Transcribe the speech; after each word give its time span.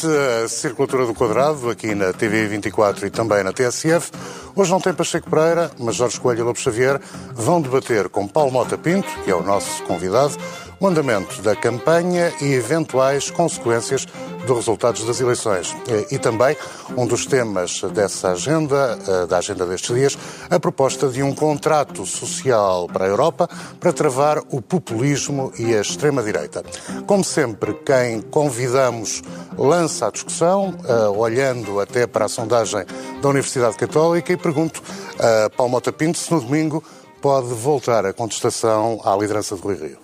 noite, 0.00 0.06
a 0.44 0.48
Circulatura 0.48 1.06
do 1.06 1.14
Quadrado, 1.14 1.68
aqui 1.68 1.94
na 1.94 2.12
TV 2.12 2.46
24 2.46 3.06
e 3.06 3.10
também 3.10 3.42
na 3.42 3.52
TSF. 3.52 4.10
Hoje 4.54 4.70
não 4.70 4.80
tem 4.80 4.94
Pacheco 4.94 5.28
Pereira, 5.28 5.70
mas 5.78 5.96
Jorge 5.96 6.18
Coelho 6.18 6.40
e 6.40 6.42
Lobo 6.42 6.58
Xavier 6.58 7.00
vão 7.34 7.60
debater 7.60 8.08
com 8.08 8.26
Paulo 8.26 8.50
Mota 8.50 8.78
Pinto, 8.78 9.08
que 9.24 9.30
é 9.30 9.34
o 9.34 9.42
nosso 9.42 9.82
convidado, 9.84 10.36
o 10.78 10.86
andamento 10.86 11.42
da 11.42 11.54
campanha 11.54 12.32
e 12.40 12.52
eventuais 12.52 13.30
consequências 13.30 14.06
dos 14.46 14.56
resultados 14.56 15.04
das 15.04 15.20
eleições. 15.20 15.74
E 16.10 16.18
também, 16.18 16.56
um 16.96 17.06
dos 17.06 17.26
temas 17.26 17.82
dessa 17.92 18.32
agenda, 18.32 18.98
eh, 19.06 19.26
da 19.26 19.38
agenda 19.38 19.66
destes 19.66 19.94
dias, 19.94 20.18
a 20.48 20.58
proposta 20.58 21.08
de 21.08 21.22
um 21.22 21.34
contrato 21.34 22.06
social 22.06 22.88
para 22.88 23.04
a 23.04 23.08
Europa 23.08 23.48
para 23.78 23.92
travar 23.92 24.38
o 24.50 24.60
populismo 24.60 25.52
e 25.58 25.74
a 25.74 25.80
extrema-direita. 25.80 26.64
Como 27.06 27.24
sempre, 27.24 27.74
quem 27.74 28.20
convidamos 28.20 29.22
lança 29.56 30.06
a 30.06 30.10
discussão, 30.10 30.74
eh, 30.84 31.08
olhando 31.08 31.80
até 31.80 32.06
para 32.06 32.24
a 32.24 32.28
sondagem 32.28 32.84
da 33.20 33.28
Universidade 33.28 33.76
Católica, 33.76 34.32
e 34.32 34.36
pergunto 34.36 34.82
a 35.18 35.50
Paulo 35.50 35.72
Mota 35.72 35.92
Pinto 35.92 36.18
se 36.18 36.32
no 36.32 36.40
domingo 36.40 36.82
pode 37.20 37.48
voltar 37.48 38.06
a 38.06 38.12
contestação 38.12 39.00
à 39.04 39.14
liderança 39.16 39.54
de 39.54 39.60
Rui 39.60 39.74
Rio. 39.74 39.98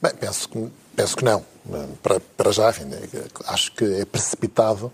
Bem, 0.00 0.12
penso 0.18 0.48
que, 0.48 0.68
penso 0.96 1.16
que 1.16 1.24
não. 1.24 1.51
Para, 2.02 2.20
para 2.36 2.50
já, 2.50 2.70
enfim, 2.70 2.90
acho 3.46 3.72
que 3.72 3.84
é 3.84 4.04
precipitado 4.04 4.92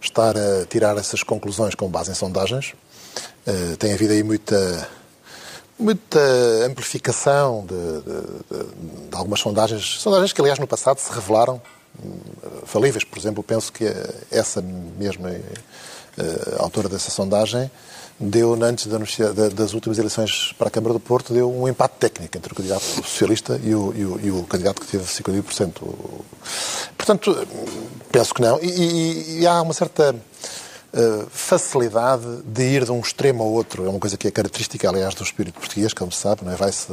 estar 0.00 0.36
a 0.36 0.66
tirar 0.66 0.96
essas 0.96 1.22
conclusões 1.22 1.74
com 1.74 1.88
base 1.88 2.10
em 2.10 2.14
sondagens. 2.14 2.74
Uh, 3.46 3.76
tem 3.78 3.92
havido 3.92 4.12
aí 4.12 4.22
muita, 4.22 4.88
muita 5.78 6.20
amplificação 6.66 7.66
de, 7.66 7.74
de, 7.74 8.64
de, 8.64 9.08
de, 9.08 9.16
algumas 9.16 9.40
sondagens, 9.40 10.00
sondagens 10.00 10.32
que, 10.32 10.40
aliás, 10.40 10.58
no 10.58 10.66
passado 10.66 10.98
se 10.98 11.10
revelaram 11.10 11.60
uh, 11.98 12.66
falíveis. 12.66 13.04
Por 13.04 13.18
exemplo, 13.18 13.42
penso 13.42 13.72
que 13.72 13.84
essa 14.30 14.62
mesma 14.62 15.30
uh, 15.30 16.62
autora 16.62 16.88
dessa 16.88 17.10
sondagem 17.10 17.70
deu, 18.20 18.52
antes 18.62 18.86
das 18.86 19.72
últimas 19.72 19.98
eleições 19.98 20.54
para 20.58 20.68
a 20.68 20.70
Câmara 20.70 20.92
do 20.92 21.00
Porto, 21.00 21.32
deu 21.32 21.50
um 21.50 21.66
empate 21.66 21.94
técnico 21.98 22.36
entre 22.36 22.52
o 22.52 22.54
candidato 22.54 22.82
socialista 22.82 23.58
e 23.64 23.74
o, 23.74 23.94
e 23.96 24.04
o, 24.04 24.20
e 24.20 24.30
o 24.30 24.42
candidato 24.44 24.82
que 24.82 24.86
teve 24.86 25.04
51%. 25.04 25.72
Portanto, 26.98 27.48
penso 28.12 28.34
que 28.34 28.42
não. 28.42 28.60
E, 28.60 29.40
e, 29.40 29.46
há 29.46 29.62
uma 29.62 29.72
certa 29.72 30.14
uh, 30.14 31.26
facilidade 31.30 32.42
de 32.44 32.62
ir 32.62 32.84
de 32.84 32.92
um 32.92 33.00
extremo 33.00 33.42
ao 33.42 33.48
outro. 33.48 33.86
É 33.86 33.88
uma 33.88 33.98
coisa 33.98 34.18
que 34.18 34.28
é 34.28 34.30
característica, 34.30 34.86
aliás, 34.86 35.14
do 35.14 35.24
espírito 35.24 35.58
português, 35.58 35.94
como 35.94 36.12
se 36.12 36.18
sabe. 36.18 36.44
Não 36.44 36.52
é? 36.52 36.56
Vai-se 36.56 36.92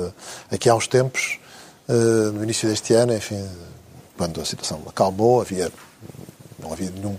aqui 0.49 0.69
há 0.69 0.75
uns 0.75 0.87
tempos, 0.87 1.39
uh, 1.89 2.31
no 2.31 2.41
início 2.41 2.69
deste 2.69 2.93
ano, 2.93 3.13
enfim, 3.13 3.45
quando 4.17 4.39
a 4.39 4.45
situação 4.45 4.81
acalmou, 4.87 5.41
havia, 5.41 5.69
não 6.57 6.71
havia 6.71 6.89
nenhum 6.89 7.17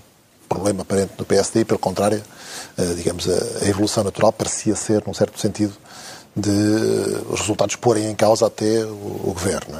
problema 0.48 0.80
aparente 0.80 1.12
no 1.18 1.26
PSD, 1.26 1.64
pelo 1.66 1.78
contrário, 1.78 2.22
digamos, 2.96 3.28
a 3.28 3.66
evolução 3.66 4.04
natural 4.04 4.32
parecia 4.32 4.74
ser, 4.76 5.02
num 5.06 5.14
certo 5.14 5.38
sentido, 5.40 5.74
de 6.36 6.50
os 7.30 7.40
resultados 7.40 7.74
porem 7.74 8.08
em 8.08 8.14
causa 8.14 8.46
até 8.46 8.84
o, 8.84 8.90
o 9.24 9.32
governo. 9.34 9.76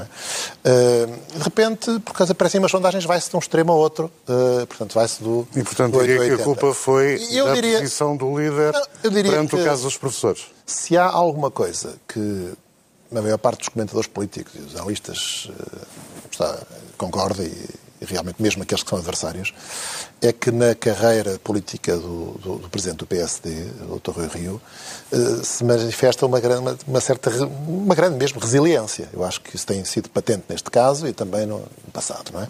É? 0.65 1.07
de 1.37 1.43
repente, 1.43 2.01
por 2.01 2.13
causa 2.13 2.33
aparecem 2.33 2.59
umas 2.59 2.71
sondagens, 2.71 3.05
vai-se 3.05 3.31
de 3.31 3.37
um 3.37 3.39
extremo 3.39 3.71
ao 3.71 3.79
outro, 3.79 4.11
portanto, 4.67 4.95
vai-se 4.95 5.23
do. 5.23 5.47
E, 5.55 5.63
portanto, 5.63 6.01
diria 6.01 6.19
que 6.19 6.43
a 6.43 6.45
culpa 6.45 6.75
foi 6.75 7.25
eu 7.31 7.47
da 7.47 7.55
diria, 7.55 7.79
posição 7.79 8.17
do 8.17 8.37
líder 8.37 8.73
não, 9.05 9.13
perante 9.13 9.55
o 9.55 9.65
caso 9.65 9.85
dos 9.85 9.97
professores. 9.97 10.47
Se 10.67 10.97
há 10.97 11.05
alguma 11.05 11.51
coisa 11.51 11.95
que 12.09 12.53
a 13.15 13.23
maior 13.23 13.39
parte 13.39 13.61
dos 13.61 13.69
comentadores 13.69 14.09
políticos 14.09 14.53
e 14.55 14.59
os 14.59 14.75
analistas 14.75 15.49
está, 16.31 16.59
concorda 16.97 17.43
e 17.43 17.69
realmente 18.01 18.43
mesmo 18.43 18.63
aqueles 18.63 18.83
que 18.83 18.91
são 18.91 18.99
adversários, 18.99 19.53
é 20.21 20.33
que 20.33 20.51
na 20.51 20.75
carreira 20.75 21.39
política 21.39 21.97
do, 21.97 22.33
do, 22.43 22.59
do 22.59 22.69
Presidente 22.69 22.99
do 22.99 23.07
PSD, 23.07 23.67
o 23.89 23.99
Dr. 23.99 24.11
Rui 24.11 24.29
Rio, 24.29 24.61
eh, 25.13 25.43
se 25.45 25.65
manifesta 25.65 26.27
uma, 26.27 26.41
grande, 26.41 26.77
uma, 26.87 27.01
certa, 27.01 27.31
uma 27.47 27.95
grande 27.95 28.17
mesmo 28.17 28.41
resiliência. 28.41 29.09
Eu 29.13 29.25
acho 29.25 29.41
que 29.41 29.55
isso 29.55 29.67
tem 29.67 29.85
sido 29.85 30.09
patente 30.09 30.45
neste 30.49 30.71
caso 30.71 31.07
e 31.07 31.13
também 31.13 31.47
no, 31.47 31.63
passado, 31.93 32.33
não 32.33 32.43
é? 32.43 32.49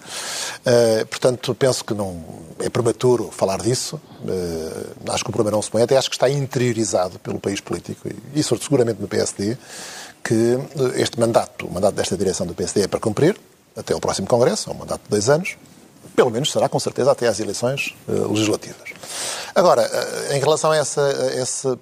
Eh, 0.64 1.04
portanto, 1.04 1.54
penso 1.54 1.84
que 1.84 1.92
não 1.92 2.22
é 2.58 2.68
prematuro 2.70 3.30
falar 3.30 3.60
disso. 3.60 4.00
Eh, 4.26 5.10
acho 5.10 5.24
que 5.24 5.30
o 5.30 5.32
problema 5.32 5.56
não 5.56 5.62
se 5.62 5.70
põe, 5.70 5.82
até 5.82 5.96
acho 5.96 6.08
que 6.08 6.16
está 6.16 6.28
interiorizado 6.28 7.18
pelo 7.18 7.38
país 7.38 7.60
político 7.60 8.08
e, 8.08 8.40
e 8.40 8.42
seguramente 8.42 9.00
no 9.00 9.08
PSD, 9.08 9.58
que 10.24 10.58
este 10.96 11.18
mandato, 11.18 11.66
o 11.66 11.72
mandato 11.72 11.94
desta 11.94 12.16
direção 12.16 12.46
do 12.46 12.54
PSD 12.54 12.82
é 12.82 12.88
para 12.88 13.00
cumprir, 13.00 13.38
até 13.78 13.94
ao 13.94 14.00
próximo 14.00 14.26
Congresso, 14.26 14.70
é 14.70 14.72
um 14.72 14.76
mandato 14.76 15.02
de 15.02 15.10
dois 15.10 15.28
anos, 15.28 15.56
pelo 16.14 16.30
menos 16.30 16.50
será 16.50 16.68
com 16.68 16.80
certeza 16.80 17.12
até 17.12 17.28
às 17.28 17.38
eleições 17.38 17.94
uh, 18.08 18.32
legislativas. 18.32 18.90
Agora, 19.54 19.82
uh, 19.82 20.34
em 20.34 20.40
relação 20.40 20.72
a, 20.72 20.76
essa, 20.76 21.00
a 21.00 21.40
esse 21.40 21.78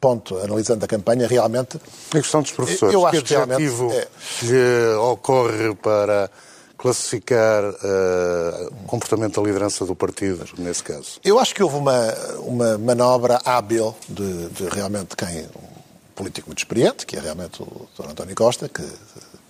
ponto, 0.00 0.38
analisando 0.38 0.84
a 0.84 0.88
campanha, 0.88 1.28
realmente... 1.28 1.76
A 2.08 2.12
questão 2.12 2.40
dos 2.40 2.52
professores, 2.52 2.94
eu 2.94 3.06
acho 3.06 3.22
que 3.22 3.34
adjetivo 3.34 3.92
é... 3.92 4.08
lhe 4.42 4.94
ocorre 4.96 5.74
para 5.74 6.30
classificar 6.78 7.62
uh, 7.64 8.66
o 8.82 8.86
comportamento 8.86 9.40
da 9.40 9.46
liderança 9.46 9.84
do 9.84 9.94
partido, 9.94 10.46
nesse 10.56 10.82
caso? 10.82 11.20
Eu 11.22 11.38
acho 11.38 11.54
que 11.54 11.62
houve 11.62 11.76
uma, 11.76 12.14
uma 12.38 12.78
manobra 12.78 13.38
hábil 13.44 13.94
de, 14.08 14.48
de 14.48 14.68
realmente 14.68 15.14
quem... 15.14 15.46
Um 15.54 15.80
político 16.20 16.48
muito 16.50 16.58
experiente, 16.58 17.06
que 17.06 17.16
é 17.16 17.20
realmente 17.20 17.62
o 17.62 17.88
Dr. 17.96 18.10
António 18.10 18.34
Costa, 18.36 18.68
que 18.68 18.86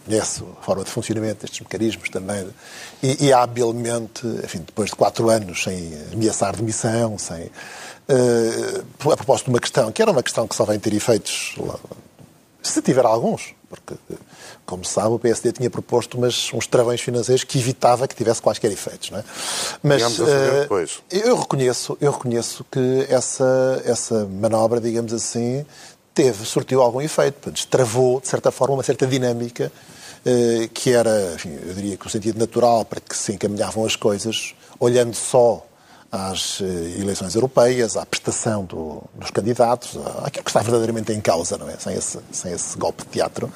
conhece 0.05 0.43
a 0.43 0.62
forma 0.62 0.84
de 0.84 0.91
funcionamento 0.91 1.43
destes 1.43 1.61
mecanismos 1.61 2.09
também, 2.09 2.49
e, 3.03 3.27
e 3.27 3.33
habilmente, 3.33 4.27
enfim, 4.44 4.59
depois 4.59 4.91
de 4.91 4.97
quatro 4.97 5.31
anos 5.31 5.62
sem 5.62 5.93
ameaçar 6.12 6.56
demissão, 6.56 7.19
sem. 7.19 7.50
Uh, 8.09 9.12
a 9.12 9.16
propósito 9.16 9.47
de 9.47 9.50
uma 9.50 9.61
questão, 9.61 9.93
que 9.93 10.03
era 10.03 10.11
uma 10.11 10.22
questão 10.22 10.49
que 10.49 10.56
só 10.56 10.65
vem 10.65 10.78
ter 10.81 10.93
efeitos, 10.93 11.55
se 12.62 12.83
tiver 12.83 13.05
alguns, 13.06 13.55
porque, 13.69 13.94
como 14.66 14.84
se 14.84 14.93
sabe, 14.93 15.15
o 15.15 15.19
PSD 15.19 15.53
tinha 15.53 15.71
proposto 15.71 16.19
umas, 16.19 16.53
uns 16.53 16.67
travões 16.67 17.00
financeiros 17.00 17.44
que 17.44 17.59
evitava 17.59 18.09
que 18.09 18.15
tivesse 18.15 18.43
quaisquer 18.43 18.71
efeitos. 18.72 19.11
Não 19.11 19.19
é? 19.21 19.25
Mas 19.82 20.19
uh, 20.19 20.25
eu, 21.11 21.37
reconheço, 21.37 21.97
eu 22.00 22.11
reconheço 22.11 22.65
que 22.71 23.06
essa, 23.09 23.81
essa 23.84 24.27
manobra, 24.27 24.81
digamos 24.81 25.12
assim, 25.12 25.65
teve, 26.20 26.44
surtiu 26.44 26.82
algum 26.82 27.00
efeito, 27.00 27.50
destravou, 27.50 28.20
de 28.20 28.28
certa 28.28 28.50
forma, 28.50 28.75
uma 28.75 28.82
certa 28.82 29.06
dinâmica 29.06 29.72
eh, 30.26 30.69
que 30.75 30.93
era, 30.93 31.32
enfim, 31.34 31.58
eu 31.67 31.72
diria 31.72 31.96
que 31.96 32.06
o 32.06 32.11
sentido 32.11 32.38
natural 32.38 32.84
para 32.84 33.00
que 33.00 33.17
se 33.17 33.32
encaminhavam 33.32 33.87
as 33.87 33.96
coisas, 33.96 34.55
olhando 34.78 35.14
só 35.14 35.64
às 36.12 36.61
eh, 36.61 37.00
eleições 37.00 37.34
europeias, 37.34 37.96
à 37.96 38.05
prestação 38.05 38.67
do, 38.67 39.02
dos 39.14 39.31
candidatos, 39.31 39.96
àquilo 40.22 40.44
que 40.44 40.50
está 40.50 40.61
verdadeiramente 40.61 41.11
em 41.11 41.22
causa, 41.22 41.56
não 41.56 41.70
é? 41.70 41.78
Sem 41.78 41.94
esse, 41.94 42.19
sem 42.31 42.52
esse 42.52 42.76
golpe 42.76 43.02
de 43.05 43.08
teatro, 43.08 43.46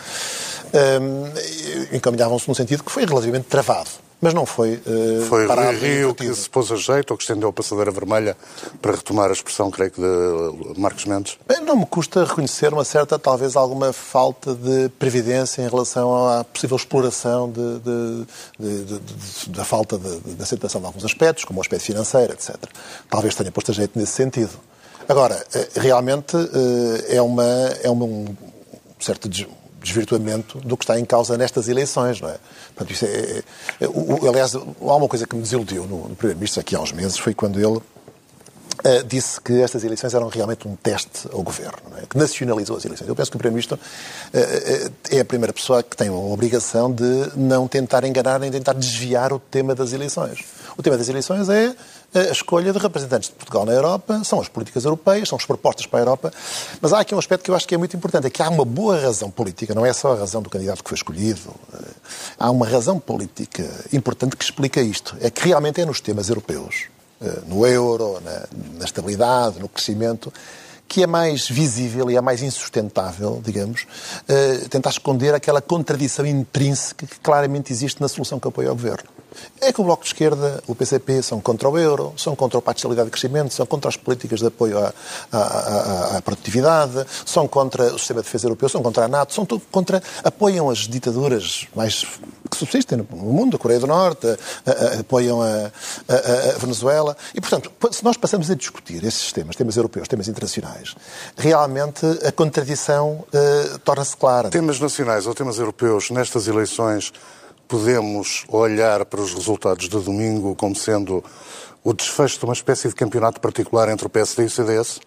um, 0.72 1.26
ehm, 1.26 1.88
encaminhavam-se 1.92 2.48
num 2.48 2.54
sentido 2.54 2.82
que 2.82 2.90
foi 2.90 3.04
relativamente 3.04 3.44
travado 3.44 3.90
mas 4.24 4.32
não 4.32 4.46
foi 4.46 4.80
uh, 4.86 5.26
Foi 5.28 5.46
parado 5.46 5.76
Rio 5.76 6.14
que 6.14 6.34
se 6.34 6.48
pôs 6.48 6.72
a 6.72 6.76
jeito 6.76 7.10
ou 7.10 7.16
que 7.18 7.24
estendeu 7.24 7.50
a 7.50 7.52
passadeira 7.52 7.90
vermelha 7.90 8.34
para 8.80 8.92
retomar 8.92 9.28
a 9.28 9.34
expressão, 9.34 9.70
creio 9.70 9.90
que, 9.90 10.00
de 10.00 10.80
Marcos 10.80 11.04
Mendes? 11.04 11.36
Bem, 11.46 11.60
não 11.60 11.76
me 11.76 11.84
custa 11.84 12.24
reconhecer 12.24 12.72
uma 12.72 12.84
certa, 12.84 13.18
talvez 13.18 13.54
alguma 13.54 13.92
falta 13.92 14.54
de 14.54 14.88
previdência 14.98 15.60
em 15.60 15.68
relação 15.68 16.26
à 16.26 16.42
possível 16.42 16.74
exploração 16.74 17.52
de, 17.52 17.80
de, 17.80 18.24
de, 18.58 19.50
da 19.50 19.62
falta 19.62 19.98
de, 19.98 20.42
aceitação 20.42 20.80
de 20.80 20.86
alguns 20.86 21.04
aspectos, 21.04 21.44
como 21.44 21.58
o 21.58 21.60
aspecto 21.60 21.84
financeiro, 21.84 22.32
etc. 22.32 22.56
Talvez 23.10 23.34
tenha 23.34 23.52
posto 23.52 23.72
a 23.72 23.74
jeito 23.74 23.98
nesse 23.98 24.12
sentido. 24.12 24.52
Agora, 25.06 25.44
eh, 25.54 25.68
realmente 25.76 26.34
eh, 26.34 27.16
é, 27.16 27.20
uma, 27.20 27.44
é 27.82 27.90
um 27.90 28.34
certo 28.98 29.28
desvirtuamento 29.84 30.58
do 30.60 30.76
que 30.76 30.84
está 30.84 30.98
em 30.98 31.04
causa 31.04 31.36
nestas 31.38 31.68
eleições, 31.68 32.20
não 32.20 32.28
é? 32.28 32.36
Portanto, 32.74 32.92
isso 32.92 33.04
é, 33.04 33.08
é, 33.08 33.84
é 33.84 34.28
aliás, 34.28 34.54
há 34.54 34.96
uma 34.96 35.08
coisa 35.08 35.26
que 35.26 35.36
me 35.36 35.42
desiludiu 35.42 35.84
no, 35.84 36.08
no 36.08 36.16
Primeiro-Ministro 36.16 36.60
aqui 36.60 36.74
há 36.74 36.80
uns 36.80 36.92
meses, 36.92 37.18
foi 37.18 37.34
quando 37.34 37.60
ele 37.60 37.80
Uh, 38.84 39.02
disse 39.02 39.40
que 39.40 39.62
estas 39.62 39.82
eleições 39.82 40.12
eram 40.12 40.28
realmente 40.28 40.68
um 40.68 40.76
teste 40.76 41.26
ao 41.32 41.42
governo, 41.42 41.78
é? 41.96 42.04
que 42.06 42.18
nacionalizou 42.18 42.76
as 42.76 42.84
eleições. 42.84 43.08
Eu 43.08 43.16
penso 43.16 43.30
que 43.30 43.36
o 43.36 43.38
Primeiro-Ministro 43.38 43.78
uh, 43.78 44.92
é 45.10 45.20
a 45.20 45.24
primeira 45.24 45.54
pessoa 45.54 45.82
que 45.82 45.96
tem 45.96 46.08
a 46.08 46.12
obrigação 46.12 46.92
de 46.92 47.30
não 47.34 47.66
tentar 47.66 48.04
enganar 48.04 48.38
nem 48.38 48.50
tentar 48.50 48.74
desviar 48.74 49.32
o 49.32 49.38
tema 49.38 49.74
das 49.74 49.94
eleições. 49.94 50.44
O 50.76 50.82
tema 50.82 50.98
das 50.98 51.08
eleições 51.08 51.48
é 51.48 51.74
a 52.14 52.32
escolha 52.32 52.72
de 52.72 52.78
representantes 52.78 53.28
de 53.28 53.34
Portugal 53.34 53.66
na 53.66 53.72
Europa, 53.72 54.22
são 54.24 54.40
as 54.40 54.48
políticas 54.48 54.84
europeias, 54.84 55.28
são 55.28 55.36
as 55.36 55.44
propostas 55.44 55.86
para 55.86 55.98
a 55.98 56.02
Europa, 56.02 56.32
mas 56.80 56.92
há 56.92 57.00
aqui 57.00 57.14
um 57.14 57.18
aspecto 57.18 57.44
que 57.44 57.50
eu 57.50 57.54
acho 57.54 57.66
que 57.66 57.74
é 57.74 57.78
muito 57.78 57.96
importante, 57.96 58.26
é 58.26 58.30
que 58.30 58.42
há 58.42 58.48
uma 58.48 58.64
boa 58.64 58.98
razão 58.98 59.30
política, 59.30 59.74
não 59.74 59.84
é 59.84 59.92
só 59.92 60.12
a 60.12 60.16
razão 60.16 60.40
do 60.40 60.48
candidato 60.48 60.82
que 60.82 60.88
foi 60.88 60.96
escolhido, 60.96 61.54
há 62.38 62.50
uma 62.50 62.66
razão 62.66 63.00
política 63.00 63.68
importante 63.92 64.36
que 64.36 64.44
explica 64.44 64.80
isto, 64.80 65.16
é 65.20 65.28
que 65.28 65.44
realmente 65.46 65.80
é 65.80 65.84
nos 65.84 66.00
temas 66.00 66.28
europeus, 66.28 66.84
eh, 67.20 67.40
no 67.46 67.66
euro, 67.66 68.20
na, 68.20 68.46
na 68.78 68.84
estabilidade, 68.84 69.58
no 69.58 69.68
crescimento, 69.68 70.32
que 70.86 71.02
é 71.02 71.06
mais 71.06 71.48
visível 71.48 72.10
e 72.10 72.16
é 72.16 72.20
mais 72.20 72.42
insustentável, 72.42 73.40
digamos, 73.44 73.82
uh, 73.82 74.68
tentar 74.68 74.90
esconder 74.90 75.34
aquela 75.34 75.60
contradição 75.60 76.26
intrínseca 76.26 77.06
que 77.06 77.18
claramente 77.20 77.72
existe 77.72 78.00
na 78.00 78.06
solução 78.06 78.38
que 78.38 78.46
apoia 78.46 78.70
o 78.70 78.74
governo. 78.74 79.08
É 79.60 79.72
que 79.72 79.80
o 79.80 79.84
Bloco 79.84 80.02
de 80.02 80.08
Esquerda, 80.08 80.62
o 80.66 80.74
PCP, 80.74 81.22
são 81.22 81.40
contra 81.40 81.68
o 81.68 81.78
euro, 81.78 82.12
são 82.16 82.34
contra 82.34 82.58
o 82.58 82.62
Pacto 82.62 82.76
de 82.76 82.80
Estabilidade 82.80 83.08
e 83.08 83.10
Crescimento, 83.10 83.54
são 83.54 83.66
contra 83.66 83.88
as 83.88 83.96
políticas 83.96 84.40
de 84.40 84.46
apoio 84.46 84.78
à, 84.78 84.92
à, 85.32 86.16
à, 86.16 86.22
produtividade, 86.22 87.04
são 87.24 87.46
contra 87.48 87.94
o 87.94 87.98
sistema 87.98 88.20
de 88.20 88.26
defesa 88.26 88.46
europeu, 88.46 88.68
são 88.68 88.82
contra 88.82 89.04
a 89.04 89.08
NATO, 89.08 89.34
são 89.34 89.44
tudo 89.44 89.62
contra. 89.70 90.02
apoiam 90.22 90.70
as 90.70 90.78
ditaduras 90.78 91.66
mais 91.74 92.04
que 92.50 92.56
subsistem 92.56 92.98
no 92.98 93.16
mundo, 93.16 93.56
a 93.56 93.58
Coreia 93.58 93.80
do 93.80 93.86
Norte, 93.86 94.26
apoiam 95.00 95.42
a, 95.42 95.70
a, 96.08 96.58
Venezuela. 96.58 97.16
E, 97.34 97.40
portanto, 97.40 97.70
se 97.90 98.04
nós 98.04 98.16
passamos 98.16 98.50
a 98.50 98.54
discutir 98.54 99.04
esses 99.04 99.32
temas, 99.32 99.56
temas 99.56 99.76
europeus, 99.76 100.08
temas 100.08 100.28
internacionais, 100.28 100.94
realmente 101.36 102.06
a 102.24 102.32
contradição 102.32 103.24
uh, 103.32 103.78
torna-se 103.80 104.16
clara. 104.16 104.50
Temas 104.50 104.78
nacionais 104.78 105.26
ou 105.26 105.34
temas 105.34 105.58
europeus 105.58 106.10
nestas 106.10 106.46
eleições 106.46 107.12
podemos 107.68 108.44
olhar 108.48 109.04
para 109.04 109.20
os 109.20 109.34
resultados 109.34 109.88
de 109.88 109.98
domingo 109.98 110.54
como 110.54 110.74
sendo 110.74 111.24
o 111.82 111.92
desfecho 111.92 112.38
de 112.38 112.44
uma 112.44 112.54
espécie 112.54 112.88
de 112.88 112.94
campeonato 112.94 113.40
particular 113.40 113.88
entre 113.88 114.06
o 114.06 114.10
PSD 114.10 114.44
e 114.44 114.46
o 114.46 114.50
CDS? 114.50 115.00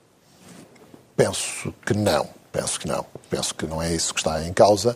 Penso 1.15 1.73
que 1.85 1.93
não. 1.93 2.29
Penso 2.51 2.79
que 2.79 2.87
não. 2.87 3.05
Penso 3.29 3.53
que 3.53 3.65
não 3.65 3.81
é 3.81 3.93
isso 3.93 4.13
que 4.13 4.19
está 4.19 4.43
em 4.43 4.53
causa, 4.53 4.95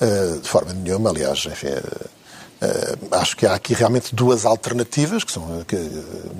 uh, 0.00 0.40
de 0.40 0.48
forma 0.48 0.72
nenhuma. 0.72 1.10
Aliás, 1.10 1.44
enfim, 1.46 1.68
Uh, 2.56 3.14
acho 3.16 3.36
que 3.36 3.44
há 3.46 3.54
aqui 3.54 3.74
realmente 3.74 4.14
duas 4.14 4.46
alternativas, 4.46 5.22
que 5.22 5.30
são 5.30 5.62
que, 5.68 5.76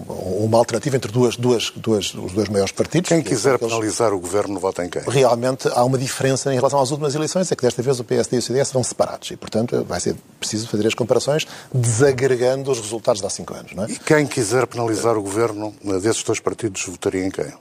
uma 0.09 0.57
alternativa 0.57 0.97
entre 0.97 1.13
duas, 1.13 1.37
duas, 1.37 1.71
duas, 1.71 2.15
os 2.15 2.33
dois 2.33 2.49
maiores 2.49 2.73
partidos. 2.73 3.09
Quem 3.09 3.23
quiser 3.23 3.59
penalizar 3.59 4.15
o 4.15 4.19
governo 4.19 4.59
vota 4.59 4.85
em 4.85 4.89
quem? 4.89 5.03
Realmente 5.07 5.69
há 5.69 5.85
uma 5.85 5.99
diferença 5.99 6.53
em 6.53 6.57
relação 6.57 6.81
às 6.81 6.91
últimas 6.91 7.15
eleições, 7.15 7.53
é 7.53 7.57
que 7.57 7.63
desta 7.63 7.83
vez 7.83 8.01
o 8.01 8.05
PSD 8.05 8.37
e 8.37 8.39
o 8.39 8.43
CDS 8.43 8.69
serão 8.69 8.83
separados 8.83 9.31
e, 9.31 9.37
portanto, 9.37 9.85
vai 9.85 10.01
ser 10.01 10.17
preciso 10.41 10.69
fazer 10.69 10.87
as 10.87 10.95
comparações 10.95 11.47
desagregando 11.73 12.71
os 12.71 12.81
resultados 12.81 13.21
de 13.21 13.27
há 13.27 13.31
cinco 13.31 13.53
anos. 13.53 13.73
Não 13.75 13.85
é? 13.85 13.91
E 13.91 13.99
quem 13.99 14.27
quiser 14.27 14.67
penalizar 14.67 15.19
o 15.19 15.23
governo 15.23 15.75
desses 16.03 16.23
dois 16.23 16.41
partidos 16.41 16.83
votaria 16.87 17.27
em 17.27 17.31
quem? 17.31 17.53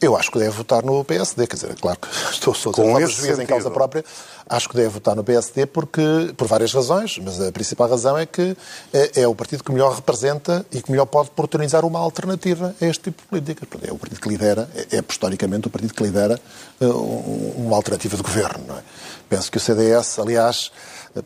Eu 0.00 0.16
acho 0.16 0.30
que 0.30 0.38
deve 0.38 0.50
votar 0.50 0.82
no 0.82 1.04
PSD, 1.04 1.46
quer 1.46 1.56
dizer, 1.56 1.74
claro 1.78 1.98
que 1.98 2.08
estou 2.32 2.54
sou 2.54 2.72
Com 2.72 2.98
esse 2.98 3.30
em 3.32 3.46
causa 3.46 3.70
própria, 3.70 4.02
acho 4.48 4.68
que 4.68 4.74
deve 4.74 4.88
votar 4.88 5.14
no 5.14 5.22
PSD 5.22 5.66
porque, 5.66 6.32
por 6.36 6.48
várias 6.48 6.72
razões, 6.72 7.18
mas 7.18 7.38
a 7.40 7.52
principal 7.52 7.88
razão 7.88 8.16
é 8.16 8.24
que 8.24 8.56
é, 8.94 9.22
é 9.22 9.28
o 9.28 9.34
partido 9.34 9.62
que 9.62 9.70
melhor 9.70 9.94
representa 9.94 10.64
e 10.72 10.80
que 10.80 10.90
melhor 10.90 11.04
pode 11.04 11.28
oportunizar 11.28 11.84
uma 11.84 11.98
alternativa 11.98 12.74
a 12.80 12.86
este 12.86 13.04
tipo 13.04 13.22
de 13.22 13.28
políticas. 13.28 13.68
É 13.82 13.92
o 13.92 13.98
partido 13.98 14.20
que 14.20 14.28
lidera, 14.28 14.70
é, 14.74 14.96
é 14.96 15.04
historicamente 15.06 15.68
o 15.68 15.70
partido 15.70 15.92
que 15.92 16.02
lidera 16.02 16.40
uh, 16.80 17.54
uma 17.56 17.76
alternativa 17.76 18.16
de 18.16 18.22
governo. 18.22 18.74
É? 18.74 18.82
Penso 19.28 19.50
que 19.50 19.58
o 19.58 19.60
CDS, 19.60 20.18
aliás, 20.18 20.72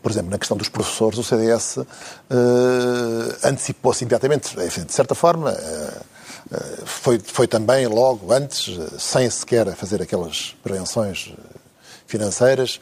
por 0.03 0.11
exemplo, 0.11 0.31
na 0.31 0.39
questão 0.39 0.57
dos 0.57 0.69
professores, 0.69 1.19
o 1.19 1.23
CDS 1.23 1.77
uh, 1.77 1.87
antecipou-se 3.45 4.03
imediatamente. 4.03 4.57
De 4.57 4.93
certa 4.93 5.15
forma, 5.15 5.51
uh, 5.51 5.55
eh, 5.55 6.03
foi, 6.85 7.19
foi 7.19 7.47
também 7.47 7.87
logo 7.87 8.33
antes, 8.33 8.79
eh, 8.79 8.99
sem 8.99 9.29
sequer 9.31 9.75
fazer 9.75 10.03
aquelas 10.03 10.55
prevenções 10.63 11.33
eh, 11.33 11.59
financeiras, 12.07 12.81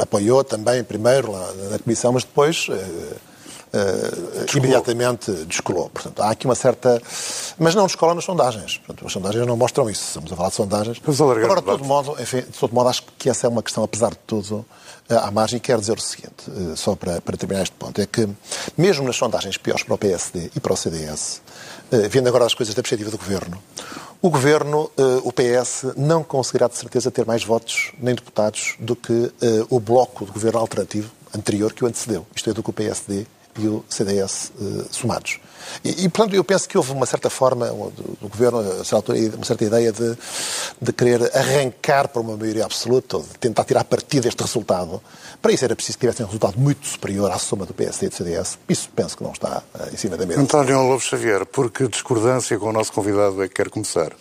apoiou 0.00 0.42
também 0.44 0.82
primeiro 0.82 1.32
lá 1.32 1.52
na 1.70 1.78
Comissão, 1.78 2.12
mas 2.12 2.24
depois 2.24 2.68
Uh, 3.74 4.56
imediatamente 4.56 5.32
descolou. 5.46 5.90
Portanto, 5.90 6.22
há 6.22 6.30
aqui 6.30 6.46
uma 6.46 6.54
certa. 6.54 7.02
Mas 7.58 7.74
não 7.74 7.86
descola 7.88 8.14
nas 8.14 8.24
sondagens. 8.24 8.78
Portanto, 8.78 9.04
as 9.04 9.12
sondagens 9.12 9.44
não 9.44 9.56
mostram 9.56 9.90
isso. 9.90 10.04
Estamos 10.06 10.32
a 10.32 10.36
falar 10.36 10.50
de 10.50 10.54
sondagens. 10.54 10.98
Agora, 11.46 11.60
de 11.60 11.66
todo, 11.66 11.84
modo, 11.84 12.22
enfim, 12.22 12.42
de 12.42 12.56
todo 12.56 12.72
modo, 12.72 12.88
acho 12.88 13.02
que 13.18 13.28
essa 13.28 13.48
é 13.48 13.50
uma 13.50 13.64
questão, 13.64 13.82
apesar 13.82 14.10
de 14.10 14.18
tudo, 14.28 14.64
à 15.08 15.28
margem. 15.32 15.58
Quero 15.58 15.80
dizer 15.80 15.98
o 15.98 16.00
seguinte, 16.00 16.44
só 16.76 16.94
para, 16.94 17.20
para 17.20 17.36
terminar 17.36 17.64
este 17.64 17.74
ponto: 17.74 18.00
é 18.00 18.06
que, 18.06 18.28
mesmo 18.78 19.04
nas 19.04 19.16
sondagens 19.16 19.56
piores 19.56 19.82
para 19.82 19.94
o 19.94 19.98
PSD 19.98 20.52
e 20.54 20.60
para 20.60 20.72
o 20.72 20.76
CDS, 20.76 21.42
eh, 21.48 21.53
vendo 22.10 22.28
agora 22.28 22.44
as 22.44 22.54
coisas 22.54 22.74
da 22.74 22.82
perspectiva 22.82 23.10
do 23.10 23.18
Governo, 23.18 23.62
o 24.24 24.30
Governo, 24.30 24.90
eh, 24.96 25.20
o 25.22 25.30
PS, 25.30 25.94
não 25.98 26.24
conseguirá 26.24 26.66
de 26.66 26.78
certeza 26.78 27.10
ter 27.10 27.26
mais 27.26 27.44
votos 27.44 27.92
nem 27.98 28.14
deputados 28.14 28.74
do 28.80 28.96
que 28.96 29.12
eh, 29.12 29.66
o 29.68 29.78
bloco 29.78 30.24
de 30.24 30.32
governo 30.32 30.60
alternativo 30.60 31.10
anterior 31.36 31.74
que 31.74 31.84
o 31.84 31.86
antecedeu, 31.86 32.26
isto 32.34 32.48
é, 32.48 32.54
do 32.54 32.62
que 32.62 32.70
o 32.70 32.72
PSD 32.72 33.26
e 33.58 33.68
o 33.68 33.84
CDS 33.86 34.50
somados. 34.90 35.38
E, 35.84 36.04
e, 36.04 36.08
portanto, 36.08 36.34
eu 36.34 36.44
penso 36.44 36.68
que 36.68 36.76
houve 36.76 36.92
uma 36.92 37.06
certa 37.06 37.28
forma 37.30 37.66
do, 37.66 38.16
do 38.20 38.28
governo, 38.28 38.60
uma 38.60 39.44
certa 39.44 39.64
ideia 39.64 39.92
de, 39.92 40.16
de 40.80 40.92
querer 40.92 41.30
arrancar 41.36 42.08
para 42.08 42.20
uma 42.20 42.36
maioria 42.36 42.64
absoluta, 42.64 43.18
de 43.18 43.38
tentar 43.38 43.64
tirar 43.64 43.84
partido 43.84 44.22
deste 44.22 44.42
resultado. 44.42 45.02
Para 45.40 45.52
isso 45.52 45.64
era 45.64 45.74
preciso 45.74 45.98
que 45.98 46.06
tivesse 46.06 46.22
um 46.22 46.26
resultado 46.26 46.58
muito 46.58 46.86
superior 46.86 47.30
à 47.30 47.38
soma 47.38 47.66
do 47.66 47.74
PSD 47.74 48.06
e 48.06 48.08
do 48.08 48.14
CDS. 48.14 48.58
Isso 48.68 48.88
penso 48.94 49.16
que 49.16 49.22
não 49.22 49.32
está 49.32 49.62
uh, 49.74 49.92
em 49.92 49.96
cima 49.96 50.16
da 50.16 50.26
mesa. 50.26 50.40
António 50.40 50.82
Lobo 50.82 51.00
Xavier, 51.00 51.44
por 51.46 51.70
que 51.70 51.86
discordância 51.88 52.58
com 52.58 52.68
o 52.68 52.72
nosso 52.72 52.92
convidado 52.92 53.42
é 53.42 53.48
que 53.48 53.54
quer 53.54 53.68
começar? 53.68 54.12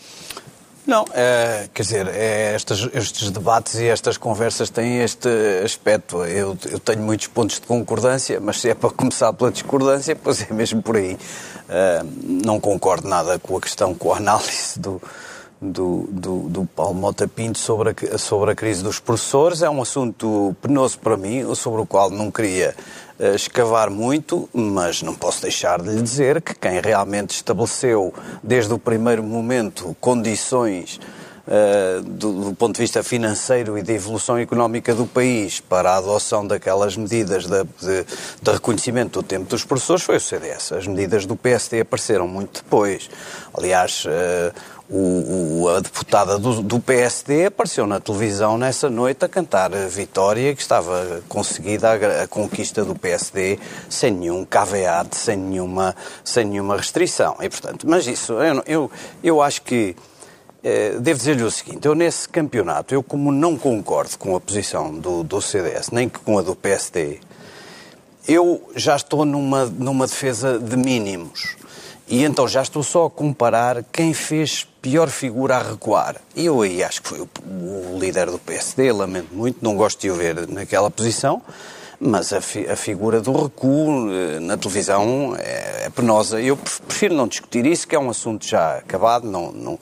Não, 0.85 1.05
é, 1.13 1.69
quer 1.73 1.81
dizer, 1.81 2.07
é, 2.09 2.55
estes, 2.55 2.89
estes, 2.93 3.31
debates 3.31 3.75
e 3.75 3.87
estas 3.87 4.17
conversas 4.17 4.69
têm 4.69 5.01
este 5.01 5.29
aspecto. 5.63 6.25
Eu, 6.25 6.57
eu, 6.69 6.79
tenho 6.79 7.01
muitos 7.01 7.27
pontos 7.27 7.59
de 7.59 7.65
concordância, 7.65 8.37
mas 8.41 8.59
se 8.59 8.69
é 8.69 8.75
para 8.75 8.89
começar 8.89 9.31
pela 9.31 9.49
discordância, 9.49 10.13
pois 10.15 10.41
é 10.41 10.53
mesmo 10.53 10.81
por 10.81 10.97
aí. 10.97 11.13
Uh, 11.13 12.43
não 12.43 12.59
concordo 12.59 13.07
nada 13.07 13.39
com 13.39 13.55
a 13.55 13.61
questão, 13.61 13.95
com 13.95 14.13
a 14.13 14.17
análise 14.17 14.77
do, 14.77 15.01
do, 15.63 16.07
do, 16.09 16.39
do 16.49 16.65
Paulo 16.65 16.93
Mota 16.93 17.27
Pinto 17.27 17.57
sobre 17.57 17.95
a, 18.11 18.17
sobre 18.17 18.51
a 18.51 18.55
crise 18.55 18.83
dos 18.83 18.99
professores. 18.99 19.61
É 19.61 19.69
um 19.69 19.81
assunto 19.81 20.55
penoso 20.61 20.99
para 20.99 21.15
mim, 21.15 21.55
sobre 21.55 21.81
o 21.81 21.85
qual 21.85 22.09
não 22.09 22.29
queria 22.29 22.75
uh, 23.19 23.35
escavar 23.35 23.89
muito, 23.89 24.49
mas 24.53 25.01
não 25.01 25.15
posso 25.15 25.41
deixar 25.41 25.81
de 25.81 25.89
lhe 25.89 26.01
dizer 26.01 26.41
que 26.41 26.53
quem 26.53 26.81
realmente 26.81 27.31
estabeleceu, 27.31 28.13
desde 28.43 28.73
o 28.73 28.79
primeiro 28.79 29.23
momento, 29.23 29.95
condições 29.99 30.99
Uh, 31.45 32.01
do, 32.01 32.45
do, 32.45 32.55
ponto 32.55 32.75
de 32.75 32.79
vista 32.79 33.03
financeiro 33.03 33.77
e 33.77 33.81
de 33.81 33.91
evolução 33.91 34.37
económica 34.37 34.95
do 34.95 35.05
país 35.05 35.59
para 35.59 35.91
a 35.91 35.97
adoção 35.97 36.47
daquelas 36.47 36.95
medidas 36.95 37.45
de, 37.45 37.63
de, 37.65 38.05
de, 38.41 38.49
reconhecimento 38.49 39.21
do 39.21 39.27
tempo 39.27 39.49
dos 39.49 39.65
professores 39.65 40.03
foi 40.03 40.15
o 40.15 40.21
CDS. 40.21 40.71
As 40.71 40.87
medidas 40.87 41.25
do 41.25 41.35
PSD 41.35 41.81
apareceram 41.81 42.29
muito 42.29 42.63
depois. 42.63 43.09
Aliás, 43.53 44.05
uh, 44.05 44.55
o, 44.95 45.63
o, 45.63 45.69
a 45.69 45.79
deputada 45.79 46.37
do, 46.37 46.61
do, 46.61 46.79
PSD 46.79 47.47
apareceu 47.47 47.87
na 47.87 47.99
televisão 47.99 48.59
nessa 48.59 48.91
noite 48.91 49.25
a 49.25 49.27
cantar 49.27 49.73
a 49.73 49.87
vitória 49.87 50.53
que 50.53 50.61
estava 50.61 51.23
conseguida 51.27 51.89
a, 51.89 52.23
a 52.23 52.27
conquista 52.27 52.85
do 52.85 52.93
PSD 52.93 53.57
sem 53.89 54.11
nenhum 54.11 54.45
caveat, 54.45 55.15
sem 55.15 55.35
nenhuma, 55.35 55.95
sem 56.23 56.45
nenhuma 56.45 56.77
restrição. 56.77 57.35
E, 57.41 57.49
portanto, 57.49 57.87
mas 57.89 58.05
isso, 58.05 58.33
eu, 58.33 58.63
eu, 58.67 58.91
eu 59.23 59.41
acho 59.41 59.63
que 59.63 59.95
eh, 60.63 60.97
devo 60.99 61.17
dizer-lhe 61.17 61.43
o 61.43 61.49
seguinte, 61.49 61.87
eu 61.87 61.95
nesse 61.95 62.29
campeonato, 62.29 62.93
eu 62.93 63.01
como 63.01 63.31
não 63.31 63.57
concordo 63.57 64.15
com 64.19 64.35
a 64.35 64.39
posição 64.39 64.93
do, 64.93 65.23
do 65.23 65.41
CDS, 65.41 65.89
nem 65.89 66.07
com 66.07 66.37
a 66.37 66.43
do 66.43 66.55
PSD, 66.55 67.19
eu 68.27 68.61
já 68.75 68.95
estou 68.95 69.25
numa, 69.25 69.65
numa 69.65 70.05
defesa 70.05 70.59
de 70.59 70.77
mínimos. 70.77 71.57
E 72.13 72.23
então 72.23 72.47
já 72.47 72.61
estou 72.61 72.83
só 72.83 73.07
a 73.07 73.09
comparar 73.09 73.83
quem 73.91 74.13
fez 74.13 74.67
pior 74.79 75.09
figura 75.09 75.55
a 75.55 75.63
recuar. 75.63 76.17
Eu 76.35 76.61
aí 76.61 76.83
acho 76.83 77.01
que 77.01 77.09
foi 77.09 77.19
o, 77.19 77.27
o, 77.43 77.97
líder 77.99 78.29
do 78.29 78.37
PSD, 78.37 78.91
lamento 78.91 79.33
muito, 79.33 79.57
não 79.63 79.75
gosto 79.75 79.99
de 79.99 80.11
o 80.11 80.15
ver 80.15 80.47
naquela 80.47 80.91
posição, 80.91 81.41
mas 81.99 82.31
a, 82.31 82.39
fi, 82.39 82.69
a 82.69 82.75
figura 82.75 83.19
do 83.19 83.31
recuo 83.31 84.11
eh, 84.11 84.39
na 84.39 84.55
televisão 84.57 85.35
é, 85.39 85.85
é, 85.85 85.89
penosa. 85.89 86.39
Eu 86.39 86.55
prefiro 86.55 87.15
não 87.15 87.27
discutir 87.27 87.65
isso, 87.65 87.87
que 87.87 87.95
é 87.95 87.99
um 87.99 88.11
assunto 88.11 88.45
já 88.45 88.77
acabado, 88.77 89.27
não, 89.27 89.51
não, 89.51 89.79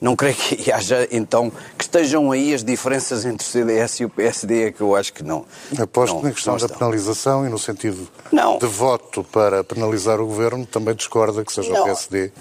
não 0.00 0.16
creio 0.16 0.36
que 0.36 0.72
haja, 0.72 1.06
então, 1.12 1.52
estejam 1.94 2.32
aí 2.32 2.52
as 2.52 2.64
diferenças 2.64 3.24
entre 3.24 3.46
o 3.46 3.48
CDS 3.48 4.00
e 4.00 4.04
o 4.04 4.10
PSD, 4.10 4.64
é 4.64 4.72
que 4.72 4.80
eu 4.80 4.96
acho 4.96 5.12
que 5.12 5.22
não. 5.22 5.44
Aposto 5.78 6.16
não, 6.16 6.22
na 6.22 6.32
questão 6.32 6.56
da 6.56 6.68
penalização 6.68 7.46
e 7.46 7.48
no 7.48 7.58
sentido 7.58 8.08
não. 8.32 8.58
de 8.58 8.66
voto 8.66 9.22
para 9.22 9.62
penalizar 9.62 10.20
o 10.20 10.26
governo, 10.26 10.66
também 10.66 10.94
discorda 10.94 11.44
que 11.44 11.52
seja 11.52 11.72
não. 11.72 11.82
o 11.82 11.84
PSD. 11.84 12.32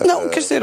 Não, 0.00 0.26
quer 0.30 0.40
dizer, 0.40 0.62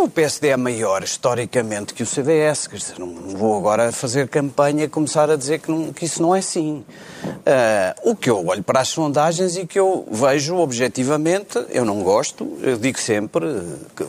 o 0.00 0.08
PSD 0.08 0.48
é 0.48 0.56
maior 0.56 1.02
historicamente 1.02 1.92
que 1.92 2.02
o 2.02 2.06
CDS. 2.06 2.66
Quer 2.66 2.76
dizer, 2.76 2.98
não 2.98 3.12
vou 3.36 3.58
agora 3.58 3.92
fazer 3.92 4.26
campanha 4.26 4.84
e 4.84 4.88
começar 4.88 5.30
a 5.30 5.36
dizer 5.36 5.60
que, 5.60 5.70
não, 5.70 5.92
que 5.92 6.06
isso 6.06 6.22
não 6.22 6.34
é 6.34 6.38
assim. 6.38 6.82
Uh, 7.22 8.10
o 8.10 8.16
que 8.16 8.30
eu 8.30 8.46
olho 8.46 8.62
para 8.62 8.80
as 8.80 8.88
sondagens 8.88 9.58
e 9.58 9.66
que 9.66 9.78
eu 9.78 10.08
vejo 10.10 10.56
objetivamente, 10.56 11.62
eu 11.68 11.84
não 11.84 12.02
gosto, 12.02 12.58
eu 12.62 12.78
digo 12.78 12.98
sempre, 12.98 13.44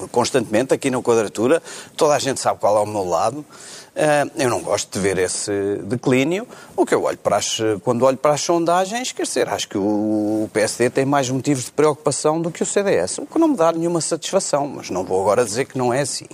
constantemente, 0.10 0.74
aqui 0.74 0.90
na 0.90 1.02
quadratura, 1.02 1.62
toda 1.98 2.16
a 2.16 2.20
gente 2.20 2.40
sabe 2.40 2.58
qual 2.58 2.78
é 2.78 2.80
o 2.80 2.86
meu 2.86 3.04
lado. 3.04 3.46
Uh, 3.94 4.32
eu 4.38 4.50
não 4.50 4.62
gosto 4.62 4.94
de 4.94 5.00
ver 5.00 5.18
esse 5.18 5.52
declínio. 5.84 6.48
O 6.78 6.86
que 6.86 6.96
eu 6.96 7.04
olho 7.04 7.18
para 7.18 7.38
as, 7.38 7.58
quando 7.84 8.06
olho 8.06 8.16
para 8.16 8.34
as 8.34 8.42
sondagens, 8.42 9.12
quer 9.12 9.24
dizer, 9.24 9.50
acho 9.50 9.68
que 9.68 9.78
o 9.78 10.50
PSD 10.54 10.90
tem 10.90 11.06
mais 11.06 11.30
motivos 11.30 11.66
de 11.66 11.72
preocupação 11.72 12.42
do 12.42 12.50
que 12.50 12.64
o 12.64 12.66
CDS, 12.66 13.18
o 13.18 13.26
que 13.26 13.38
não 13.38 13.50
me 13.50 13.58
dá 13.58 13.72
nenhuma 13.72 14.00
satisfação, 14.00 14.66
mas 14.66 14.90
não 14.90 15.04
vou 15.04 15.22
agora 15.22 15.44
dizer 15.44 15.66
que 15.66 15.78
não 15.78 15.94
é 15.94 16.02
assim. 16.02 16.28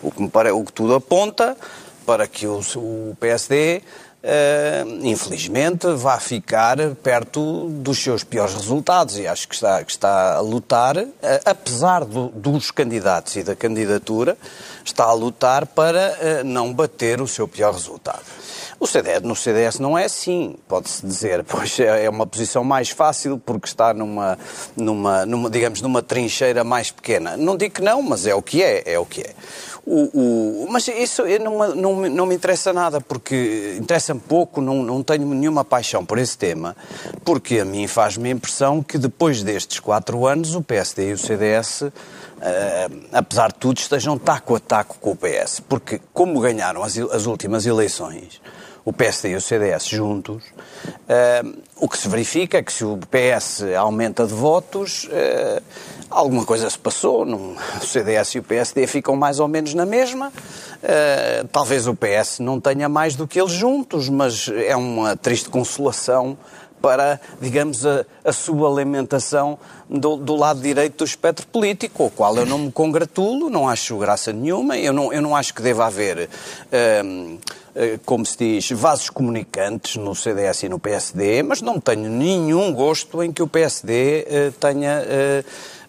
O 0.00 0.12
que, 0.12 0.22
me 0.22 0.28
pare... 0.28 0.52
o 0.52 0.62
que 0.64 0.72
tudo 0.72 0.94
aponta 0.94 1.56
para 2.06 2.26
que 2.28 2.46
o, 2.46 2.60
o 2.76 3.16
PSD 3.18 3.82
Uh, 4.22 5.04
infelizmente, 5.04 5.84
vá 5.94 6.20
ficar 6.20 6.76
perto 7.02 7.68
dos 7.68 7.98
seus 7.98 8.22
piores 8.22 8.54
resultados 8.54 9.18
e 9.18 9.26
acho 9.26 9.48
que 9.48 9.54
está, 9.56 9.82
que 9.82 9.90
está 9.90 10.36
a 10.36 10.40
lutar, 10.40 10.96
uh, 10.96 11.10
apesar 11.44 12.04
do, 12.04 12.28
dos 12.28 12.70
candidatos 12.70 13.34
e 13.34 13.42
da 13.42 13.56
candidatura, 13.56 14.38
está 14.84 15.06
a 15.06 15.12
lutar 15.12 15.66
para 15.66 16.16
uh, 16.42 16.44
não 16.44 16.72
bater 16.72 17.20
o 17.20 17.26
seu 17.26 17.48
pior 17.48 17.72
resultado. 17.72 18.22
O 18.82 18.86
CDS, 18.86 19.22
no 19.22 19.36
CDS 19.36 19.78
não 19.78 19.96
é 19.96 20.06
assim, 20.06 20.56
pode-se 20.66 21.06
dizer, 21.06 21.42
pois 21.46 21.78
é, 21.78 22.04
é 22.04 22.10
uma 22.10 22.26
posição 22.26 22.62
mais 22.62 22.90
fácil 22.90 23.42
porque 23.44 23.66
está 23.66 23.94
numa, 23.94 24.38
numa, 24.76 25.26
numa, 25.26 25.50
digamos, 25.50 25.80
numa 25.80 26.02
trincheira 26.02 26.62
mais 26.62 26.92
pequena. 26.92 27.36
Não 27.36 27.56
digo 27.56 27.74
que 27.74 27.82
não, 27.82 28.00
mas 28.02 28.26
é 28.26 28.34
o 28.34 28.42
que 28.42 28.62
é, 28.62 28.82
é 28.86 28.98
o 28.98 29.06
que 29.06 29.20
é. 29.20 29.34
O, 29.84 30.64
o, 30.64 30.66
mas 30.70 30.86
isso 30.86 31.24
não, 31.40 31.74
não, 31.74 32.08
não 32.08 32.26
me 32.26 32.36
interessa 32.36 32.72
nada, 32.72 33.00
porque 33.00 33.76
interessa-me 33.76 34.20
pouco, 34.20 34.60
não, 34.60 34.80
não 34.82 35.02
tenho 35.02 35.26
nenhuma 35.26 35.64
paixão 35.64 36.04
por 36.04 36.18
esse 36.18 36.38
tema, 36.38 36.76
porque 37.24 37.58
a 37.58 37.64
mim 37.64 37.88
faz-me 37.88 38.28
a 38.28 38.32
impressão 38.32 38.80
que 38.80 38.96
depois 38.96 39.42
destes 39.42 39.80
quatro 39.80 40.24
anos 40.24 40.54
o 40.54 40.62
PSD 40.62 41.10
e 41.10 41.12
o 41.14 41.18
CDS, 41.18 41.82
uh, 41.82 41.92
eh, 42.40 42.88
apesar 43.12 43.48
de 43.48 43.58
tudo, 43.58 43.78
estejam 43.78 44.16
taco 44.16 44.54
a 44.54 44.60
taco 44.60 44.98
com 45.00 45.10
o 45.10 45.16
PS, 45.16 45.60
porque 45.68 46.00
como 46.12 46.40
ganharam 46.40 46.84
as, 46.84 46.96
as 46.96 47.26
últimas 47.26 47.66
eleições, 47.66 48.40
o 48.84 48.92
PSD 48.92 49.30
e 49.30 49.36
o 49.36 49.40
CDS 49.40 49.88
juntos, 49.88 50.42
uh, 50.44 51.62
o 51.76 51.88
que 51.88 51.96
se 51.96 52.08
verifica 52.08 52.58
é 52.58 52.62
que 52.62 52.72
se 52.72 52.84
o 52.84 52.98
PS 52.98 53.62
aumenta 53.78 54.26
de 54.26 54.34
votos, 54.34 55.04
uh, 55.04 55.62
alguma 56.10 56.44
coisa 56.44 56.68
se 56.68 56.78
passou. 56.78 57.24
O 57.24 57.86
CDS 57.86 58.34
e 58.34 58.38
o 58.40 58.42
PSD 58.42 58.86
ficam 58.86 59.14
mais 59.14 59.38
ou 59.38 59.46
menos 59.46 59.72
na 59.74 59.86
mesma. 59.86 60.28
Uh, 60.28 61.46
talvez 61.48 61.86
o 61.86 61.94
PS 61.94 62.40
não 62.40 62.60
tenha 62.60 62.88
mais 62.88 63.14
do 63.14 63.26
que 63.26 63.40
eles 63.40 63.52
juntos, 63.52 64.08
mas 64.08 64.48
é 64.48 64.74
uma 64.74 65.16
triste 65.16 65.48
consolação 65.48 66.36
para, 66.80 67.20
digamos, 67.40 67.86
a, 67.86 68.04
a 68.24 68.32
sua 68.32 68.68
alimentação 68.68 69.56
do, 69.88 70.16
do, 70.16 70.34
lado 70.34 70.60
direito 70.60 70.98
do 70.98 71.04
espectro 71.04 71.46
político, 71.46 72.06
o 72.06 72.10
qual 72.10 72.36
eu 72.36 72.44
não 72.44 72.58
me 72.58 72.72
congratulo, 72.72 73.48
não 73.48 73.68
acho 73.68 73.96
graça 73.98 74.32
nenhuma, 74.32 74.76
eu 74.76 74.92
não, 74.92 75.12
eu 75.12 75.22
não 75.22 75.36
acho 75.36 75.54
que 75.54 75.62
deva 75.62 75.86
haver. 75.86 76.28
Como 78.04 78.24
se 78.26 78.36
diz, 78.38 78.70
vasos 78.70 79.08
comunicantes 79.08 79.96
no 79.96 80.14
CDS 80.14 80.64
e 80.64 80.68
no 80.68 80.78
PSD, 80.78 81.42
mas 81.42 81.62
não 81.62 81.80
tenho 81.80 82.08
nenhum 82.10 82.72
gosto 82.72 83.22
em 83.22 83.32
que 83.32 83.42
o 83.42 83.46
PSD 83.46 84.26
eh, 84.28 84.52
tenha 84.60 85.02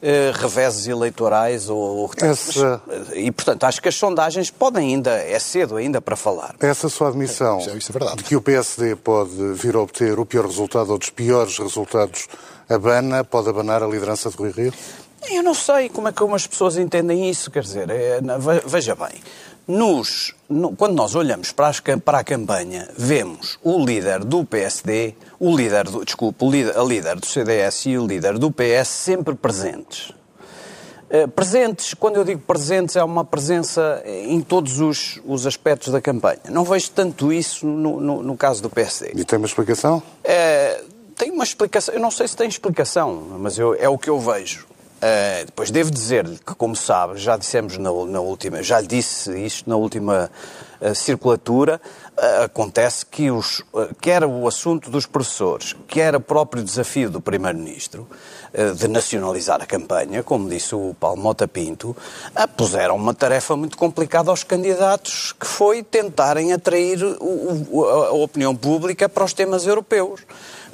eh, 0.05 0.31
reveses 0.33 0.87
eleitorais 0.87 1.69
ou, 1.69 2.09
Essa... 2.17 2.81
e 3.13 3.31
portanto 3.31 3.63
acho 3.63 3.81
que 3.81 3.87
as 3.87 3.95
sondagens 3.95 4.49
podem 4.49 4.93
ainda 4.93 5.11
é 5.11 5.39
cedo 5.39 5.77
ainda 5.77 6.01
para 6.01 6.15
falar. 6.15 6.55
Essa 6.59 6.89
sua 6.89 7.09
admissão 7.09 7.59
é, 7.59 8.11
é 8.11 8.15
de 8.15 8.23
que 8.23 8.35
o 8.35 8.41
PSD 8.41 8.95
pode 8.95 9.31
vir 9.53 9.75
a 9.75 9.79
obter 9.79 10.19
o 10.19 10.25
pior 10.25 10.45
resultado 10.45 10.91
ou 10.91 10.97
dos 10.97 11.09
piores 11.09 11.57
resultados 11.57 12.27
abana 12.69 13.23
pode 13.23 13.49
abanar 13.49 13.83
a 13.83 13.87
liderança 13.87 14.29
de 14.29 14.35
Rui 14.35 14.51
Rio? 14.51 14.73
Eu 15.29 15.41
não 15.41 15.53
sei 15.53 15.87
como 15.87 16.09
é 16.09 16.11
que 16.11 16.21
umas 16.21 16.45
pessoas 16.45 16.77
entendem 16.77 17.29
isso 17.29 17.49
quer 17.49 17.63
dizer 17.63 17.89
é, 17.89 18.19
veja 18.65 18.95
bem 18.95 19.21
nos, 19.67 20.33
no, 20.49 20.75
quando 20.75 20.93
nós 20.93 21.15
olhamos 21.15 21.51
para, 21.51 21.67
as, 21.67 21.79
para, 21.79 22.19
a 22.19 22.23
campanha, 22.23 22.89
vemos 22.97 23.57
o 23.63 23.83
líder 23.83 24.23
do 24.23 24.43
PSD, 24.43 25.15
o 25.39 25.55
líder 25.55 25.85
do, 25.85 26.03
desculpe, 26.03 26.45
a 26.75 26.83
líder 26.83 27.15
do 27.15 27.25
CDS 27.25 27.85
e 27.85 27.97
o 27.97 28.05
líder 28.05 28.37
do 28.37 28.51
PS 28.51 28.87
sempre 28.87 29.35
presentes. 29.35 30.11
Uh, 31.09 31.27
presentes, 31.27 31.93
quando 31.93 32.15
eu 32.15 32.23
digo 32.23 32.41
presentes, 32.41 32.95
é 32.95 33.03
uma 33.03 33.23
presença 33.23 34.01
em 34.05 34.41
todos 34.41 34.79
os, 34.79 35.21
os 35.25 35.45
aspectos 35.45 35.93
da 35.93 36.01
campanha. 36.01 36.39
Não 36.49 36.63
vejo 36.63 36.89
tanto 36.91 37.31
isso 37.31 37.65
no, 37.65 37.99
no, 37.99 38.23
no 38.23 38.35
caso 38.35 38.61
do 38.61 38.69
PSD. 38.69 39.11
E 39.15 39.23
tem 39.23 39.37
uma 39.37 39.45
explicação? 39.45 40.01
Uh, 40.25 40.93
tem 41.15 41.31
uma 41.31 41.43
explicação, 41.43 41.93
eu 41.93 42.01
não 42.01 42.11
sei 42.11 42.27
se 42.27 42.35
tem 42.35 42.49
explicação, 42.49 43.37
mas 43.39 43.57
eu, 43.57 43.75
é 43.75 43.87
o 43.87 43.97
que 43.97 44.09
eu 44.09 44.19
vejo. 44.19 44.72
Uh, 45.03 45.45
depois 45.45 45.69
devo 45.69 45.91
dizer-lhe 45.91 46.37
que, 46.37 46.55
como 46.55 46.77
sabe, 46.77 47.17
já 47.17 47.35
dissemos 47.35 47.77
na, 47.77 47.89
na, 48.05 48.21
última, 48.21 48.63
já 48.63 48.79
disse 48.79 49.37
isto 49.37 49.69
na 49.69 49.75
última 49.75 50.31
uh, 50.79 50.95
circulatura, 50.95 51.81
uh, 52.15 52.43
acontece 52.43 53.05
que 53.05 53.29
os, 53.29 53.61
quer 53.99 54.23
o 54.23 54.47
assunto 54.47 54.89
dos 54.89 55.05
professores, 55.05 55.75
quer 55.89 56.15
o 56.15 56.21
próprio 56.21 56.63
desafio 56.63 57.09
do 57.09 57.19
Primeiro-Ministro 57.19 58.07
de 58.77 58.87
nacionalizar 58.87 59.63
a 59.63 59.65
campanha, 59.65 60.21
como 60.21 60.47
disse 60.47 60.75
o 60.75 60.95
Paulo 60.99 61.19
Mota 61.19 61.47
Pinto, 61.47 61.97
puseram 62.55 62.95
uma 62.95 63.11
tarefa 63.11 63.57
muito 63.57 63.75
complicada 63.75 64.29
aos 64.29 64.43
candidatos, 64.43 65.33
que 65.33 65.47
foi 65.47 65.81
tentarem 65.81 66.53
atrair 66.53 67.03
o, 67.03 67.67
o, 67.71 67.83
a 67.83 68.11
opinião 68.11 68.55
pública 68.55 69.09
para 69.09 69.23
os 69.23 69.33
temas 69.33 69.65
europeus 69.65 70.21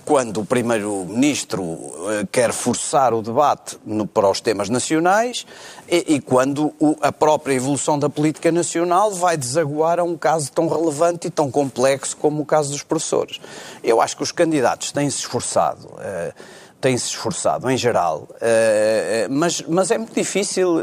quando 0.09 0.41
o 0.41 0.45
Primeiro-Ministro 0.45 1.63
eh, 2.09 2.27
quer 2.31 2.51
forçar 2.51 3.13
o 3.13 3.21
debate 3.21 3.77
no, 3.85 4.07
para 4.07 4.27
os 4.27 4.41
temas 4.41 4.67
nacionais 4.67 5.45
e, 5.87 6.15
e 6.15 6.19
quando 6.19 6.73
o, 6.79 6.97
a 6.99 7.11
própria 7.11 7.53
evolução 7.53 7.99
da 7.99 8.09
política 8.09 8.51
nacional 8.51 9.11
vai 9.11 9.37
desaguar 9.37 9.99
a 9.99 10.03
um 10.03 10.17
caso 10.17 10.51
tão 10.51 10.67
relevante 10.67 11.27
e 11.27 11.29
tão 11.29 11.51
complexo 11.51 12.17
como 12.17 12.41
o 12.41 12.45
caso 12.45 12.71
dos 12.71 12.81
professores. 12.81 13.39
Eu 13.83 14.01
acho 14.01 14.17
que 14.17 14.23
os 14.23 14.31
candidatos 14.31 14.91
têm-se 14.91 15.19
esforçado. 15.19 15.85
Uh, 15.85 16.33
têm-se 16.81 17.09
esforçado 17.09 17.69
em 17.69 17.77
geral, 17.77 18.27
uh, 18.31 19.29
mas, 19.29 19.61
mas 19.67 19.91
é 19.91 19.97
muito 19.97 20.15
difícil, 20.15 20.77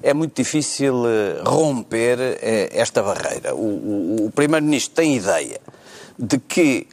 é 0.00 0.14
muito 0.14 0.34
difícil 0.34 0.94
romper 1.44 2.38
esta 2.72 3.02
barreira. 3.02 3.54
O, 3.54 3.58
o, 3.58 4.26
o 4.26 4.30
Primeiro-Ministro 4.30 4.94
tem 4.94 5.16
ideia 5.16 5.60
de 6.16 6.38
que 6.38 6.86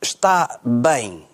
está 0.00 0.58
bem 0.64 1.24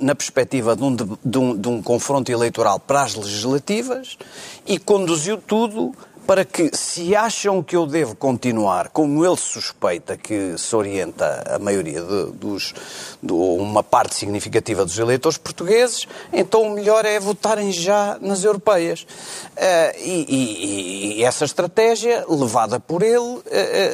na 0.00 0.14
perspectiva 0.14 0.74
de 0.74 0.82
um, 0.82 0.96
de, 0.96 1.38
um, 1.38 1.56
de 1.56 1.68
um 1.68 1.82
confronto 1.82 2.30
eleitoral 2.30 2.80
para 2.80 3.02
as 3.02 3.14
legislativas 3.14 4.18
e 4.66 4.78
conduziu 4.78 5.38
tudo 5.38 5.94
para 6.26 6.44
que, 6.44 6.70
se 6.74 7.14
acham 7.14 7.62
que 7.62 7.76
eu 7.76 7.86
devo 7.86 8.14
continuar, 8.14 8.88
como 8.88 9.24
ele 9.24 9.36
suspeita 9.36 10.16
que 10.16 10.56
se 10.56 10.74
orienta 10.74 11.54
a 11.54 11.58
maioria 11.58 12.00
de, 12.00 12.32
dos, 12.32 12.74
de 13.22 13.32
uma 13.32 13.82
parte 13.82 14.14
significativa 14.14 14.84
dos 14.84 14.98
eleitores 14.98 15.38
portugueses, 15.38 16.06
então 16.32 16.62
o 16.62 16.70
melhor 16.70 17.04
é 17.04 17.18
votarem 17.20 17.70
já 17.72 18.18
nas 18.20 18.44
europeias. 18.44 19.02
Uh, 19.02 19.98
e, 19.98 20.26
e, 20.28 21.18
e, 21.18 21.24
essa 21.24 21.44
estratégia, 21.44 22.24
levada 22.28 22.80
por 22.80 23.02
ele, 23.02 23.18
uh, 23.18 23.40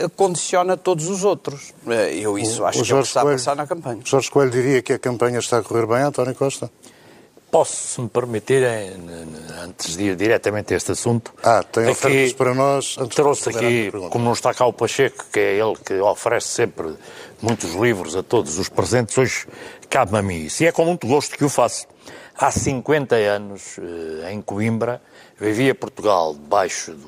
uh, 0.05 0.11
condiciona 0.17 0.77
todos 0.77 1.09
os 1.09 1.25
outros. 1.25 1.73
eu 2.21 2.39
isso 2.39 2.65
acho 2.65 2.81
o 2.81 2.85
que 2.85 2.93
é 2.93 2.95
o 2.95 3.03
que 3.03 3.09
está 3.09 3.23
Coelho, 3.23 3.35
a 3.35 3.39
passar 3.39 3.57
na 3.57 3.67
campanha. 3.67 4.01
Jorge 4.05 4.31
Coelho 4.31 4.51
diria 4.51 4.83
que 4.83 4.93
a 4.93 4.99
campanha 4.99 5.39
está 5.39 5.59
a 5.59 5.63
correr 5.63 5.87
bem, 5.87 6.03
António 6.03 6.35
Costa? 6.35 6.71
Posso, 7.51 7.75
se 7.75 8.01
me 8.01 8.09
permitirem, 8.09 8.93
antes 9.65 9.97
de 9.97 10.05
ir 10.05 10.17
diretamente 10.17 10.73
a 10.73 10.77
este 10.77 10.93
assunto. 10.93 11.35
Ah, 11.43 11.65
tem 11.65 11.83
aqui, 11.83 11.93
ofertas 11.93 12.33
para 12.35 12.55
nós. 12.55 12.97
Antes 12.97 13.17
trouxe 13.17 13.49
aqui, 13.49 13.91
como 14.09 14.25
não 14.25 14.33
está 14.33 14.55
cá 14.55 14.67
o 14.67 14.73
Pacheco, 14.73 15.25
que 15.33 15.41
é 15.41 15.59
ele 15.59 15.75
que 15.85 15.95
oferece 15.95 16.49
sempre 16.49 16.95
muitos 17.43 17.75
livros 17.75 18.15
a 18.15 18.23
todos 18.23 18.59
os 18.59 18.69
presentes, 18.69 19.19
hoje 19.19 19.47
cabe-me 19.89 20.19
a 20.19 20.23
mim 20.23 20.45
isso. 20.45 20.63
E 20.63 20.67
é 20.67 20.73
com 20.73 20.85
muito 20.85 21.07
gosto 21.07 21.37
que 21.37 21.45
o 21.45 21.49
faço. 21.49 21.87
Há 22.39 22.51
50 22.51 23.17
anos, 23.17 23.79
eh, 23.79 24.33
em 24.33 24.41
Coimbra, 24.41 25.03
vivia 25.39 25.75
Portugal 25.75 26.35
debaixo 26.35 26.95
de 26.95 27.07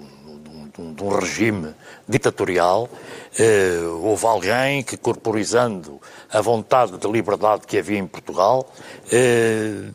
um, 0.80 0.92
de 0.92 1.02
um, 1.02 1.08
regime 1.08 1.74
ditatorial. 2.08 2.88
Eh, 3.38 3.80
houve 4.02 4.26
alguém 4.26 4.82
que, 4.82 4.96
corporizando 4.96 6.00
a 6.30 6.40
vontade 6.40 6.98
de 6.98 7.08
liberdade 7.08 7.66
que 7.66 7.78
havia 7.78 7.98
em 7.98 8.06
Portugal, 8.06 8.70
eh, 9.10 9.90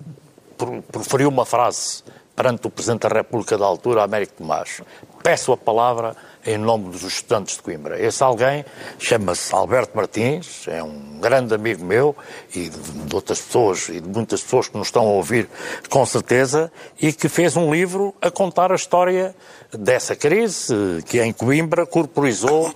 proferiu 0.91 1.29
uma 1.29 1.45
frase 1.45 2.03
perante 2.35 2.67
o 2.67 2.69
Presidente 2.69 3.07
da 3.07 3.15
República 3.15 3.57
da 3.57 3.65
altura, 3.65 4.03
Américo 4.03 4.33
Tomás. 4.37 4.81
peço 5.23 5.51
a 5.51 5.57
palavra 5.57 6.15
em 6.45 6.57
nome 6.57 6.91
dos 6.91 7.01
estudantes 7.01 7.57
de 7.57 7.61
Coimbra. 7.61 7.99
Esse 7.99 8.23
alguém 8.23 8.63
chama-se 8.99 9.53
Alberto 9.53 9.97
Martins, 9.97 10.65
é 10.67 10.81
um 10.81 11.19
grande 11.19 11.53
amigo 11.53 11.83
meu 11.83 12.15
e 12.55 12.69
de, 12.69 13.15
outras 13.15 13.41
pessoas 13.41 13.89
e 13.89 13.99
de 13.99 14.07
muitas 14.07 14.41
pessoas 14.41 14.69
que 14.69 14.77
nos 14.77 14.87
estão 14.87 15.03
a 15.03 15.11
ouvir 15.11 15.49
com 15.89 16.05
certeza, 16.05 16.71
e 17.01 17.11
que 17.11 17.27
fez 17.27 17.57
um 17.57 17.73
livro 17.73 18.15
a 18.21 18.31
contar 18.31 18.71
a 18.71 18.75
história 18.75 19.35
dessa 19.73 20.15
crise 20.15 20.73
que 21.05 21.19
em 21.19 21.33
Coimbra 21.33 21.85
corporizou 21.85 22.71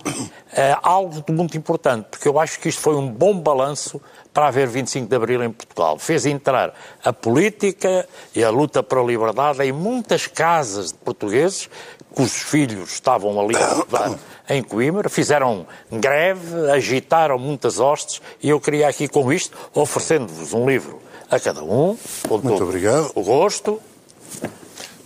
é, 0.52 0.76
algo 0.82 1.22
de 1.22 1.32
muito 1.32 1.56
importante, 1.56 2.08
porque 2.10 2.28
eu 2.28 2.38
acho 2.38 2.60
que 2.60 2.68
isto 2.68 2.82
foi 2.82 2.96
um 2.96 3.08
bom 3.08 3.38
balanço 3.38 4.02
para 4.32 4.48
haver 4.48 4.66
25 4.68 5.08
de 5.08 5.16
Abril 5.16 5.42
em 5.42 5.50
Portugal. 5.50 5.98
Fez 5.98 6.26
entrar 6.26 6.74
a 7.04 7.12
política 7.12 8.08
e 8.34 8.42
a 8.42 8.50
luta 8.50 8.82
pela 8.82 9.02
liberdade 9.02 9.62
em 9.62 9.72
muitas 9.72 10.26
casas 10.26 10.92
de 10.92 10.98
portugueses 10.98 11.68
cujos 12.12 12.42
filhos 12.42 12.92
estavam 12.92 13.40
ali 13.40 13.56
a 13.56 13.72
estudar 13.72 14.18
em 14.48 14.62
Coimbra, 14.62 15.08
fizeram 15.08 15.66
greve, 15.90 16.70
agitaram 16.70 17.38
muitas 17.38 17.80
hostes 17.80 18.20
e 18.42 18.50
eu 18.50 18.60
queria 18.60 18.88
aqui 18.88 19.08
com 19.08 19.32
isto, 19.32 19.56
oferecendo-vos 19.74 20.52
um 20.52 20.68
livro 20.68 21.00
a 21.30 21.40
cada 21.40 21.62
um, 21.62 21.96
com 22.28 22.38
Muito 22.38 22.58
todo 22.58 22.64
obrigado. 22.64 23.10
o 23.14 23.22
gosto. 23.22 23.80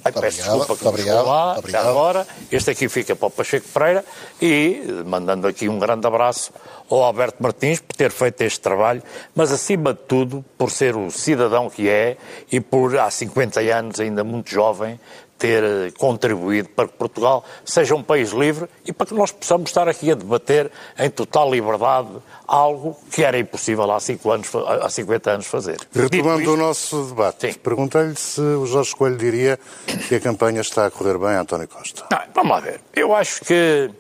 Ai, 0.07 0.13
peço 0.13 0.41
obrigado, 0.41 0.59
desculpa 0.59 0.77
que 0.77 0.85
não 0.85 0.95
estou 0.95 1.27
lá, 1.27 1.53
obrigado, 1.53 1.59
obrigado. 1.59 1.85
já 1.85 1.91
agora. 1.91 2.27
Este 2.51 2.71
aqui 2.71 2.89
fica 2.89 3.17
para 3.17 3.27
o 3.27 3.31
Pacheco 3.31 3.67
Pereira 3.69 4.05
e 4.41 5.03
mandando 5.05 5.47
aqui 5.47 5.69
um 5.69 5.79
grande 5.79 6.07
abraço 6.07 6.53
ao 6.89 7.03
Alberto 7.03 7.43
Martins 7.43 7.81
por 7.81 7.97
ter 7.97 8.11
feito 8.11 8.41
este 8.43 8.61
trabalho, 8.61 9.03
mas 9.35 9.51
acima 9.51 9.93
de 9.93 10.01
tudo 10.01 10.45
por 10.57 10.71
ser 10.71 10.97
o 10.97 11.11
cidadão 11.11 11.69
que 11.69 11.89
é 11.89 12.17
e 12.51 12.61
por 12.61 12.97
há 12.97 13.11
50 13.11 13.61
anos, 13.61 13.99
ainda 13.99 14.23
muito 14.23 14.51
jovem, 14.51 14.99
ter 15.39 15.63
eh, 15.63 15.93
contribuído 15.99 16.69
para 16.71 16.89
que 16.89 16.95
Portugal 16.95 17.45
seja 17.65 17.95
um 17.95 18.03
país 18.03 18.31
livre 18.31 18.69
e 18.85 18.93
para 18.93 19.07
que 19.07 19.15
nós 19.15 19.31
possamos 19.31 19.71
estar 19.71 19.89
aqui 19.89 20.11
a 20.11 20.15
debater 20.15 20.71
em 20.99 21.11
total 21.11 21.51
liberdade 21.51 22.09
algo 22.47 22.97
que 23.11 23.23
era 23.23 23.39
impossível 23.39 23.91
há, 23.91 24.01
cinco 24.01 24.31
anos, 24.31 24.51
há 24.55 24.89
50 24.89 25.31
anos 25.31 25.47
fazer. 25.47 25.79
Retomando 25.93 26.39
Dito 26.39 26.51
o 26.51 26.55
isto, 26.55 26.57
nosso 26.57 27.05
debate, 27.05 27.59
perguntei-lhe 27.59 28.17
se 28.17 28.41
o 28.41 28.67
Jorge 28.67 28.95
Coelho 28.95 29.17
diria 29.17 29.59
que 30.09 30.15
a 30.15 30.21
campanha 30.21 30.61
está 30.61 30.87
a 30.87 30.91
correr 30.91 31.19
bem 31.19 31.31
a 31.31 31.41
António 31.41 31.69
Costa. 31.69 32.05
Não, 32.11 32.21
vamos 32.35 32.51
lá 32.53 32.61
ver. 32.61 32.81
Eu 32.95 33.15
acho 33.15 33.45
que 33.45 33.91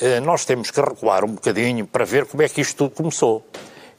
eh, 0.00 0.20
nós 0.20 0.44
temos 0.44 0.70
que 0.70 0.80
recuar 0.80 1.24
um 1.24 1.32
bocadinho 1.32 1.86
para 1.86 2.04
ver 2.04 2.26
como 2.26 2.42
é 2.42 2.48
que 2.48 2.60
isto 2.60 2.76
tudo 2.76 2.90
começou. 2.90 3.44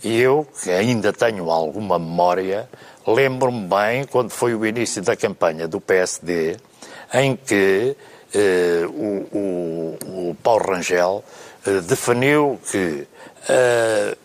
E 0.04 0.20
eu, 0.20 0.48
que 0.62 0.70
ainda 0.70 1.12
tenho 1.12 1.50
alguma 1.50 1.98
memória, 1.98 2.70
lembro-me 3.06 3.68
bem 3.68 4.06
quando 4.06 4.30
foi 4.30 4.54
o 4.54 4.64
início 4.64 5.02
da 5.02 5.16
campanha 5.16 5.68
do 5.68 5.82
PSD, 5.82 6.58
em 7.14 7.36
que 7.36 7.96
eh, 8.34 8.86
o, 8.88 9.38
o- 9.38 10.30
o 10.32 10.36
Paulo 10.44 10.66
Rangel 10.72 11.24
eh, 11.66 11.82
definiu 11.82 12.60
que 12.70 13.08
eh, 13.50 14.18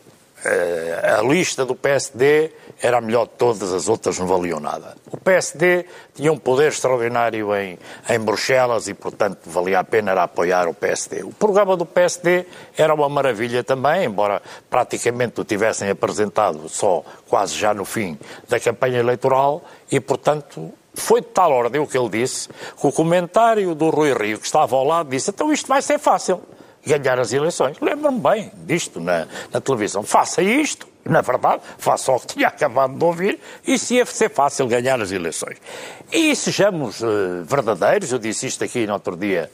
eh, 0.44 1.14
a 1.18 1.22
lista 1.22 1.64
do 1.64 1.74
PSD 1.76 2.50
era 2.84 2.98
a 2.98 3.00
melhor 3.00 3.26
de 3.26 3.32
todas, 3.38 3.72
as 3.72 3.88
outras 3.88 4.18
não 4.18 4.26
valiam 4.26 4.58
nada. 4.58 4.96
O 5.12 5.16
PSD 5.16 5.84
tinha 6.16 6.32
um 6.32 6.36
poder 6.36 6.66
extraordinário 6.72 7.54
em, 7.54 7.78
em 8.08 8.18
Bruxelas 8.18 8.88
e, 8.88 8.94
portanto, 8.94 9.38
valia 9.46 9.78
a 9.78 9.84
pena 9.84 10.20
apoiar 10.20 10.66
o 10.66 10.74
PSD. 10.74 11.22
O 11.22 11.30
programa 11.32 11.76
do 11.76 11.86
PSD 11.86 12.44
era 12.76 12.92
uma 12.92 13.08
maravilha 13.08 13.62
também, 13.62 14.04
embora 14.06 14.42
praticamente 14.68 15.40
o 15.40 15.44
tivessem 15.44 15.88
apresentado 15.90 16.68
só 16.68 17.04
quase 17.28 17.54
já 17.54 17.72
no 17.72 17.84
fim 17.84 18.18
da 18.48 18.58
campanha 18.58 18.98
eleitoral 18.98 19.62
e, 19.88 20.00
portanto, 20.00 20.72
foi 20.94 21.20
de 21.20 21.28
tal 21.28 21.52
ordem 21.52 21.80
o 21.80 21.86
que 21.86 21.96
ele 21.96 22.08
disse 22.08 22.48
que 22.48 22.86
o 22.86 22.92
comentário 22.92 23.74
do 23.74 23.90
Rui 23.90 24.12
Rio, 24.12 24.38
que 24.38 24.46
estava 24.46 24.76
ao 24.76 24.84
lado, 24.84 25.08
disse: 25.08 25.30
então 25.30 25.52
isto 25.52 25.66
vai 25.66 25.80
ser 25.80 25.98
fácil 25.98 26.42
ganhar 26.84 27.18
as 27.18 27.32
eleições. 27.32 27.76
Lembro-me 27.80 28.18
bem 28.18 28.52
disto 28.66 29.00
na, 29.00 29.26
na 29.52 29.60
televisão. 29.60 30.02
Faça 30.02 30.42
isto, 30.42 30.86
na 31.04 31.20
verdade, 31.20 31.62
faça 31.78 32.12
o 32.12 32.20
que 32.20 32.26
tinha 32.28 32.48
acabado 32.48 32.94
de 32.94 33.04
ouvir, 33.04 33.40
e 33.66 33.78
se 33.78 33.94
ia 33.94 34.06
ser 34.06 34.30
fácil 34.30 34.66
ganhar 34.66 35.00
as 35.00 35.12
eleições. 35.12 35.58
E 36.12 36.34
sejamos 36.36 37.02
eh, 37.02 37.06
verdadeiros, 37.44 38.12
eu 38.12 38.18
disse 38.18 38.46
isto 38.46 38.62
aqui 38.64 38.86
no 38.86 38.94
outro 38.94 39.16
dia 39.16 39.50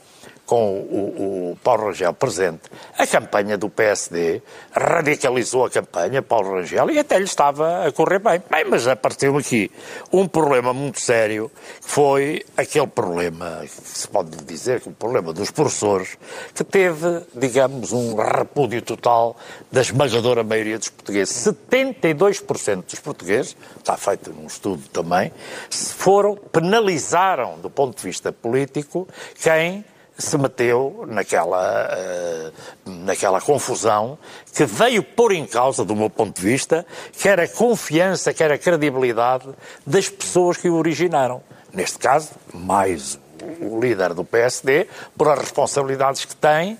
com 0.48 0.80
o, 0.80 1.52
o 1.52 1.58
Paulo 1.62 1.88
Rangel 1.88 2.14
presente, 2.14 2.62
a 2.96 3.06
campanha 3.06 3.58
do 3.58 3.68
PSD 3.68 4.40
radicalizou 4.72 5.66
a 5.66 5.70
campanha, 5.70 6.22
Paulo 6.22 6.54
Rangel, 6.54 6.90
e 6.90 6.98
até 6.98 7.18
lhe 7.18 7.26
estava 7.26 7.86
a 7.86 7.92
correr 7.92 8.18
bem. 8.18 8.42
Bem, 8.50 8.64
mas 8.64 8.88
apareceu 8.88 9.36
aqui 9.36 9.70
um 10.10 10.26
problema 10.26 10.72
muito 10.72 11.00
sério, 11.00 11.50
que 11.84 11.90
foi 11.90 12.46
aquele 12.56 12.86
problema, 12.86 13.60
que 13.60 13.68
se 13.68 14.08
pode 14.08 14.30
dizer 14.44 14.80
que 14.80 14.88
o 14.88 14.92
problema 14.92 15.34
dos 15.34 15.50
professores, 15.50 16.16
que 16.54 16.64
teve, 16.64 17.26
digamos, 17.34 17.92
um 17.92 18.16
repúdio 18.16 18.80
total 18.80 19.36
da 19.70 19.82
esmagadora 19.82 20.42
maioria 20.42 20.78
dos 20.78 20.88
portugueses. 20.88 21.46
72% 21.70 22.84
dos 22.86 23.00
portugueses, 23.00 23.54
está 23.76 23.98
feito 23.98 24.32
num 24.32 24.46
estudo 24.46 24.82
também, 24.88 25.30
foram, 25.70 26.36
penalizaram 26.36 27.58
do 27.58 27.68
ponto 27.68 27.98
de 27.98 28.02
vista 28.02 28.32
político 28.32 29.06
quem 29.42 29.84
se 30.18 30.36
meteu 30.36 31.04
naquela, 31.06 31.88
eh, 31.92 32.50
naquela 32.84 33.40
confusão 33.40 34.18
que 34.52 34.64
veio 34.64 35.02
pôr 35.02 35.32
em 35.32 35.46
causa, 35.46 35.84
do 35.84 35.94
meu 35.94 36.10
ponto 36.10 36.40
de 36.40 36.42
vista, 36.42 36.84
quer 37.12 37.38
a 37.38 37.46
confiança, 37.46 38.34
quer 38.34 38.50
a 38.50 38.58
credibilidade 38.58 39.48
das 39.86 40.08
pessoas 40.08 40.56
que 40.56 40.68
o 40.68 40.74
originaram. 40.74 41.40
Neste 41.72 41.98
caso, 41.98 42.30
mais 42.52 43.18
o 43.60 43.78
líder 43.80 44.12
do 44.12 44.24
PSD, 44.24 44.88
por 45.16 45.28
as 45.28 45.38
responsabilidades 45.38 46.24
que 46.24 46.34
tem 46.34 46.76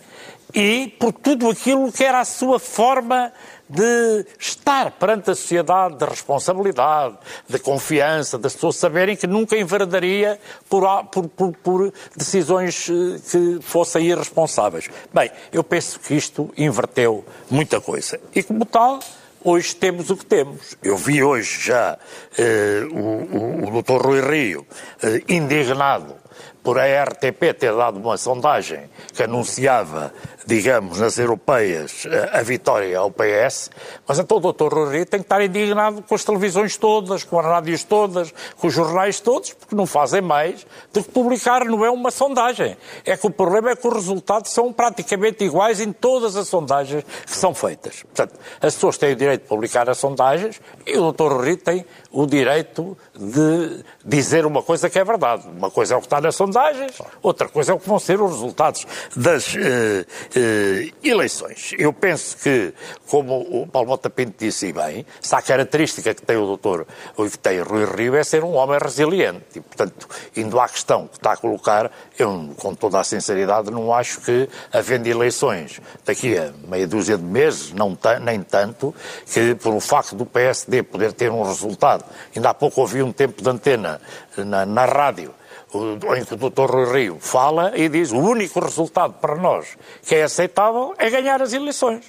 e 0.52 0.94
por 0.98 1.12
tudo 1.12 1.48
aquilo 1.48 1.92
que 1.92 2.02
era 2.02 2.20
a 2.20 2.24
sua 2.24 2.58
forma 2.58 3.32
de 3.68 4.24
estar 4.38 4.92
perante 4.92 5.30
a 5.30 5.34
sociedade, 5.34 5.96
de 5.96 6.04
responsabilidade, 6.04 7.16
de 7.48 7.58
confiança, 7.58 8.38
das 8.38 8.54
pessoas 8.54 8.76
saberem 8.76 9.16
que 9.16 9.26
nunca 9.26 9.56
enverdaria 9.56 10.40
por, 10.68 10.82
por- 11.06 11.28
por- 11.28 11.52
por 11.58 11.92
decisões 12.16 12.88
eh, 12.88 13.18
que 13.30 13.58
fossem 13.62 14.06
irresponsáveis. 14.06 14.88
Bem, 15.12 15.30
eu 15.52 15.62
penso 15.62 16.00
que 16.00 16.14
isto 16.14 16.50
inverteu 16.56 17.24
muita 17.50 17.80
coisa. 17.80 18.18
E 18.34 18.42
como 18.42 18.64
tal, 18.64 19.00
hoje 19.44 19.74
temos 19.76 20.08
o 20.10 20.16
que 20.16 20.24
temos. 20.26 20.76
Eu 20.82 20.96
vi 20.96 21.22
hoje 21.22 21.60
já 21.66 21.98
eh, 22.38 22.82
o, 22.90 22.96
o, 22.96 23.78
o 23.78 23.82
Dr. 23.82 24.00
Rui 24.02 24.20
Rio 24.20 24.66
eh, 25.02 25.22
indignado 25.28 26.16
por 26.62 26.78
a 26.78 27.04
RTP 27.04 27.54
ter 27.58 27.74
dado 27.74 27.98
uma 27.98 28.18
sondagem 28.18 28.90
que 29.14 29.22
anunciava, 29.22 30.12
digamos, 30.48 30.98
nas 30.98 31.18
europeias, 31.18 32.06
a, 32.06 32.38
a 32.38 32.42
vitória 32.42 32.98
ao 32.98 33.10
PS, 33.10 33.70
mas 34.06 34.18
então 34.18 34.38
o 34.38 34.40
Dr. 34.40 34.72
Rui 34.72 35.04
tem 35.04 35.20
que 35.20 35.26
estar 35.26 35.44
indignado 35.44 36.00
com 36.00 36.14
as 36.14 36.24
televisões 36.24 36.74
todas, 36.78 37.22
com 37.22 37.38
as 37.38 37.44
rádios 37.44 37.84
todas, 37.84 38.32
com 38.56 38.66
os 38.66 38.72
jornais 38.72 39.20
todos, 39.20 39.52
porque 39.52 39.76
não 39.76 39.84
fazem 39.84 40.22
mais 40.22 40.66
do 40.90 41.04
que 41.04 41.10
publicar, 41.10 41.66
não 41.66 41.84
é 41.84 41.90
uma 41.90 42.10
sondagem. 42.10 42.78
É 43.04 43.14
que 43.14 43.26
o 43.26 43.30
problema 43.30 43.72
é 43.72 43.76
que 43.76 43.86
os 43.86 43.92
resultados 43.92 44.50
são 44.50 44.72
praticamente 44.72 45.44
iguais 45.44 45.82
em 45.82 45.92
todas 45.92 46.34
as 46.34 46.48
sondagens 46.48 47.04
que 47.26 47.36
são 47.36 47.52
feitas. 47.52 48.02
Portanto, 48.04 48.34
as 48.58 48.72
pessoas 48.72 48.96
têm 48.96 49.12
o 49.12 49.16
direito 49.16 49.42
de 49.42 49.48
publicar 49.48 49.90
as 49.90 49.98
sondagens 49.98 50.62
e 50.86 50.96
o 50.96 51.12
Dr. 51.12 51.30
Rui 51.30 51.56
tem 51.58 51.84
o 52.10 52.24
direito 52.24 52.96
de 53.14 53.84
dizer 54.02 54.46
uma 54.46 54.62
coisa 54.62 54.88
que 54.88 54.98
é 54.98 55.04
verdade. 55.04 55.46
Uma 55.46 55.70
coisa 55.70 55.92
é 55.92 55.96
o 55.98 56.00
que 56.00 56.06
está 56.06 56.22
nas 56.22 56.34
sondagens, 56.34 57.02
outra 57.22 57.50
coisa 57.50 57.72
é 57.72 57.74
o 57.74 57.78
que 57.78 57.86
vão 57.86 57.98
ser 57.98 58.18
os 58.18 58.30
resultados 58.30 58.86
das 59.14 59.54
eh, 59.54 60.06
eh, 60.38 60.92
eleições. 61.02 61.74
Eu 61.76 61.92
penso 61.92 62.36
que, 62.36 62.72
como 63.08 63.40
o 63.40 63.66
Paulo 63.66 63.88
Mota 63.88 64.08
Pinto 64.08 64.34
disse 64.38 64.72
bem, 64.72 65.04
se 65.20 65.34
há 65.34 65.42
característica 65.42 66.14
que 66.14 66.22
tem 66.22 66.36
o 66.36 66.46
doutor, 66.46 66.86
ou 67.16 67.28
que 67.28 67.38
tem 67.38 67.60
Rui 67.60 67.84
Rio, 67.84 68.14
é 68.14 68.22
ser 68.22 68.44
um 68.44 68.54
homem 68.54 68.78
resiliente. 68.80 69.44
E, 69.56 69.60
portanto, 69.60 70.08
indo 70.36 70.60
à 70.60 70.68
questão 70.68 71.08
que 71.08 71.16
está 71.16 71.32
a 71.32 71.36
colocar, 71.36 71.90
eu, 72.18 72.50
com 72.56 72.74
toda 72.74 73.00
a 73.00 73.04
sinceridade, 73.04 73.70
não 73.70 73.92
acho 73.92 74.20
que, 74.20 74.48
havendo 74.72 75.08
eleições 75.08 75.80
daqui 76.04 76.38
a 76.38 76.52
meia 76.68 76.86
dúzia 76.86 77.18
de 77.18 77.24
meses, 77.24 77.72
não 77.72 77.98
nem 78.22 78.40
tanto, 78.42 78.94
que 79.26 79.54
por 79.56 79.74
o 79.74 79.80
facto 79.80 80.14
do 80.14 80.24
PSD 80.24 80.82
poder 80.84 81.12
ter 81.12 81.32
um 81.32 81.42
resultado, 81.42 82.04
ainda 82.34 82.50
há 82.50 82.54
pouco 82.54 82.80
ouvi 82.80 83.02
um 83.02 83.12
tempo 83.12 83.42
de 83.42 83.48
antena 83.48 84.00
na, 84.36 84.64
na 84.64 84.84
rádio, 84.84 85.34
o- 85.72 86.14
em 86.14 86.24
que 86.24 86.34
o 86.34 86.36
Dr. 86.36 86.70
Rui 86.70 86.92
Rio 86.92 87.16
fala 87.20 87.72
e 87.76 87.88
diz 87.88 88.10
o 88.12 88.16
único 88.18 88.60
resultado 88.60 89.14
para 89.14 89.34
nós 89.36 89.66
que 90.04 90.14
é 90.14 90.22
aceitável 90.22 90.94
é 90.98 91.10
ganhar 91.10 91.40
as 91.42 91.52
eleições. 91.52 92.04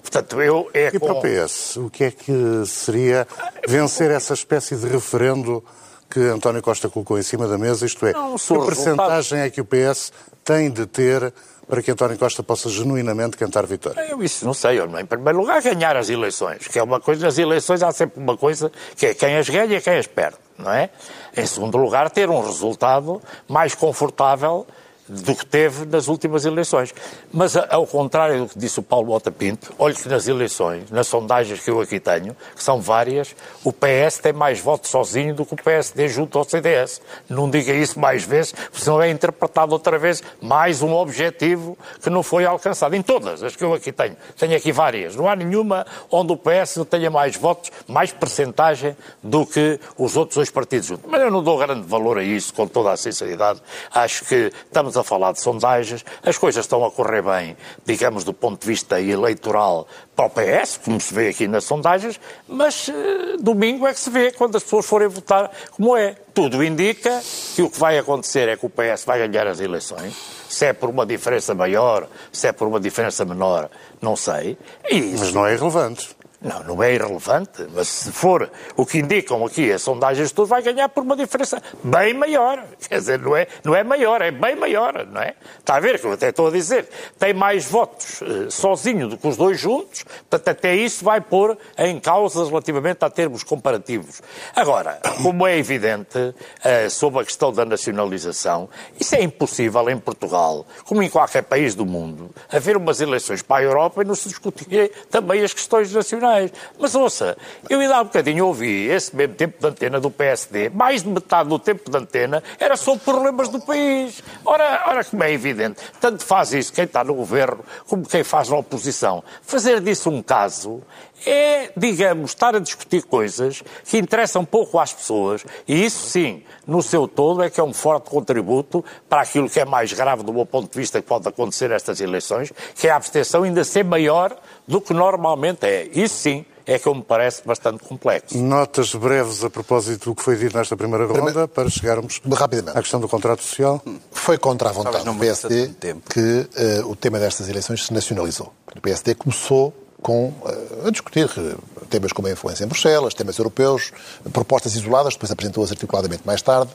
Portanto, 0.00 0.40
eu... 0.42 0.68
É 0.74 0.90
E 0.94 0.98
para 0.98 1.12
o 1.14 1.20
PS, 1.20 1.76
o 1.76 1.90
que 1.90 2.04
é 2.04 2.10
que 2.10 2.32
seria 2.66 3.26
vencer 3.68 4.10
essa 4.10 4.34
espécie 4.34 4.76
de 4.76 4.86
referendo 4.86 5.62
que 6.10 6.20
António 6.20 6.62
Costa 6.62 6.88
colocou 6.88 7.18
em 7.18 7.22
cima 7.22 7.48
da 7.48 7.58
mesa? 7.58 7.84
Isto 7.86 8.06
é, 8.06 8.12
Não, 8.12 8.34
que 8.34 8.40
se 8.40 8.52
o 8.52 8.64
percentagem 8.64 9.40
é 9.40 9.50
que 9.50 9.60
o 9.60 9.64
PS 9.64 10.12
tem 10.44 10.70
de 10.70 10.86
ter 10.86 11.32
para 11.74 11.82
que 11.82 11.90
António 11.90 12.16
Costa 12.16 12.40
possa 12.40 12.68
genuinamente 12.68 13.36
cantar 13.36 13.66
vitória? 13.66 14.00
Eu 14.08 14.22
isso 14.22 14.44
não 14.44 14.54
sei, 14.54 14.78
em 14.78 15.06
primeiro 15.06 15.40
lugar 15.40 15.60
ganhar 15.60 15.96
as 15.96 16.08
eleições, 16.08 16.68
que 16.68 16.78
é 16.78 16.82
uma 16.84 17.00
coisa, 17.00 17.26
nas 17.26 17.36
eleições 17.36 17.82
há 17.82 17.90
sempre 17.90 18.20
uma 18.20 18.36
coisa 18.36 18.70
que 18.96 19.06
é 19.06 19.14
quem 19.14 19.36
as 19.36 19.48
ganha 19.48 19.78
e 19.78 19.80
quem 19.80 19.96
as 19.96 20.06
perde, 20.06 20.36
não 20.56 20.70
é? 20.70 20.90
Em 21.36 21.44
segundo 21.44 21.76
lugar, 21.76 22.08
ter 22.10 22.30
um 22.30 22.40
resultado 22.40 23.20
mais 23.48 23.74
confortável 23.74 24.64
do 25.08 25.34
que 25.34 25.44
teve 25.44 25.84
nas 25.84 26.08
últimas 26.08 26.44
eleições. 26.44 26.94
Mas, 27.32 27.56
ao 27.56 27.86
contrário 27.86 28.44
do 28.44 28.48
que 28.48 28.58
disse 28.58 28.80
o 28.80 28.82
Paulo 28.82 29.08
Mota 29.08 29.30
Pinto, 29.30 29.74
olhe 29.78 29.94
que 29.94 30.08
nas 30.08 30.26
eleições, 30.26 30.90
nas 30.90 31.06
sondagens 31.06 31.60
que 31.60 31.70
eu 31.70 31.80
aqui 31.80 32.00
tenho, 32.00 32.36
que 32.54 32.62
são 32.62 32.80
várias, 32.80 33.34
o 33.62 33.72
PS 33.72 34.18
tem 34.22 34.32
mais 34.32 34.60
votos 34.60 34.90
sozinho 34.90 35.34
do 35.34 35.44
que 35.44 35.54
o 35.54 35.56
PSD 35.56 36.08
junto 36.08 36.38
ao 36.38 36.44
CDS. 36.44 37.00
Não 37.28 37.50
diga 37.50 37.72
isso 37.72 37.98
mais 37.98 38.24
vezes, 38.24 38.52
porque 38.52 38.80
senão 38.80 39.00
é 39.00 39.10
interpretado 39.10 39.72
outra 39.72 39.98
vez 39.98 40.22
mais 40.40 40.82
um 40.82 40.94
objetivo 40.94 41.76
que 42.02 42.08
não 42.08 42.22
foi 42.22 42.44
alcançado. 42.44 42.94
Em 42.94 43.02
todas 43.02 43.42
as 43.42 43.54
que 43.54 43.64
eu 43.64 43.74
aqui 43.74 43.92
tenho. 43.92 44.16
Tenho 44.38 44.56
aqui 44.56 44.72
várias. 44.72 45.14
Não 45.16 45.28
há 45.28 45.36
nenhuma 45.36 45.86
onde 46.10 46.32
o 46.32 46.36
PS 46.36 46.78
tenha 46.88 47.10
mais 47.10 47.36
votos, 47.36 47.70
mais 47.86 48.12
percentagem 48.12 48.96
do 49.22 49.46
que 49.46 49.78
os 49.98 50.16
outros 50.16 50.36
dois 50.36 50.50
partidos 50.50 50.86
juntos. 50.86 51.04
Mas 51.10 51.20
eu 51.20 51.30
não 51.30 51.42
dou 51.42 51.58
grande 51.58 51.86
valor 51.86 52.18
a 52.18 52.22
isso, 52.22 52.52
com 52.54 52.66
toda 52.66 52.92
a 52.92 52.96
sinceridade. 52.96 53.60
Acho 53.92 54.24
que 54.24 54.52
estamos 54.66 54.93
estamos 54.94 54.96
a 54.96 55.04
falar 55.04 55.32
de 55.32 55.40
sondagens, 55.40 56.04
as 56.22 56.38
coisas 56.38 56.64
estão 56.64 56.84
a 56.84 56.90
correr 56.90 57.22
bem, 57.22 57.56
digamos, 57.84 58.22
do 58.24 58.32
ponto 58.32 58.60
de 58.60 58.66
vista 58.66 59.00
eleitoral 59.00 59.86
para 60.14 60.26
o 60.26 60.30
PS, 60.30 60.80
como 60.84 61.00
se 61.00 61.12
vê 61.12 61.28
aqui 61.28 61.48
nas 61.48 61.64
sondagens, 61.64 62.20
mas 62.46 62.88
uh, 62.88 63.36
domingo 63.40 63.86
é 63.86 63.92
que 63.92 64.00
se 64.00 64.10
vê 64.10 64.30
quando 64.30 64.56
as 64.56 64.62
pessoas 64.62 64.86
forem 64.86 65.08
votar 65.08 65.50
como 65.72 65.96
é. 65.96 66.16
Tudo 66.32 66.62
indica 66.64 67.22
que 67.54 67.62
o 67.62 67.70
que 67.70 67.78
vai 67.78 67.98
acontecer 67.98 68.48
é 68.48 68.56
que 68.56 68.66
o 68.66 68.70
PS 68.70 69.04
vai 69.04 69.26
ganhar 69.26 69.46
as 69.46 69.60
eleições. 69.60 70.14
Se 70.48 70.66
é 70.66 70.72
por 70.72 70.88
uma 70.88 71.04
diferença 71.04 71.54
maior, 71.54 72.08
se 72.32 72.46
é 72.46 72.52
por 72.52 72.68
uma 72.68 72.80
diferença 72.80 73.24
menor, 73.24 73.68
não 74.00 74.16
sei. 74.16 74.56
Isso... 74.90 75.24
Mas 75.24 75.32
não 75.32 75.46
é 75.46 75.54
irrelevante. 75.54 76.14
Não, 76.44 76.62
não 76.62 76.82
é 76.82 76.92
irrelevante, 76.92 77.66
mas 77.72 77.88
se 77.88 78.12
for 78.12 78.50
o 78.76 78.84
que 78.84 78.98
indicam 78.98 79.46
aqui 79.46 79.72
as 79.72 79.80
sondagens 79.80 80.30
tudo, 80.30 80.46
vai 80.46 80.60
ganhar 80.60 80.90
por 80.90 81.02
uma 81.02 81.16
diferença 81.16 81.60
bem 81.82 82.12
maior. 82.12 82.62
Quer 82.86 82.98
dizer, 82.98 83.18
não 83.18 83.34
é, 83.34 83.46
não 83.64 83.74
é 83.74 83.82
maior, 83.82 84.20
é 84.20 84.30
bem 84.30 84.54
maior, 84.54 85.06
não 85.06 85.22
é? 85.22 85.34
Está 85.58 85.76
a 85.76 85.80
ver 85.80 85.98
que 85.98 86.06
eu 86.06 86.12
até 86.12 86.28
estou 86.28 86.48
a 86.48 86.50
dizer. 86.50 86.86
Tem 87.18 87.32
mais 87.32 87.64
votos 87.64 88.20
uh, 88.20 88.50
sozinho 88.50 89.08
do 89.08 89.16
que 89.16 89.26
os 89.26 89.38
dois 89.38 89.58
juntos, 89.58 90.04
portanto, 90.28 90.48
até 90.48 90.76
isso 90.76 91.02
vai 91.02 91.18
pôr 91.18 91.56
em 91.78 91.98
causa 91.98 92.44
relativamente 92.44 93.02
a 93.02 93.08
termos 93.08 93.42
comparativos. 93.42 94.20
Agora, 94.54 95.00
como 95.22 95.46
é 95.46 95.56
evidente, 95.56 96.18
uh, 96.18 96.90
sobre 96.90 97.22
a 97.22 97.24
questão 97.24 97.54
da 97.54 97.64
nacionalização, 97.64 98.68
isso 99.00 99.14
é 99.14 99.22
impossível 99.22 99.88
em 99.88 99.98
Portugal, 99.98 100.66
como 100.84 101.02
em 101.02 101.08
qualquer 101.08 101.42
país 101.44 101.74
do 101.74 101.86
mundo, 101.86 102.30
haver 102.52 102.76
umas 102.76 103.00
eleições 103.00 103.40
para 103.40 103.62
a 103.62 103.64
Europa 103.64 104.02
e 104.02 104.04
não 104.04 104.14
se 104.14 104.28
discutir 104.28 104.92
também 105.10 105.42
as 105.42 105.54
questões 105.54 105.90
nacionais. 105.90 106.33
Mas 106.78 106.94
ouça, 106.94 107.36
eu 107.68 107.80
ainda 107.80 107.96
há 107.96 108.00
um 108.00 108.04
bocadinho 108.04 108.46
ouvi 108.46 108.86
esse 108.88 109.14
mesmo 109.14 109.34
tempo 109.34 109.60
de 109.60 109.66
antena 109.66 110.00
do 110.00 110.10
PSD, 110.10 110.68
mais 110.70 111.02
de 111.02 111.08
metade 111.08 111.48
do 111.48 111.58
tempo 111.58 111.90
de 111.90 111.96
antena 111.96 112.42
era 112.58 112.76
sobre 112.76 113.04
problemas 113.04 113.48
do 113.48 113.60
país. 113.60 114.22
Ora, 114.44 114.84
ora 114.86 115.04
como 115.04 115.22
é 115.24 115.32
evidente, 115.32 115.80
tanto 116.00 116.24
faz 116.24 116.52
isso 116.52 116.72
quem 116.72 116.84
está 116.84 117.02
no 117.04 117.14
governo 117.14 117.64
como 117.88 118.06
quem 118.06 118.24
faz 118.24 118.48
na 118.48 118.56
oposição. 118.56 119.22
Fazer 119.42 119.80
disso 119.80 120.10
um 120.10 120.22
caso 120.22 120.82
é, 121.26 121.72
digamos, 121.76 122.30
estar 122.30 122.54
a 122.54 122.58
discutir 122.58 123.02
coisas 123.02 123.62
que 123.84 123.98
interessam 123.98 124.44
pouco 124.44 124.78
às 124.78 124.92
pessoas, 124.92 125.44
e 125.66 125.84
isso 125.84 126.08
sim, 126.08 126.42
no 126.66 126.82
seu 126.82 127.06
todo, 127.06 127.42
é 127.42 127.50
que 127.50 127.60
é 127.60 127.64
um 127.64 127.72
forte 127.72 128.10
contributo 128.10 128.84
para 129.08 129.22
aquilo 129.22 129.48
que 129.48 129.60
é 129.60 129.64
mais 129.64 129.92
grave 129.92 130.22
do 130.22 130.32
meu 130.32 130.46
ponto 130.46 130.70
de 130.70 130.78
vista 130.78 131.00
que 131.00 131.08
pode 131.08 131.28
acontecer 131.28 131.68
nestas 131.68 132.00
eleições, 132.00 132.52
que 132.74 132.86
é 132.86 132.90
a 132.90 132.96
abstenção 132.96 133.42
ainda 133.42 133.64
ser 133.64 133.84
maior 133.84 134.36
do 134.66 134.80
que 134.80 134.92
normalmente 134.92 135.64
é. 135.66 135.88
Isso 135.92 136.16
sim 136.16 136.44
é 136.66 136.78
que 136.78 136.86
eu 136.86 136.94
me 136.94 137.02
parece 137.02 137.42
bastante 137.46 137.84
complexo. 137.84 138.38
Notas 138.38 138.94
breves 138.94 139.44
a 139.44 139.50
propósito 139.50 140.10
do 140.10 140.14
que 140.14 140.22
foi 140.22 140.36
dito 140.36 140.56
nesta 140.56 140.76
primeira 140.76 141.04
ronda, 141.04 141.22
Primeiro, 141.22 141.48
para 141.48 141.68
chegarmos 141.68 142.20
rapidamente. 142.32 142.76
à 142.76 142.80
questão 142.80 143.00
do 143.00 143.08
contrato 143.08 143.42
social. 143.42 143.82
Foi 144.10 144.38
contra 144.38 144.70
a 144.70 144.72
vontade 144.72 145.04
do 145.04 145.14
PSD 145.14 145.74
que 146.08 146.48
uh, 146.82 146.90
o 146.90 146.96
tema 146.96 147.18
destas 147.18 147.48
eleições 147.48 147.84
se 147.84 147.92
nacionalizou. 147.92 148.52
O 148.74 148.80
PSD 148.80 149.14
começou 149.14 149.74
com, 150.04 150.26
uh, 150.28 150.86
a 150.86 150.90
discutir 150.90 151.24
uh, 151.24 151.86
temas 151.88 152.12
como 152.12 152.28
a 152.28 152.30
influência 152.30 152.62
em 152.62 152.66
Bruxelas, 152.66 153.14
temas 153.14 153.38
europeus, 153.38 153.90
propostas 154.34 154.76
isoladas, 154.76 155.14
depois 155.14 155.32
apresentou-as 155.32 155.70
articuladamente 155.70 156.22
mais 156.26 156.42
tarde. 156.42 156.70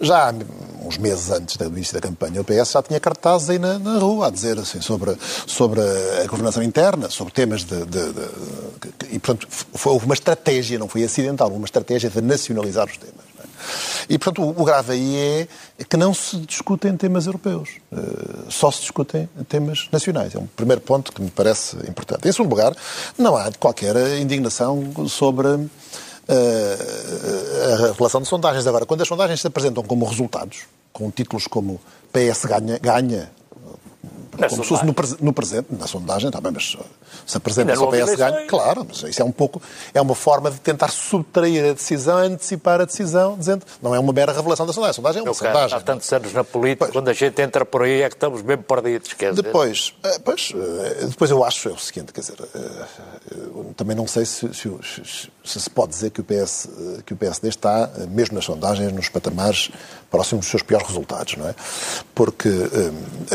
Já 0.00 0.34
uns 0.82 0.96
meses 0.96 1.30
antes 1.30 1.58
do 1.58 1.66
início 1.66 1.92
da 1.92 2.00
campanha, 2.00 2.40
o 2.40 2.44
PS 2.44 2.72
já 2.72 2.82
tinha 2.82 2.98
cartazes 2.98 3.50
aí 3.50 3.58
na, 3.58 3.78
na 3.78 3.98
rua 3.98 4.28
a 4.28 4.30
dizer 4.30 4.58
assim, 4.58 4.80
sobre, 4.80 5.14
sobre 5.46 5.80
a 6.22 6.26
governação 6.26 6.62
interna, 6.62 7.10
sobre 7.10 7.34
temas 7.34 7.64
de. 7.64 7.84
de, 7.84 8.12
de 8.12 8.28
e, 9.10 9.18
portanto, 9.18 9.46
foi, 9.50 9.92
houve 9.92 10.06
uma 10.06 10.14
estratégia, 10.14 10.78
não 10.78 10.88
foi 10.88 11.04
acidental, 11.04 11.50
uma 11.50 11.66
estratégia 11.66 12.08
de 12.08 12.20
nacionalizar 12.22 12.86
os 12.86 12.96
temas. 12.96 13.33
E, 14.08 14.18
portanto, 14.18 14.42
o 14.48 14.64
grave 14.64 14.92
aí 14.92 15.48
é 15.78 15.84
que 15.84 15.96
não 15.96 16.12
se 16.12 16.36
discutem 16.38 16.96
temas 16.96 17.26
europeus. 17.26 17.70
Eh, 17.92 17.96
só 18.48 18.70
se 18.70 18.80
discutem 18.80 19.28
temas 19.48 19.88
nacionais. 19.90 20.34
É 20.34 20.38
um 20.38 20.46
primeiro 20.46 20.80
ponto 20.80 21.12
que 21.12 21.22
me 21.22 21.30
parece 21.30 21.76
importante. 21.88 22.28
Em 22.28 22.32
segundo 22.32 22.50
lugar, 22.50 22.74
não 23.18 23.36
há 23.36 23.50
qualquer 23.58 23.96
indignação 24.18 24.92
sobre 25.08 25.48
eh, 26.28 26.78
a 27.72 27.92
relação 27.96 28.20
de 28.20 28.28
sondagens. 28.28 28.66
Agora, 28.66 28.86
quando 28.86 29.02
as 29.02 29.08
sondagens 29.08 29.40
se 29.40 29.46
apresentam 29.46 29.82
como 29.82 30.06
resultados, 30.06 30.60
com 30.92 31.10
títulos 31.10 31.46
como 31.46 31.80
PS 32.12 32.44
ganha, 32.44 32.78
ganha 32.78 33.30
como 34.36 34.62
se 34.62 34.68
fosse 34.68 34.84
no, 34.84 34.94
no, 35.20 35.32
presente, 35.32 35.66
na 35.70 35.86
sondagem, 35.86 36.30
também, 36.30 36.52
mas 36.52 36.76
se 37.26 37.36
apresenta 37.36 37.74
só 37.76 37.86
PS 37.86 38.14
ganho, 38.16 38.46
claro, 38.48 38.86
mas 38.88 39.02
isso 39.02 39.22
é 39.22 39.24
um 39.24 39.32
pouco, 39.32 39.60
é 39.92 40.00
uma 40.00 40.14
forma 40.14 40.50
de 40.50 40.58
tentar 40.60 40.88
subtrair 40.88 41.70
a 41.70 41.72
decisão, 41.72 42.18
antecipar 42.18 42.80
a 42.80 42.84
decisão, 42.84 43.36
dizendo, 43.38 43.64
não 43.82 43.94
é 43.94 43.98
uma 43.98 44.12
mera 44.12 44.32
revelação 44.32 44.66
da 44.66 44.72
sondagem, 44.72 44.90
a 44.90 44.94
sondagem 44.94 45.18
é 45.20 45.22
uma 45.22 45.26
Meu 45.26 45.34
sondagem. 45.34 45.68
Cara, 45.70 45.80
há 45.80 45.84
tantos 45.84 46.12
anos 46.12 46.32
na 46.32 46.44
política, 46.44 46.84
pois. 46.86 46.92
quando 46.92 47.08
a 47.08 47.12
gente 47.12 47.40
entra 47.40 47.64
por 47.64 47.82
aí 47.82 48.02
é 48.02 48.08
que 48.08 48.16
estamos 48.16 48.42
mesmo 48.42 48.62
perdidos, 48.62 49.12
quer 49.12 49.30
dizer. 49.30 49.42
Depois, 49.42 49.94
eh, 50.02 50.18
pois, 50.24 50.52
eh, 50.54 51.06
depois 51.06 51.30
eu 51.30 51.44
acho 51.44 51.68
é 51.68 51.72
o 51.72 51.78
seguinte, 51.78 52.12
quer 52.12 52.20
dizer, 52.20 52.36
eh, 52.54 52.86
também 53.76 53.96
não 53.96 54.06
sei 54.06 54.24
se 54.24 54.52
se, 54.52 54.70
se, 55.44 55.60
se 55.60 55.70
pode 55.70 55.90
dizer 55.90 56.10
que 56.10 56.20
o, 56.20 56.24
PS, 56.24 56.68
que 57.04 57.14
o 57.14 57.16
PSD 57.16 57.48
está, 57.48 57.90
mesmo 58.08 58.34
nas 58.34 58.44
sondagens, 58.44 58.92
nos 58.92 59.08
patamares 59.08 59.70
próximos 60.14 60.44
dos 60.44 60.50
seus 60.50 60.62
piores 60.62 60.86
resultados, 60.86 61.36
não 61.36 61.48
é? 61.48 61.54
Porque, 62.14 62.48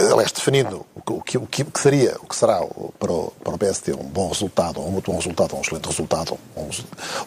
aliás, 0.09 0.31
definindo 0.31 0.85
o 0.95 1.21
que, 1.21 1.37
o 1.37 1.45
que, 1.45 1.61
o 1.63 1.65
que 1.65 1.79
seria, 1.79 2.15
o 2.21 2.25
que 2.25 2.33
será 2.33 2.61
para 2.97 3.11
o, 3.11 3.33
para 3.43 3.53
o 3.53 3.57
PSD 3.57 3.91
um 3.91 4.05
bom 4.05 4.29
resultado, 4.29 4.79
ou 4.79 4.87
um 4.87 4.91
muito 4.91 5.11
bom 5.11 5.17
resultado, 5.17 5.51
ou 5.51 5.59
um 5.59 5.61
excelente 5.61 5.87
resultado, 5.87 6.39
ou 6.55 6.63
um, 6.63 6.69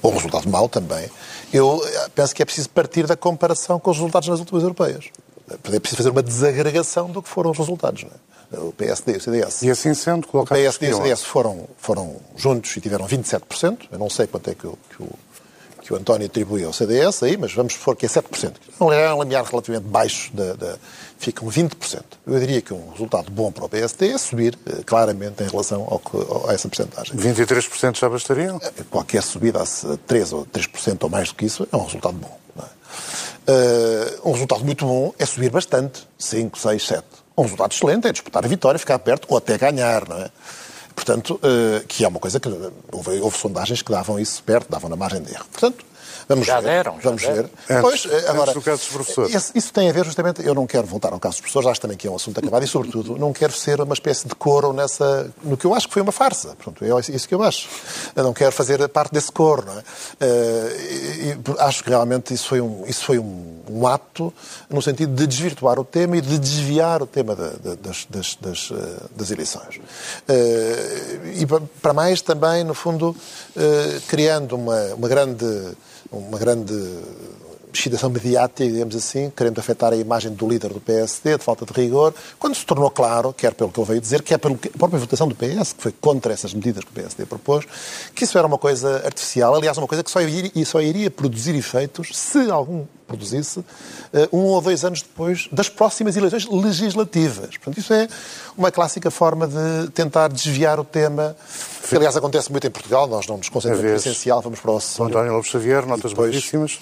ou 0.01 0.11
um 0.11 0.15
resultado 0.15 0.49
mau 0.49 0.71
também, 0.71 1.07
eu 1.53 1.87
penso 2.15 2.35
que 2.35 2.41
é 2.41 2.47
preciso 2.47 2.71
partir 2.71 3.07
da 3.07 3.15
comparação 3.15 3.79
com 3.79 3.91
os 3.91 3.99
resultados 3.99 4.27
nas 4.27 4.41
últimas 4.41 4.63
europeias. 4.63 5.11
É 5.51 5.79
preciso 5.79 5.99
fazer 5.99 6.09
uma 6.09 6.23
desagregação 6.23 7.11
do 7.11 7.23
que 7.23 7.29
foram 7.29 7.51
os 7.51 7.59
resultados. 7.59 8.07
É? 8.53 8.59
O 8.59 8.73
PSD 8.73 9.13
e 9.13 9.17
o 9.17 9.21
CDS. 9.21 9.63
E 9.63 9.71
assim 9.71 9.93
sendo, 9.93 10.27
o 10.33 10.47
PSD 10.47 10.89
e 10.89 10.95
o 10.95 10.97
CDS 10.97 11.23
foram, 11.25 11.67
foram 11.77 12.17
juntos 12.37 12.75
e 12.75 12.81
tiveram 12.81 13.07
27%. 13.07 13.89
Eu 13.93 13.99
não 13.99 14.09
sei 14.09 14.27
quanto 14.27 14.49
é 14.49 14.55
que 14.55 14.67
o, 14.67 14.79
que 14.89 15.03
o 15.03 15.11
que 15.83 15.93
o 15.93 15.97
António 15.97 16.27
atribui 16.27 16.65
ao 16.65 16.73
CDS, 16.73 17.23
aí, 17.23 17.37
mas 17.37 17.53
vamos 17.53 17.75
supor 17.75 17.97
que 17.97 18.07
é 18.07 18.09
7%. 18.09 18.55
Não 18.81 18.93
é 18.93 19.13
um 19.13 19.23
limiar 19.23 19.45
relativamente 19.45 19.89
baixo, 19.89 20.31
da, 20.33 20.55
da, 20.55 20.77
ficam 21.19 21.49
20%. 21.49 22.03
Eu 22.27 22.39
diria 22.39 22.63
que 22.63 22.73
um 22.73 22.91
resultado 22.91 23.31
bom 23.31 23.51
para 23.51 23.65
o 23.65 23.69
PSD 23.69 24.09
é 24.09 24.19
subir 24.19 24.59
uh, 24.67 24.85
claramente 24.85 25.43
em 25.43 25.49
relação 25.49 25.83
ao, 25.83 26.01
a 26.49 26.55
essa 26.55 26.69
porcentagem. 26.69 27.17
23% 27.17 27.99
já 27.99 28.09
bastariam? 28.09 28.61
Eh, 28.63 28.85
qualquer 28.91 29.23
subida 29.23 29.61
a 29.61 29.65
3% 29.65 30.33
ou 30.33 30.47
3% 30.47 30.99
ou 31.03 31.11
mais 31.11 31.29
do 31.29 31.35
que 31.35 31.47
isso 31.47 31.67
é 31.71 31.77
um 31.77 31.85
resultado 31.85 32.15
bom. 32.15 32.39
É? 32.59 34.23
Uh, 34.23 34.29
um 34.29 34.33
resultado 34.33 34.65
muito 34.65 34.87
bom 34.87 35.13
é 35.19 35.27
subir 35.27 35.51
bastante, 35.51 36.07
5, 36.19 36.59
6, 36.59 36.87
7. 36.87 37.05
Um 37.37 37.43
resultado 37.43 37.73
excelente 37.73 38.07
é 38.07 38.13
disputar 38.13 38.45
a 38.45 38.49
vitória, 38.49 38.79
ficar 38.79 38.99
perto 38.99 39.27
ou 39.29 39.37
até 39.37 39.59
ganhar, 39.59 40.09
não 40.09 40.17
é? 40.17 40.31
Portanto, 41.05 41.41
uh, 41.43 41.85
que 41.89 42.05
é 42.05 42.09
uma 42.09 42.21
coisa 42.21 42.39
que 42.39 42.49
houve, 42.93 43.19
houve, 43.19 43.37
sondagens 43.37 43.83
que 43.83 43.91
davam 43.91 44.21
isso 44.21 44.41
perto, 44.45 44.71
davam 44.71 44.89
na 44.89 44.95
margem 44.95 45.21
de 45.21 45.33
erro. 45.33 45.47
Portanto, 45.51 45.85
vamos 46.29 46.47
já 46.47 46.61
ver. 46.61 46.69
Deram, 46.69 46.99
vamos 47.03 47.23
já 47.23 47.33
ver. 47.33 47.51
Deram. 47.69 47.83
Pois, 47.83 48.07
antes, 48.07 48.29
agora, 48.29 48.53
do 48.53 48.63
caso 48.63 48.79
dos 48.79 48.89
professores. 48.89 49.35
Isso, 49.35 49.53
isso 49.55 49.73
tem 49.73 49.89
a 49.89 49.93
ver 49.93 50.05
justamente, 50.05 50.45
eu 50.45 50.55
não 50.55 50.67
quero 50.67 50.87
voltar 50.87 51.13
ao 51.13 51.21
caso 51.21 51.35
dos 51.35 51.41
professores, 51.41 51.69
acho 51.69 51.81
também 51.81 51.97
que 51.97 52.07
é 52.07 52.11
um 52.11 52.17
assunto 52.17 52.39
acabado 52.39 52.65
e, 52.65 52.69
sobretudo, 52.69 53.17
não 53.19 53.33
quero 53.33 53.53
ser 53.53 53.81
uma 53.81 53.95
espécie 53.95 54.29
de 54.29 54.35
coro 54.35 54.73
nessa, 54.73 55.31
no 55.43 55.57
que 55.57 55.65
eu 55.65 55.75
acho 55.75 55.89
que 55.89 55.95
foi 55.95 56.03
uma 56.03 56.13
farsa. 56.13 56.55
Portanto, 56.57 56.85
é 56.85 57.15
isso 57.15 57.29
que 57.29 57.35
eu 57.35 57.43
acho. 57.43 57.69
Eu 58.15 58.25
não 58.25 58.33
quero 58.33 58.53
fazer 58.53 58.87
parte 58.89 59.13
desse 59.13 59.31
coro, 59.31 59.65
não 59.67 59.73
é? 59.73 59.79
Uh, 59.79 60.81
e, 60.81 61.29
e, 61.31 61.39
acho 61.59 61.83
que 61.83 61.91
realmente 61.91 62.33
isso 62.35 62.49
foi 62.49 62.61
um, 62.61 62.85
isso 62.87 63.05
foi 63.05 63.19
um, 63.19 63.63
um, 63.69 63.87
ato 63.87 64.33
no 64.69 64.81
sentido 64.81 65.15
de 65.15 65.27
desvirtuar 65.27 65.79
o 65.79 65.85
tema 65.85 66.17
e 66.17 66.21
de 66.21 66.39
desviar 66.39 67.03
o 67.03 67.07
tema 67.07 67.35
da, 67.35 67.51
da, 67.51 67.75
das, 67.75 68.07
das, 68.09 68.35
das, 68.37 68.71
uh, 68.71 69.11
das, 69.15 69.31
eleições. 69.31 69.77
Uh, 69.77 71.27
e 71.35 71.47
para 71.81 71.93
mais 71.93 72.23
também, 72.23 72.65
no 72.65 72.75
fundo, 72.75 73.17
criando 74.09 74.57
uma, 74.57 74.95
uma 74.95 75.09
grande 75.09 75.47
uma 76.13 76.39
grande 76.39 76.75
excitação 77.73 78.11
mediática, 78.11 78.69
digamos 78.69 78.95
assim, 78.95 79.31
querendo 79.35 79.59
afetar 79.59 79.93
a 79.93 79.97
imagem 79.97 80.33
do 80.33 80.49
líder 80.49 80.73
do 80.73 80.81
PSD, 80.81 81.39
de 81.39 81.45
falta 81.45 81.65
de 81.65 81.73
rigor, 81.73 82.15
quando 82.39 82.55
se 82.55 82.65
tornou 82.65 82.91
claro, 82.91 83.33
quer 83.33 83.55
pelo 83.55 83.71
que 83.71 83.81
ele 83.81 83.89
veio 83.89 84.01
dizer, 84.01 84.23
quer 84.23 84.39
pela 84.39 84.57
própria 84.57 84.99
votação 84.99 85.27
do 85.27 85.35
PS, 85.35 85.73
que 85.73 85.83
foi 85.83 85.93
contra 85.93 86.33
essas 86.33 86.53
medidas 86.53 86.85
que 86.85 86.91
o 86.91 86.95
PSD 86.95 87.27
propôs, 87.27 87.65
que 88.15 88.25
isso 88.25 88.37
era 88.37 88.47
uma 88.47 88.59
coisa 88.59 89.03
artificial, 89.05 89.55
aliás, 89.55 89.79
uma 89.79 89.87
coisa 89.87 90.03
que 90.03 90.11
só 90.11 90.21
iria, 90.21 90.65
só 90.65 90.81
iria 90.81 91.11
produzir 91.11 91.55
efeitos 91.55 92.11
se 92.13 92.51
algum 92.51 92.85
produzisse 93.07 93.63
eh, 94.13 94.29
um 94.33 94.39
ou 94.39 94.61
dois 94.61 94.85
anos 94.85 95.03
depois 95.03 95.49
das 95.53 95.69
próximas 95.69 96.17
eleições 96.17 96.49
legislativas. 96.49 97.57
Portanto, 97.59 97.79
isso 97.79 97.93
é 97.93 98.09
uma 98.57 98.71
clássica 98.71 99.11
forma 99.11 99.47
de 99.47 99.91
tentar 99.91 100.29
desviar 100.29 100.81
o 100.81 100.85
tema, 100.85 101.37
que 101.89 101.95
aliás 101.95 102.17
acontece 102.17 102.51
muito 102.51 102.67
em 102.67 102.71
Portugal, 102.71 103.07
nós 103.07 103.27
não 103.27 103.37
nos 103.37 103.49
concentramos 103.49 103.85
no 103.85 103.97
essencial, 103.97 104.41
vamos 104.41 104.61
para 104.61 104.71
o 104.71 104.77
acessório. 104.77 105.15
António 105.15 105.35
Lopes 105.35 105.51
Xavier, 105.51 105.87
notas 105.87 106.13
depois... 106.13 106.81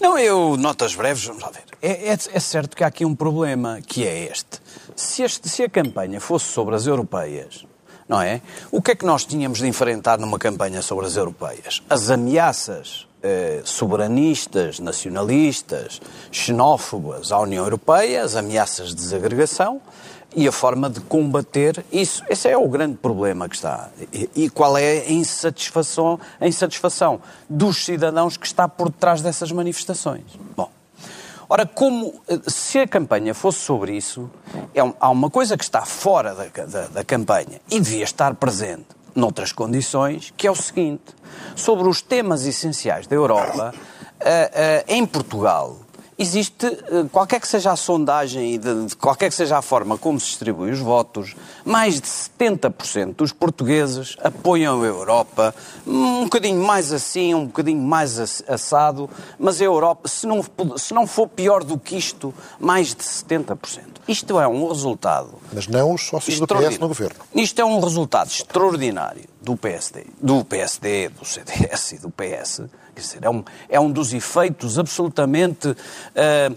Não, 0.00 0.18
eu, 0.18 0.56
notas 0.56 0.94
breves, 0.94 1.24
vamos 1.24 1.42
lá 1.42 1.50
ver. 1.50 1.64
É, 1.82 2.08
é, 2.08 2.12
é, 2.12 2.40
certo 2.40 2.76
que 2.76 2.84
há 2.84 2.86
aqui 2.86 3.04
um 3.04 3.14
problema, 3.14 3.80
que 3.84 4.06
é 4.06 4.24
este. 4.30 4.60
Se, 4.94 5.22
este. 5.22 5.48
se 5.48 5.62
a 5.62 5.68
campanha 5.68 6.20
fosse 6.20 6.46
sobre 6.46 6.74
as 6.74 6.86
europeias, 6.86 7.66
não 8.08 8.20
é? 8.20 8.40
O 8.70 8.80
que 8.80 8.92
é 8.92 8.94
que 8.94 9.04
nós 9.04 9.24
tínhamos 9.24 9.58
de 9.58 9.66
enfrentar 9.66 10.18
numa 10.18 10.38
campanha 10.38 10.82
sobre 10.82 11.06
as 11.06 11.16
europeias? 11.16 11.82
As 11.90 12.10
ameaças 12.10 13.08
eh, 13.22 13.60
soberanistas, 13.64 14.78
nacionalistas, 14.78 16.00
xenófobas 16.30 17.32
à 17.32 17.38
União 17.40 17.64
Europeia, 17.64 18.22
as 18.22 18.36
ameaças 18.36 18.90
de 18.90 18.94
desagregação 18.94 19.80
e 20.34 20.46
a 20.46 20.52
forma 20.52 20.90
de 20.90 21.00
combater 21.00 21.84
isso. 21.90 22.22
Esse 22.28 22.48
é 22.48 22.56
o 22.56 22.68
grande 22.68 22.96
problema 22.96 23.48
que 23.48 23.56
está. 23.56 23.88
E, 24.12 24.50
qual 24.50 24.76
é 24.76 25.00
a 25.00 25.10
insatisfação, 25.10 26.20
a 26.40 26.46
insatisfação 26.46 27.20
dos 27.48 27.84
cidadãos 27.84 28.36
que 28.36 28.46
está 28.46 28.68
por 28.68 28.90
detrás 28.90 29.22
dessas 29.22 29.50
manifestações? 29.52 30.24
Bom, 30.56 30.70
Ora, 31.50 31.64
como 31.64 32.20
eh, 32.28 32.38
se 32.46 32.78
a 32.78 32.86
campanha 32.86 33.32
fosse 33.32 33.60
sobre 33.60 33.96
isso, 33.96 34.30
é 34.74 34.80
há 35.00 35.08
uma 35.08 35.30
coisa 35.30 35.56
que 35.56 35.64
está 35.64 35.80
fora 35.80 36.34
da, 36.34 36.66
da, 36.66 36.86
da 36.88 37.04
campanha 37.04 37.58
e 37.70 37.80
devia 37.80 38.04
estar 38.04 38.34
presente 38.34 38.84
noutras 39.14 39.50
condições, 39.50 40.32
que 40.36 40.46
é 40.46 40.50
o 40.50 40.54
seguinte: 40.54 41.14
sobre 41.56 41.88
os 41.88 42.02
temas 42.02 42.44
essenciais 42.44 43.06
da 43.06 43.16
Europa, 43.16 43.72
uh, 43.74 44.22
uh, 44.22 44.84
em 44.88 45.06
Portugal, 45.06 45.78
existe, 46.18 46.66
eh, 46.66 47.04
qualquer 47.12 47.40
que 47.40 47.46
seja 47.46 47.70
a 47.70 47.76
sondagem 47.76 48.54
e 48.54 48.58
de, 48.58 48.86
de, 48.86 48.96
qualquer 48.96 49.28
que 49.28 49.34
seja 49.34 49.58
a 49.58 49.62
forma 49.62 49.96
como 49.96 50.18
se 50.18 50.26
distribui 50.26 50.70
os 50.70 50.80
votos, 50.80 51.36
mais 51.64 52.00
de 52.00 52.08
70% 52.08 53.14
dos 53.14 53.32
portugueses 53.32 54.16
apoiam 54.22 54.82
a 54.82 54.86
Europa, 54.86 55.54
um 55.86 56.24
bocadinho 56.24 56.62
mais 56.64 56.92
assim, 56.92 57.34
um 57.34 57.46
bocadinho 57.46 57.80
mais 57.80 58.42
assado, 58.48 59.08
mas 59.38 59.60
a 59.60 59.64
Europa, 59.64 60.08
se 60.08 60.26
não, 60.26 60.44
se 60.76 60.92
não 60.92 61.06
for 61.06 61.28
pior 61.28 61.62
do 61.62 61.78
que 61.78 61.96
isto, 61.96 62.34
mais 62.58 62.88
de 62.88 63.04
70%. 63.04 63.56
Isto 64.08 64.40
é 64.40 64.48
um 64.48 64.68
resultado. 64.68 65.34
Mas 65.52 65.68
não 65.68 65.94
os 65.94 66.06
sócios 66.06 66.40
do 66.40 66.46
PS 66.46 66.78
no 66.78 66.88
governo. 66.88 67.20
Isto 67.34 67.60
é 67.60 67.64
um 67.64 67.78
resultado 67.78 68.28
extraordinário 68.28 69.28
do 69.48 69.56
PSD, 69.56 70.04
do 70.20 70.44
PSD, 70.44 71.08
do 71.08 71.24
CDS 71.24 71.92
e 71.92 71.98
do 71.98 72.10
PS 72.10 72.60
Quer 72.98 73.02
dizer, 73.02 73.18
é 73.22 73.30
um, 73.30 73.44
é 73.68 73.78
um 73.78 73.90
dos 73.92 74.12
efeitos 74.12 74.76
absolutamente. 74.76 75.68
Uh, 75.68 76.56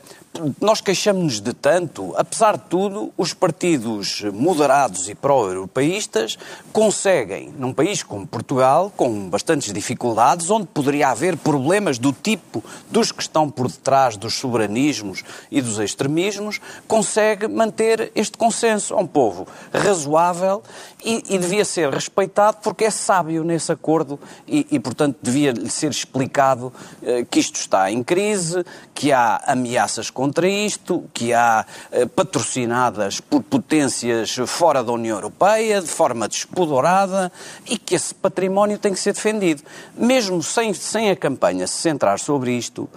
nós 0.62 0.80
queixamos-nos 0.80 1.42
de 1.42 1.54
tanto, 1.54 2.14
apesar 2.16 2.58
de 2.58 2.64
tudo, 2.70 3.12
os 3.18 3.34
partidos 3.34 4.22
moderados 4.34 5.10
e 5.10 5.16
pró-europeístas 5.16 6.38
conseguem, 6.72 7.54
num 7.58 7.74
país 7.74 8.02
como 8.02 8.26
Portugal, 8.26 8.92
com 8.96 9.30
bastantes 9.30 9.74
dificuldades, 9.74 10.50
onde 10.50 10.68
poderia 10.68 11.10
haver 11.10 11.36
problemas 11.36 11.98
do 11.98 12.14
tipo 12.14 12.64
dos 12.90 13.12
que 13.12 13.22
estão 13.22 13.50
por 13.50 13.68
detrás 13.68 14.16
dos 14.16 14.36
soberanismos 14.36 15.24
e 15.52 15.62
dos 15.62 15.80
extremismos, 15.80 16.62
consegue 16.88 17.48
manter 17.48 18.12
este 18.16 18.38
consenso. 18.38 18.94
É 18.94 18.98
um 18.98 19.08
povo 19.08 19.48
razoável 19.74 20.64
e, 21.04 21.24
e 21.30 21.38
devia 21.38 21.66
ser 21.66 21.90
respeitado 21.90 22.58
porque 22.64 22.86
é 22.86 22.90
sábio 22.90 23.44
nesse 23.44 23.72
acordo 23.72 24.20
e, 24.48 24.66
e 24.72 24.80
portanto, 24.80 25.18
devia 25.22 25.52
lhe 25.52 25.70
ser 25.70 25.92
explicado 25.92 26.72
eh, 27.04 27.26
que 27.30 27.40
isto 27.40 27.56
está 27.56 27.92
em 27.92 28.02
crise, 28.02 28.64
que 28.94 29.12
há 29.12 29.42
ameaças 29.46 30.10
isto, 30.44 31.06
que 31.14 31.34
há 31.34 31.66
eh, 31.92 32.06
patrocinadas 32.06 33.20
por 33.20 33.42
potências 33.42 34.36
fora 34.46 34.84
da 34.84 34.92
União 34.92 35.18
Europeia, 35.18 35.82
de 35.82 35.88
forma 35.88 36.28
despudorada, 36.28 37.32
e 37.68 37.78
que 37.78 37.96
esse 37.96 38.14
património 38.14 38.78
tem 38.78 38.94
que 38.94 39.00
ser 39.00 39.14
defendido. 39.14 39.64
Mesmo 39.96 40.44
sem, 40.44 40.74
sem 40.74 41.10
a 41.10 41.16
campanha 41.16 41.66
se 41.66 41.78
centrar 41.78 42.20
sobre 42.20 42.52
isto, 42.52 42.90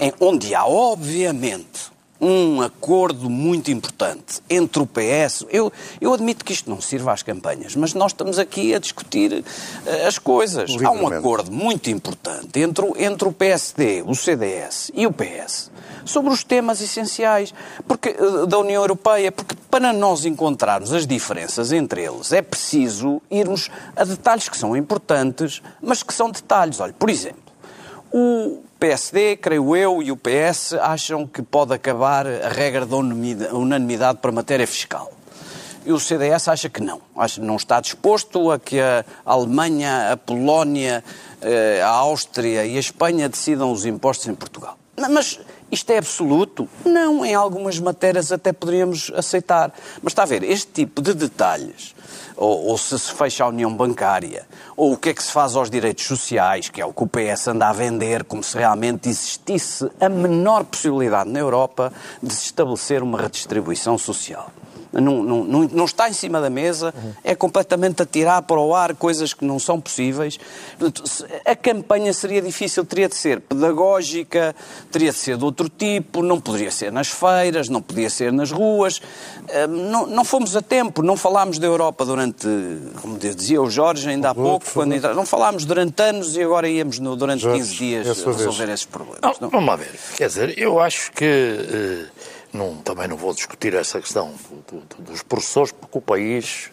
em, 0.00 0.12
onde 0.20 0.54
há, 0.54 0.66
obviamente, 0.66 1.91
um 2.22 2.62
acordo 2.62 3.28
muito 3.28 3.72
importante 3.72 4.40
entre 4.48 4.80
o 4.80 4.86
PS. 4.86 5.44
Eu, 5.50 5.72
eu 6.00 6.14
admito 6.14 6.44
que 6.44 6.52
isto 6.52 6.70
não 6.70 6.80
sirva 6.80 7.12
às 7.12 7.24
campanhas, 7.24 7.74
mas 7.74 7.94
nós 7.94 8.12
estamos 8.12 8.38
aqui 8.38 8.72
a 8.72 8.78
discutir 8.78 9.32
uh, 9.32 10.06
as 10.06 10.18
coisas. 10.18 10.70
Há 10.84 10.90
um 10.92 11.08
acordo 11.08 11.50
muito 11.50 11.90
importante 11.90 12.60
entre, 12.60 12.86
entre 13.04 13.26
o 13.26 13.32
PSD, 13.32 14.04
o 14.06 14.14
CDS 14.14 14.92
e 14.94 15.04
o 15.04 15.12
PS 15.12 15.72
sobre 16.04 16.32
os 16.32 16.44
temas 16.44 16.80
essenciais 16.80 17.52
porque, 17.88 18.10
uh, 18.10 18.46
da 18.46 18.58
União 18.58 18.82
Europeia, 18.82 19.32
porque 19.32 19.56
para 19.68 19.92
nós 19.92 20.24
encontrarmos 20.24 20.92
as 20.92 21.06
diferenças 21.06 21.72
entre 21.72 22.04
eles 22.04 22.32
é 22.32 22.40
preciso 22.40 23.20
irmos 23.28 23.68
a 23.96 24.04
detalhes 24.04 24.48
que 24.48 24.56
são 24.56 24.76
importantes, 24.76 25.60
mas 25.80 26.04
que 26.04 26.14
são 26.14 26.30
detalhes. 26.30 26.78
Olha, 26.78 26.92
por 26.92 27.10
exemplo, 27.10 27.42
o 28.12 28.62
PSD, 28.82 29.36
creio 29.36 29.76
eu, 29.76 30.02
e 30.02 30.10
o 30.10 30.16
PS 30.16 30.72
acham 30.72 31.24
que 31.24 31.40
pode 31.40 31.72
acabar 31.72 32.26
a 32.26 32.48
regra 32.48 32.84
da 32.84 32.96
unanimidade 32.96 34.18
para 34.18 34.32
matéria 34.32 34.66
fiscal. 34.66 35.12
E 35.86 35.92
o 35.92 36.00
CDS 36.00 36.48
acha 36.48 36.68
que 36.68 36.82
não. 36.82 37.00
Acha 37.16 37.40
que 37.40 37.46
não 37.46 37.54
está 37.54 37.80
disposto 37.80 38.50
a 38.50 38.58
que 38.58 38.80
a 38.80 39.04
Alemanha, 39.24 40.10
a 40.10 40.16
Polónia, 40.16 41.04
eh, 41.40 41.80
a 41.80 41.90
Áustria 41.90 42.66
e 42.66 42.76
a 42.76 42.80
Espanha 42.80 43.28
decidam 43.28 43.70
os 43.70 43.86
impostos 43.86 44.26
em 44.26 44.34
Portugal. 44.34 44.76
Mas 44.96 45.38
isto 45.72 45.90
é 45.90 45.98
absoluto? 45.98 46.68
Não, 46.84 47.24
em 47.24 47.34
algumas 47.34 47.78
matérias 47.78 48.30
até 48.30 48.52
poderíamos 48.52 49.10
aceitar. 49.16 49.72
Mas 50.02 50.12
está 50.12 50.22
a 50.22 50.26
ver, 50.26 50.42
este 50.44 50.70
tipo 50.70 51.00
de 51.00 51.14
detalhes 51.14 51.94
ou, 52.36 52.66
ou, 52.66 52.78
se 52.78 52.98
se 52.98 53.12
fecha 53.12 53.44
a 53.44 53.48
união 53.48 53.74
bancária, 53.74 54.46
ou 54.76 54.92
o 54.92 54.96
que 54.96 55.10
é 55.10 55.14
que 55.14 55.22
se 55.22 55.32
faz 55.32 55.56
aos 55.56 55.70
direitos 55.70 56.04
sociais, 56.04 56.68
que 56.68 56.80
é 56.80 56.84
o 56.84 56.92
que 56.92 57.02
o 57.02 57.06
PS 57.06 57.48
anda 57.48 57.68
a 57.68 57.72
vender, 57.72 58.24
como 58.24 58.42
se 58.42 58.56
realmente 58.56 59.08
existisse 59.08 59.90
a 60.00 60.08
menor 60.08 60.64
possibilidade 60.64 61.30
na 61.30 61.38
Europa 61.38 61.92
de 62.22 62.34
se 62.34 62.46
estabelecer 62.46 63.02
uma 63.02 63.20
redistribuição 63.20 63.96
social 63.96 64.50
não, 64.92 65.22
não, 65.22 65.44
não, 65.44 65.60
não 65.72 65.84
está 65.84 66.08
em 66.08 66.12
cima 66.12 66.40
da 66.40 66.50
mesa, 66.50 66.92
uhum. 66.96 67.12
é 67.24 67.34
completamente 67.34 68.02
a 68.02 68.06
tirar 68.06 68.42
para 68.42 68.60
o 68.60 68.74
ar 68.74 68.94
coisas 68.94 69.32
que 69.32 69.44
não 69.44 69.58
são 69.58 69.80
possíveis. 69.80 70.38
A 71.44 71.56
campanha 71.56 72.12
seria 72.12 72.42
difícil, 72.42 72.84
teria 72.84 73.08
de 73.08 73.14
ser 73.14 73.40
pedagógica, 73.40 74.54
teria 74.90 75.10
de 75.10 75.18
ser 75.18 75.36
de 75.36 75.44
outro 75.44 75.68
tipo, 75.68 76.22
não 76.22 76.40
poderia 76.40 76.70
ser 76.70 76.92
nas 76.92 77.08
feiras, 77.08 77.68
não 77.68 77.80
podia 77.80 78.10
ser 78.10 78.32
nas 78.32 78.50
ruas. 78.50 79.00
Hum, 79.68 79.90
não, 79.90 80.06
não 80.06 80.24
fomos 80.24 80.54
a 80.56 80.62
tempo, 80.62 81.02
não 81.02 81.16
falámos 81.16 81.58
da 81.58 81.66
Europa 81.66 82.04
durante, 82.04 82.46
como 83.00 83.18
dizia 83.18 83.60
o 83.62 83.70
Jorge 83.70 84.08
ainda 84.08 84.30
há 84.30 84.34
pouco, 84.34 84.66
quando 84.72 84.92
entra... 84.94 85.14
não 85.14 85.24
falámos 85.24 85.64
durante 85.64 86.00
anos 86.02 86.36
e 86.36 86.42
agora 86.42 86.68
íamos 86.68 86.98
no, 86.98 87.16
durante 87.16 87.42
Jorge, 87.42 87.60
15 87.60 87.74
dias 87.76 88.06
resolver 88.24 88.68
esses 88.70 88.86
problemas. 88.86 89.40
Não, 89.40 89.48
vamos 89.48 89.66
lá 89.66 89.76
ver, 89.76 89.90
quer 90.16 90.28
dizer, 90.28 90.58
eu 90.58 90.78
acho 90.80 91.12
que. 91.12 92.08
Não, 92.52 92.76
também 92.76 93.08
não 93.08 93.16
vou 93.16 93.32
discutir 93.32 93.74
essa 93.74 93.98
questão 93.98 94.34
do, 94.70 94.80
do, 94.80 95.02
dos 95.02 95.22
professores, 95.22 95.72
porque 95.72 95.96
o 95.96 96.02
país 96.02 96.70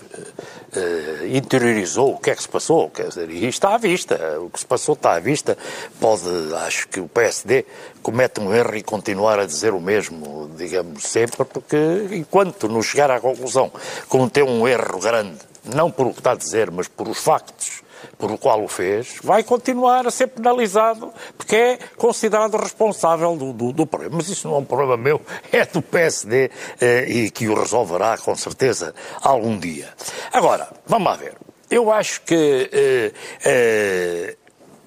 uh, 0.76 1.26
interiorizou 1.26 2.16
o 2.16 2.18
que 2.18 2.32
é 2.32 2.36
que 2.36 2.42
se 2.42 2.50
passou. 2.50 2.90
Quer 2.90 3.08
dizer, 3.08 3.30
e 3.30 3.46
está 3.46 3.76
à 3.76 3.78
vista. 3.78 4.40
O 4.42 4.50
que 4.50 4.60
se 4.60 4.66
passou 4.66 4.94
está 4.94 5.14
à 5.14 5.20
vista. 5.20 5.58
Pode, 5.98 6.28
acho 6.66 6.88
que 6.90 7.00
o 7.00 7.08
PSD 7.08 7.66
comete 8.04 8.42
um 8.42 8.54
erro 8.54 8.76
e 8.76 8.84
continuar 8.84 9.40
a 9.40 9.46
dizer 9.46 9.74
o 9.74 9.80
mesmo, 9.80 10.52
digamos, 10.58 11.04
sempre, 11.04 11.46
porque 11.46 11.78
enquanto 12.12 12.68
não 12.68 12.82
chegar 12.82 13.10
à 13.10 13.22
conclusão 13.22 13.72
cometeu 14.10 14.48
um 14.48 14.68
erro 14.68 15.00
grande, 15.00 15.38
não 15.64 15.90
por 15.90 16.08
o 16.08 16.14
que 16.14 16.20
está 16.20 16.32
a 16.32 16.36
dizer, 16.36 16.70
mas 16.72 16.90
por 16.90 17.08
os 17.08 17.20
factos 17.20 17.84
por 18.18 18.32
o 18.32 18.38
qual 18.38 18.64
o 18.64 18.68
fez, 18.68 19.18
vai 19.24 19.44
continuar 19.44 20.08
a 20.08 20.12
ser 20.12 20.28
penalizado 20.28 21.14
porque 21.38 21.56
é 21.56 21.80
considerado 21.98 22.58
responsável 22.58 23.36
do, 23.36 23.54
do, 23.54 23.72
do 23.72 23.86
problema. 23.86 24.18
Mas 24.18 24.30
isso 24.30 24.48
não 24.48 24.56
é 24.56 24.60
um 24.60 24.66
problema 24.66 24.98
meu, 24.98 25.22
é 25.52 25.66
do 25.66 25.82
PSD 25.82 26.52
eh, 26.82 27.06
e 27.08 27.32
que 27.32 27.48
o 27.48 27.54
resolverá 27.54 28.18
com 28.18 28.36
certeza 28.36 28.94
algum 29.22 29.58
dia. 29.58 29.94
Agora, 30.32 30.70
vamos 30.86 31.08
lá 31.08 31.16
ver. 31.16 31.36
Eu 31.70 31.92
acho 31.92 32.22
que. 32.22 32.70
Eh, 32.72 33.12
eh, 33.46 34.36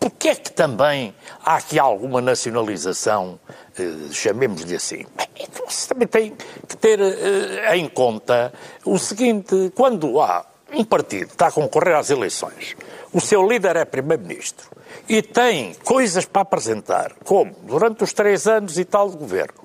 porque 0.03 0.31
é 0.31 0.35
que 0.35 0.51
também 0.51 1.15
há 1.45 1.55
aqui 1.55 1.79
alguma 1.79 2.21
nacionalização, 2.21 3.39
eh, 3.79 4.11
chamemos-lhe 4.11 4.75
assim? 4.75 5.07
Você 5.65 5.89
também 5.89 6.09
tem 6.09 6.37
que 6.67 6.77
ter 6.77 6.99
eh, 7.01 7.77
em 7.77 7.89
conta 7.89 8.53
o 8.85 8.99
seguinte: 8.99 9.73
quando 9.77 10.21
há 10.21 10.45
um 10.73 10.85
partido 10.85 11.29
que 11.29 11.35
está 11.35 11.47
a 11.47 11.53
concorrer 11.53 11.95
às 11.95 12.11
eleições 12.11 12.75
o 13.13 13.21
seu 13.21 13.47
líder 13.47 13.77
é 13.77 13.85
primeiro-ministro 13.85 14.69
e 15.09 15.23
tem 15.23 15.75
coisas 15.85 16.25
para 16.25 16.43
apresentar, 16.43 17.13
como 17.25 17.55
durante 17.63 18.05
os 18.05 18.13
três 18.13 18.47
anos 18.47 18.79
e 18.79 18.85
tal 18.85 19.11
de 19.11 19.17
governo, 19.17 19.63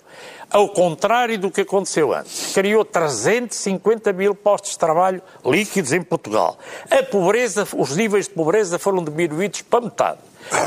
ao 0.49 0.69
contrário 0.69 1.37
do 1.37 1.51
que 1.51 1.61
aconteceu 1.61 2.13
antes, 2.13 2.53
criou 2.53 2.85
350 2.85 4.13
mil 4.13 4.33
postos 4.33 4.71
de 4.71 4.79
trabalho 4.79 5.21
líquidos 5.45 5.91
em 5.91 6.01
Portugal. 6.01 6.57
A 6.89 7.03
pobreza, 7.03 7.67
os 7.75 7.95
níveis 7.95 8.27
de 8.27 8.33
pobreza 8.33 8.79
foram 8.79 9.03
diminuídos 9.03 9.61
para 9.61 9.81
metade. 9.81 10.19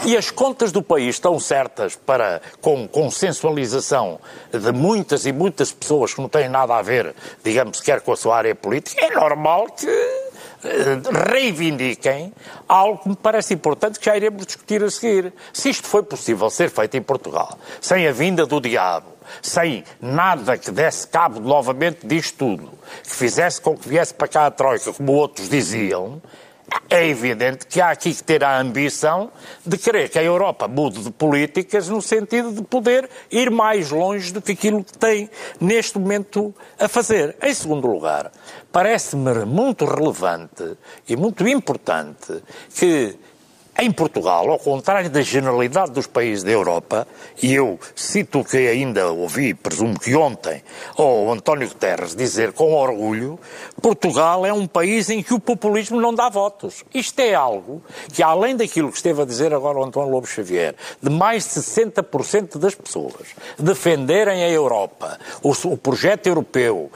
E 0.05 0.15
as 0.15 0.31
contas 0.31 0.71
do 0.71 0.83
país 0.83 1.17
estão 1.17 1.41
certas 1.41 1.97
para, 1.97 2.43
com 2.61 2.87
consensualização 2.87 4.21
de 4.53 4.73
muitas 4.73 5.25
e 5.25 5.33
muitas 5.33 5.73
pessoas 5.73 6.13
que 6.13 6.21
não 6.21 6.29
têm 6.29 6.49
nada 6.49 6.77
a 6.77 6.83
ver, 6.83 7.15
digamos, 7.43 7.79
sequer 7.79 8.03
com 8.03 8.13
a 8.13 8.17
sua 8.17 8.37
área 8.37 8.55
política, 8.55 9.03
é 9.03 9.11
normal 9.11 9.67
que 9.69 9.87
reivindiquem 11.33 12.33
algo 12.69 13.03
que 13.03 13.09
me 13.09 13.17
parece 13.17 13.55
importante 13.55 13.99
que 13.99 14.05
já 14.05 14.17
iremos 14.17 14.47
discutir 14.47 14.83
a 14.83 14.91
seguir. 14.91 15.33
Se 15.53 15.71
isto 15.71 15.87
foi 15.87 16.03
possível 16.03 16.51
ser 16.51 16.71
feito 16.71 16.97
em 16.97 17.03
Portugal, 17.03 17.59
sem 17.81 18.07
a 18.07 18.13
vinda 18.13 18.47
do 18.47 18.61
diabo, 18.61 19.07
sem 19.43 19.85
nada 20.01 20.59
que 20.59 20.71
desse 20.71 21.07
cabo 21.07 21.41
novamente 21.41 22.07
disto 22.07 22.37
tudo, 22.39 22.71
que 23.03 23.11
fizesse 23.11 23.61
com 23.61 23.77
que 23.77 23.89
viesse 23.89 24.13
para 24.13 24.29
cá 24.29 24.47
a 24.47 24.51
Troika, 24.51 24.93
como 24.93 25.13
outros 25.13 25.49
diziam, 25.49 26.21
é 26.89 27.07
evidente 27.07 27.67
que 27.67 27.81
há 27.81 27.91
aqui 27.91 28.13
que 28.13 28.23
ter 28.23 28.43
a 28.43 28.59
ambição 28.59 29.31
de 29.65 29.79
querer 29.79 30.09
que 30.09 30.19
a 30.19 30.23
Europa 30.23 30.67
mude 30.67 31.05
de 31.05 31.11
políticas 31.11 31.89
no 31.89 32.03
sentido 32.03 32.53
de 32.53 32.63
poder 32.63 33.09
ir 33.31 33.51
mais 33.51 33.91
longe 33.91 34.33
do 34.33 34.43
que 34.43 34.53
aquilo 34.53 34.83
que 34.83 34.99
tem 34.99 35.31
neste 35.61 35.99
momento 35.99 36.55
a 36.79 36.89
fazer. 36.89 37.37
Em 37.43 37.55
segundo 37.55 37.87
lugar, 37.87 38.33
parece-me 38.73 39.45
muito 39.45 39.85
relevante 39.85 40.77
e 41.09 41.17
muito 41.17 41.47
importante 41.47 42.43
que 42.75 43.17
em 43.81 43.91
Portugal, 43.91 44.51
ao 44.51 44.59
contrário 44.59 45.09
da 45.09 45.23
generalidade 45.23 45.93
dos 45.93 46.07
países 46.07 46.45
da 46.45 46.51
Europa, 46.51 47.07
e 47.43 47.55
eu 47.55 47.79
cito 47.95 48.41
o 48.41 48.45
que 48.45 48.57
ainda 48.57 49.11
ouvi, 49.11 49.55
presumo 49.55 49.99
que 49.99 50.15
ontem, 50.15 50.63
o 50.99 51.33
António 51.33 51.67
Guterres 51.67 52.15
dizer 52.15 52.53
com 52.53 52.75
orgulho, 52.75 53.39
Portugal 53.81 54.45
é 54.45 54.53
um 54.53 54.67
país 54.67 55.09
em 55.09 55.23
que 55.23 55.33
o 55.33 55.41
populismo 55.41 56.01
não 56.01 56.15
dá 56.15 56.29
votos. 56.29 56.85
Isto 56.93 57.21
é 57.21 57.35
algo 57.35 57.83
que, 58.13 58.23
além 58.23 58.55
daquilo 58.55 58.91
que 58.91 58.97
esteve 58.97 59.23
a 59.23 59.25
dizer 59.25 59.55
agora 59.55 59.79
o 59.79 59.85
António 59.85 60.11
Lobo 60.11 60.27
Xavier, 60.27 60.75
de 61.03 61.09
mais 61.09 61.45
de 61.45 61.61
60% 61.61 62.59
das 62.59 62.75
pessoas 62.75 63.35
defenderem 63.59 64.45
a 64.45 64.51
Europa, 64.51 65.19
o, 65.43 65.53
o 65.69 65.77
projeto 65.77 66.27
europeu, 66.27 66.91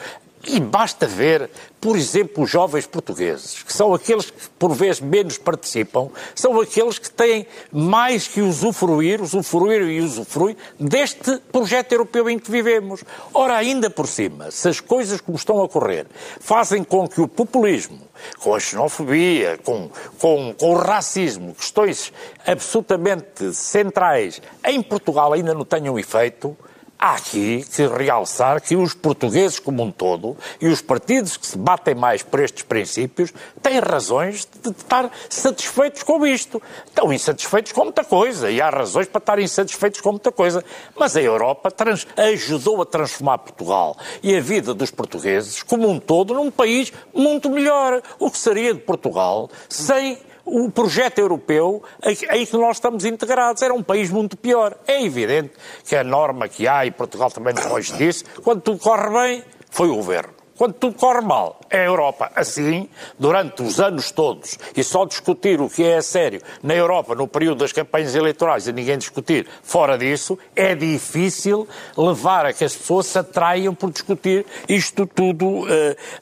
e 0.47 0.61
basta 0.61 1.07
ver, 1.07 1.51
por 1.81 1.97
exemplo, 1.97 2.45
os 2.45 2.51
jovens 2.51 2.87
portugueses, 2.87 3.63
que 3.63 3.73
são 3.73 3.95
aqueles 3.95 4.31
que 4.31 4.49
por 4.59 4.73
vezes 4.75 5.01
menos 5.01 5.39
participam, 5.39 6.11
são 6.35 6.61
aqueles 6.61 6.99
que 6.99 7.11
têm 7.11 7.47
mais 7.73 8.27
que 8.27 8.41
usufruir, 8.41 9.21
usufruir 9.23 9.83
e 9.83 10.01
usufruir 10.01 10.57
deste 10.79 11.39
projeto 11.53 11.93
europeu 11.93 12.29
em 12.29 12.39
que 12.39 12.51
vivemos. 12.51 13.05
Ora, 13.33 13.57
ainda 13.57 13.91
por 13.91 14.07
cima, 14.07 14.51
se 14.51 14.69
as 14.69 14.81
coisas 14.81 15.21
como 15.21 15.37
estão 15.37 15.63
a 15.63 15.69
correr 15.69 16.07
fazem 16.41 16.85
com 16.85 17.09
que 17.09 17.21
o 17.21 17.29
populismo, 17.29 18.01
com 18.39 18.55
a 18.55 18.61
xenofobia, 18.61 19.59
com, 19.65 19.91
com, 20.19 20.55
com 20.59 20.75
o 20.75 20.77
racismo, 20.77 21.55
questões 21.55 22.13
absolutamente 22.47 23.55
centrais 23.55 24.41
em 24.65 24.83
Portugal 24.83 25.33
ainda 25.33 25.55
não 25.55 25.65
tenham 25.65 25.99
efeito, 25.99 26.57
Há 27.05 27.17
aqui 27.17 27.63
que 27.71 27.87
realçar 27.87 28.63
que 28.63 28.75
os 28.75 28.95
portugueses 28.95 29.59
como 29.59 29.83
um 29.83 29.91
todo 29.93 30.39
e 30.59 30.69
os 30.69 30.81
partidos 30.81 31.37
que 31.37 31.47
se 31.47 31.59
batem 31.59 31.95
mais 31.95 32.23
por 32.23 32.41
estes 32.41 32.63
princípios 32.63 33.31
têm 33.61 33.79
razões 33.79 34.49
de 34.63 34.71
estar 34.71 35.11
satisfeitos 35.29 36.03
com 36.03 36.27
isto. 36.27 36.63
Estão 36.87 37.13
insatisfeitos 37.13 37.73
com 37.73 37.85
muita 37.85 38.03
coisa 38.05 38.51
e 38.51 38.59
há 38.59 38.71
razões 38.71 39.07
para 39.07 39.19
estar 39.19 39.39
insatisfeitos 39.39 40.01
com 40.01 40.13
muita 40.13 40.33
coisa. 40.33 40.65
Mas 40.97 41.15
a 41.15 41.21
Europa 41.21 41.71
trans, 41.71 42.07
ajudou 42.17 42.81
a 42.81 42.87
transformar 42.87 43.37
Portugal 43.37 43.99
e 44.23 44.35
a 44.35 44.41
vida 44.41 44.73
dos 44.73 44.91
portugueses 44.91 45.63
como 45.63 45.87
um 45.87 46.01
todo 46.01 46.33
num 46.33 46.51
país 46.51 46.91
muito 47.13 47.51
melhor. 47.51 48.01
O 48.19 48.31
que 48.31 48.39
seria 48.39 48.73
de 48.73 48.81
Portugal 48.81 49.51
sem 49.69 50.17
o 50.45 50.71
projeto 50.71 51.19
europeu 51.19 51.83
em 52.03 52.47
que 52.47 52.57
nós 52.57 52.77
estamos 52.77 53.05
integrados. 53.05 53.63
Era 53.63 53.73
um 53.73 53.83
país 53.83 54.11
muito 54.11 54.37
pior. 54.37 54.77
É 54.87 55.03
evidente 55.03 55.53
que 55.85 55.97
a 55.97 56.05
norma 56.05 56.49
que 56.49 56.69
há, 56.69 56.85
e 56.85 56.91
Portugal 56.91 57.31
também 57.31 57.55
depois 57.55 57.97
disse, 57.97 58.25
quando 58.43 58.61
tudo 58.61 58.79
corre 58.79 59.11
bem, 59.11 59.45
foi 59.71 59.89
o 59.89 59.97
governo. 59.97 60.34
Quando 60.57 60.75
tudo 60.75 60.97
corre 60.97 61.21
mal, 61.21 61.61
é 61.69 61.81
a 61.81 61.85
Europa. 61.85 62.31
Assim, 62.35 62.89
durante 63.19 63.63
os 63.63 63.81
anos 63.81 64.13
todos, 64.13 64.59
e 64.77 64.85
só 64.85 65.05
discutir 65.05 65.61
o 65.61 65.69
que 65.69 65.83
é 65.83 65.97
a 65.97 66.03
sério 66.03 66.41
na 66.63 66.75
Europa 66.75 67.15
no 67.15 67.27
período 67.27 67.59
das 67.59 67.73
campanhas 67.73 68.15
eleitorais 68.15 68.69
e 68.69 68.73
ninguém 68.73 68.97
discutir 68.97 69.49
fora 69.63 69.99
disso, 69.99 70.39
é 70.55 70.75
difícil 70.75 71.67
levar 71.97 72.47
a 72.47 72.53
que 72.53 72.65
as 72.65 72.77
pessoas 72.77 73.07
se 73.07 73.19
atraiam 73.19 73.75
por 73.75 73.91
discutir 73.91 74.47
isto 74.69 75.07
tudo 75.07 75.63
uh, 75.63 75.67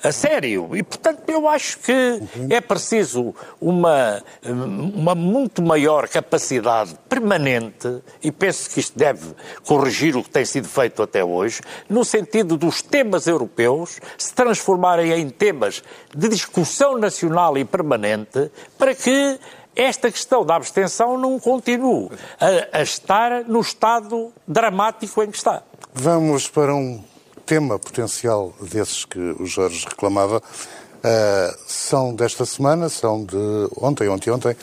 a 0.02 0.10
sério. 0.10 0.70
E, 0.74 0.82
portanto, 0.82 1.22
eu 1.28 1.46
acho 1.46 1.78
que 1.80 2.22
é 2.48 2.60
preciso 2.60 3.34
uma, 3.60 4.22
uma 4.44 5.14
muito 5.14 5.60
maior 5.60 6.08
capacidade 6.08 6.96
permanente, 7.08 8.02
e 8.22 8.32
penso 8.32 8.70
que 8.70 8.80
isto 8.80 8.98
deve 8.98 9.34
corrigir 9.66 10.16
o 10.16 10.22
que 10.22 10.30
tem 10.30 10.44
sido 10.44 10.68
feito 10.68 11.02
até 11.02 11.22
hoje, 11.22 11.60
no 11.88 12.04
sentido 12.04 12.56
dos 12.56 12.80
temas 12.80 13.26
europeus 13.26 14.00
se 14.22 14.34
transformarem 14.34 15.12
em 15.12 15.28
temas 15.28 15.82
de 16.14 16.28
discussão 16.28 16.98
nacional 16.98 17.56
e 17.58 17.64
permanente 17.64 18.50
para 18.78 18.94
que 18.94 19.38
esta 19.74 20.10
questão 20.10 20.44
da 20.44 20.56
abstenção 20.56 21.16
não 21.18 21.38
continue 21.38 22.10
a, 22.40 22.78
a 22.78 22.82
estar 22.82 23.44
no 23.44 23.60
estado 23.60 24.32
dramático 24.46 25.22
em 25.22 25.30
que 25.30 25.36
está. 25.36 25.62
Vamos 25.94 26.48
para 26.48 26.74
um 26.74 27.02
tema 27.46 27.78
potencial 27.78 28.52
desses 28.60 29.04
que 29.04 29.18
o 29.18 29.46
Jorge 29.46 29.86
reclamava. 29.88 30.38
Uh, 30.38 31.58
são 31.66 32.14
desta 32.14 32.46
semana, 32.46 32.88
são 32.88 33.24
de 33.24 33.36
ontem, 33.76 34.08
ontem, 34.08 34.30
ontem, 34.30 34.56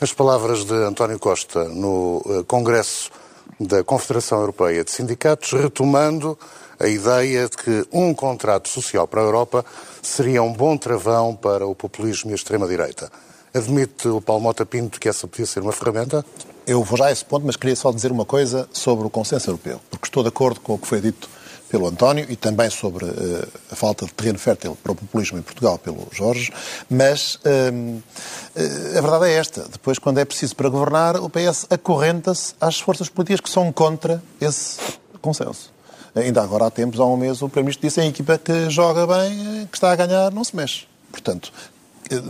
as 0.00 0.12
palavras 0.12 0.64
de 0.64 0.74
António 0.74 1.18
Costa 1.18 1.64
no 1.64 2.22
uh, 2.24 2.44
Congresso 2.44 3.10
da 3.58 3.82
Confederação 3.82 4.38
Europeia 4.40 4.84
de 4.84 4.90
Sindicatos, 4.90 5.52
retomando 5.52 6.38
a 6.80 6.88
ideia 6.88 7.48
de 7.48 7.56
que 7.56 7.86
um 7.92 8.14
contrato 8.14 8.68
social 8.68 9.06
para 9.06 9.20
a 9.20 9.24
Europa 9.24 9.64
seria 10.02 10.42
um 10.42 10.52
bom 10.52 10.76
travão 10.76 11.36
para 11.36 11.66
o 11.66 11.74
populismo 11.74 12.30
e 12.30 12.32
a 12.32 12.36
extrema-direita. 12.36 13.12
Admite 13.52 14.08
o 14.08 14.20
Paulo 14.20 14.42
Mota 14.42 14.64
Pinto 14.64 14.98
que 14.98 15.08
essa 15.08 15.28
podia 15.28 15.46
ser 15.46 15.60
uma 15.60 15.72
ferramenta? 15.72 16.24
Eu 16.66 16.82
vou 16.82 16.96
já 16.96 17.06
a 17.06 17.12
esse 17.12 17.24
ponto, 17.24 17.44
mas 17.44 17.56
queria 17.56 17.76
só 17.76 17.92
dizer 17.92 18.10
uma 18.10 18.24
coisa 18.24 18.68
sobre 18.72 19.06
o 19.06 19.10
consenso 19.10 19.50
europeu, 19.50 19.80
porque 19.90 20.06
estou 20.06 20.22
de 20.22 20.28
acordo 20.28 20.60
com 20.60 20.74
o 20.74 20.78
que 20.78 20.86
foi 20.86 21.00
dito 21.00 21.28
pelo 21.68 21.86
António 21.86 22.26
e 22.28 22.36
também 22.36 22.68
sobre 22.70 23.04
uh, 23.04 23.48
a 23.70 23.76
falta 23.76 24.04
de 24.04 24.12
terreno 24.12 24.38
fértil 24.38 24.76
para 24.82 24.92
o 24.92 24.94
populismo 24.94 25.38
em 25.38 25.42
Portugal 25.42 25.78
pelo 25.78 26.08
Jorge, 26.10 26.52
mas 26.88 27.36
uh, 27.36 27.38
uh, 27.38 28.98
a 28.98 29.00
verdade 29.00 29.26
é 29.26 29.34
esta. 29.34 29.68
Depois, 29.70 29.98
quando 29.98 30.18
é 30.18 30.24
preciso 30.24 30.56
para 30.56 30.68
governar, 30.68 31.16
o 31.16 31.30
PS 31.30 31.66
acorrenta-se 31.70 32.54
às 32.60 32.80
forças 32.80 33.08
políticas 33.08 33.40
que 33.40 33.50
são 33.50 33.72
contra 33.72 34.22
esse 34.40 34.78
consenso. 35.20 35.72
Ainda 36.14 36.42
agora 36.42 36.66
há 36.66 36.70
tempos, 36.70 36.98
há 36.98 37.04
um 37.04 37.16
mês, 37.16 37.40
o 37.42 37.48
Primeiro-Ministro 37.48 37.88
disse 37.88 38.00
a 38.00 38.06
equipa 38.06 38.38
que 38.38 38.68
joga 38.68 39.06
bem, 39.06 39.66
que 39.70 39.76
está 39.76 39.92
a 39.92 39.96
ganhar, 39.96 40.30
não 40.32 40.42
se 40.42 40.56
mexe. 40.56 40.86
Portanto, 41.10 41.52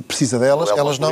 precisa 0.07 0.38
delas, 0.38 0.71
é 0.71 0.79
elas 0.79 0.99
não. 0.99 1.09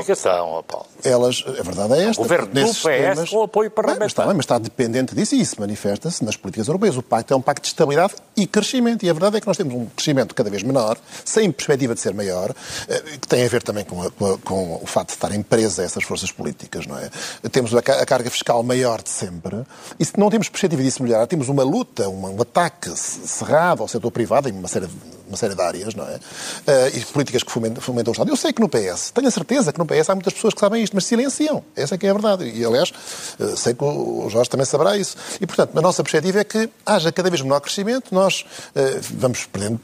Paulo. 0.63 0.87
Elas, 1.05 1.45
a 1.47 1.63
verdade 1.63 1.95
é 1.95 2.05
esta. 2.05 2.21
O 2.21 2.25
governo 2.25 2.47
do 2.47 2.69
PS 2.69 2.83
temas, 2.83 3.31
com 3.31 3.43
apoio 3.43 3.71
parlamentar. 3.71 4.05
Mas 4.05 4.13
está, 4.13 4.27
bem, 4.27 4.35
mas 4.35 4.45
está 4.45 4.59
dependente 4.59 5.15
disso 5.15 5.35
e 5.35 5.41
isso 5.41 5.57
manifesta-se 5.61 6.25
nas 6.25 6.37
políticas 6.37 6.67
europeias. 6.69 6.97
O 6.97 7.03
pacto 7.03 7.33
é 7.33 7.37
um 7.37 7.41
pacto 7.41 7.63
de 7.63 7.69
estabilidade 7.69 8.15
e 8.37 8.47
crescimento. 8.47 9.05
E 9.05 9.11
a 9.11 9.13
verdade 9.13 9.37
é 9.37 9.41
que 9.41 9.47
nós 9.47 9.57
temos 9.57 9.75
um 9.75 9.87
crescimento 9.87 10.35
cada 10.35 10.51
vez 10.51 10.63
menor, 10.63 10.99
sem 11.25 11.51
perspectiva 11.51 11.95
de 11.95 12.01
ser 12.01 12.15
maior, 12.15 12.55
eh, 12.89 13.03
que 13.21 13.29
tem 13.29 13.45
a 13.45 13.49
ver 13.49 13.63
também 13.63 13.85
com, 13.85 14.03
a, 14.03 14.11
com, 14.11 14.33
a, 14.35 14.39
com 14.39 14.81
o 14.83 14.87
facto 14.87 15.09
de 15.09 15.15
estarem 15.15 15.43
presas 15.43 15.79
essas 15.79 16.05
forças 16.05 16.33
políticas, 16.33 16.87
não 16.87 16.99
é? 16.99 17.11
Temos 17.51 17.75
a, 17.75 17.79
a, 17.79 18.07
carga 18.07 18.31
fiscal 18.31 18.63
maior 18.63 19.03
de 19.03 19.11
sempre 19.11 19.65
e 19.99 20.05
se 20.05 20.19
não 20.19 20.31
temos 20.31 20.49
perspectiva 20.49 20.83
disso 20.83 21.03
melhorar, 21.03 21.27
temos 21.27 21.49
uma 21.49 21.63
luta, 21.63 22.09
um, 22.09 22.37
um 22.37 22.43
ataque 22.43 22.91
cerrado 22.97 23.83
ao 23.83 23.89
setor 23.89 24.11
privado 24.11 24.49
em 24.49 24.53
uma 24.53 24.69
série 24.69 24.87
de, 24.87 24.95
uma 25.27 25.37
série 25.37 25.55
de 25.55 25.61
áreas, 25.61 25.95
não 25.95 26.05
é? 26.05 26.17
Uh, 26.17 26.97
e 26.97 27.05
políticas 27.07 27.43
que 27.43 27.53
fomentam, 27.53 27.83
fomentam 27.83 28.11
o 28.11 28.13
Estado. 28.13 28.31
Eu 28.31 28.37
sei 28.37 28.53
que 28.53 28.61
no 28.61 28.69
PS, 28.69 29.11
tenho 29.11 29.29
a 29.29 29.31
certeza 29.31 29.73
que 29.73 29.79
no 29.79 29.87
PS 29.87 30.11
há 30.11 30.15
muitas 30.15 30.33
pessoas 30.33 30.55
que 30.55 30.61
sabem 30.61 30.83
isto, 30.83 30.88
mas 30.95 31.05
silenciam. 31.05 31.65
Essa 31.77 31.95
é 31.95 31.99
que 31.99 32.07
é 32.07 32.11
a 32.11 32.13
verdade. 32.13 32.45
E, 32.45 32.65
aliás, 32.65 32.93
uh, 33.39 33.57
sei 33.57 33.75
que 33.75 33.85
o 33.85 34.29
Jorge 34.29 34.51
também 34.51 34.67
saberá 34.67 34.97
isso. 34.97 35.17
E, 35.41 35.47
portanto, 35.47 35.77
a 35.77 35.83
nossa 35.83 36.03
perspectiva 36.03 36.41
é 36.41 36.45
que 36.45 36.69
haja 36.85 37.13
cada 37.13 37.31
vez 37.31 37.43
menor 37.43 37.61
crescimento, 37.61 38.15
nós 38.15 38.45
uh, 38.75 39.01
vamos 39.15 39.47
perdendo 39.47 39.81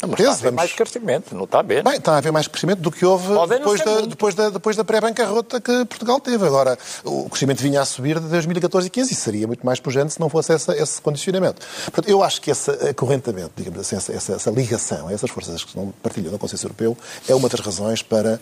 Não, 0.00 0.08
mas 0.08 0.20
está 0.20 0.30
a 0.30 0.34
haver 0.34 0.52
mais 0.52 0.72
crescimento, 0.72 1.34
não 1.34 1.44
está 1.44 1.62
bem. 1.62 1.82
Bem, 1.82 1.96
está 1.96 2.12
a 2.14 2.16
haver 2.18 2.32
mais 2.32 2.46
crescimento 2.46 2.80
do 2.80 2.90
que 2.90 3.04
houve 3.04 3.28
depois 3.48 3.80
da, 3.82 4.00
depois, 4.02 4.34
da, 4.34 4.50
depois 4.50 4.76
da 4.76 4.84
pré-bancarrota 4.84 5.60
que 5.60 5.84
Portugal 5.86 6.20
teve. 6.20 6.46
Agora, 6.46 6.78
o 7.04 7.28
crescimento 7.28 7.60
vinha 7.60 7.80
a 7.80 7.84
subir 7.84 8.20
de 8.20 8.28
2014 8.28 8.86
e 8.86 8.90
15 8.90 9.12
e 9.12 9.16
seria 9.16 9.46
muito 9.46 9.64
mais 9.64 9.80
pujante 9.80 10.12
se 10.12 10.20
não 10.20 10.28
fosse 10.28 10.52
essa, 10.52 10.76
esse 10.76 11.00
condicionamento. 11.00 11.66
Portanto, 11.84 12.08
eu 12.08 12.22
acho 12.22 12.40
que 12.40 12.50
esse 12.50 12.70
acorrentamento, 12.70 13.52
digamos 13.56 13.80
assim, 13.80 13.96
essa, 13.96 14.12
essa, 14.12 14.32
essa 14.34 14.50
ligação 14.50 15.08
a 15.08 15.12
essas 15.12 15.30
forças 15.30 15.64
que 15.64 15.76
não 15.76 15.92
partilham 16.02 16.30
do 16.30 16.38
consenso 16.38 16.66
europeu 16.66 16.96
é 17.28 17.34
uma 17.34 17.48
das 17.48 17.60
razões 17.60 18.02
para 18.02 18.40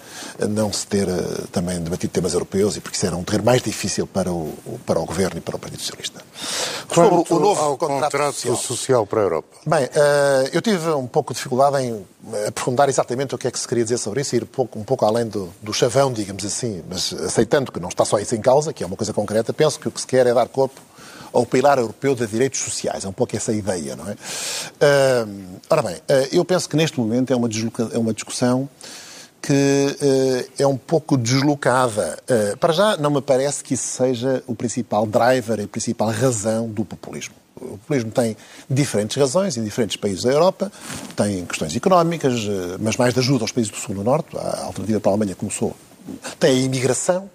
não 0.49 0.73
se 0.73 0.87
ter 0.87 1.09
eh, 1.09 1.13
também 1.51 1.81
debatido 1.81 2.13
temas 2.13 2.35
europeus 2.35 2.77
e 2.77 2.81
porque 2.81 2.97
isso 2.97 3.07
era 3.07 3.17
um 3.17 3.25
terreno 3.25 3.45
mais 3.45 3.63
difícil 3.63 4.07
para 4.07 4.31
o, 4.31 4.53
para 4.85 5.01
o 5.01 5.05
Governo 5.07 5.39
e 5.39 5.41
para 5.41 5.57
o 5.57 5.59
Partido 5.59 5.81
Socialista. 5.81 6.21
Quanto 6.89 7.27
Sobre 7.27 7.35
o 7.35 7.39
novo 7.41 7.61
ao 7.61 7.79
contrato, 7.79 8.13
contrato 8.13 8.35
social. 8.35 8.57
social 8.57 9.07
para 9.07 9.21
a 9.21 9.23
Europa? 9.23 9.49
Bem, 9.67 9.85
uh, 9.85 10.49
eu 10.53 10.63
tive 10.63 10.91
um 10.91 11.07
pouco 11.07 11.35
de 11.35 11.41
dificuldade 11.47 11.85
em 11.85 12.05
aprofundar 12.49 12.89
exatamente 12.89 13.35
o 13.35 13.39
que 13.39 13.47
é 13.47 13.51
que 13.51 13.59
se 13.59 13.67
queria 13.67 13.85
dizer 13.85 13.99
sobre 13.99 14.21
isso, 14.21 14.35
ir 14.35 14.43
um 14.43 14.47
pouco, 14.47 14.79
um 14.79 14.85
pouco 14.85 15.05
além 15.05 15.27
do, 15.27 15.49
do 15.63 15.73
chavão, 15.73 16.13
digamos 16.13 16.45
assim, 16.45 16.83
mas 16.89 17.13
aceitando 17.13 17.71
que 17.71 17.79
não 17.79 17.89
está 17.89 18.05
só 18.05 18.19
isso 18.19 18.35
em 18.35 18.41
causa, 18.41 18.73
que 18.73 18.83
é 18.83 18.87
uma 18.87 18.97
coisa 18.97 19.13
concreta, 19.13 19.53
penso 19.53 19.79
que 19.79 19.89
o 19.89 19.91
que 19.91 20.01
se 20.01 20.07
quer 20.07 20.27
é 20.27 20.35
dar 20.35 20.49
corpo 20.49 20.81
ao 21.33 21.47
pilar 21.47 21.79
europeu 21.79 22.15
de 22.15 22.27
direitos 22.27 22.61
sociais. 22.61 23.05
É 23.05 23.09
um 23.09 23.13
pouco 23.13 23.37
essa 23.37 23.53
ideia, 23.53 23.95
não 23.95 24.09
é? 24.09 24.13
Uh, 24.13 25.61
ora 25.69 25.83
bem, 25.83 25.97
uh, 25.97 26.29
eu 26.33 26.45
penso 26.45 26.69
que 26.69 26.77
neste 26.77 26.99
momento 26.99 27.33
é 27.33 27.37
uma, 27.37 27.49
é 27.93 27.99
uma 27.99 28.15
discussão 28.15 28.69
que 29.43 29.53
uh, 29.53 30.53
é 30.59 30.67
um 30.67 30.77
pouco 30.77 31.17
deslocada. 31.17 32.19
Para 32.59 32.73
já, 32.73 32.97
não 32.97 33.11
me 33.11 33.21
parece 33.21 33.63
que 33.63 33.75
isso 33.75 33.87
seja 33.87 34.43
o 34.47 34.55
principal 34.55 35.07
driver, 35.07 35.61
a 35.61 35.69
principal 35.69 36.09
razão 36.11 36.69
do 36.69 36.85
populismo. 36.85 37.46
O 37.61 37.79
populismo 37.79 38.11
tem 38.11 38.37
diferentes 38.69 39.17
razões 39.17 39.57
em 39.57 39.65
diferentes 39.65 39.97
países 39.97 40.23
da 40.23 40.31
Europa, 40.31 40.71
tem 41.15 41.45
questões 41.47 41.75
económicas, 41.75 42.45
uh, 42.45 42.77
mas 42.81 42.97
mais 42.97 43.15
de 43.15 43.21
ajuda 43.21 43.45
aos 43.45 43.53
países 43.53 43.73
do 43.73 43.79
Sul 43.79 43.95
e 43.95 43.99
do 43.99 44.05
Norte. 44.05 44.37
A 44.37 44.65
alternativa 44.65 45.01
para 45.01 45.11
a 45.11 45.15
Alemanha 45.15 45.35
começou. 45.35 45.75
Tem 46.39 46.51
a 46.51 46.65
imigração, 46.65 47.31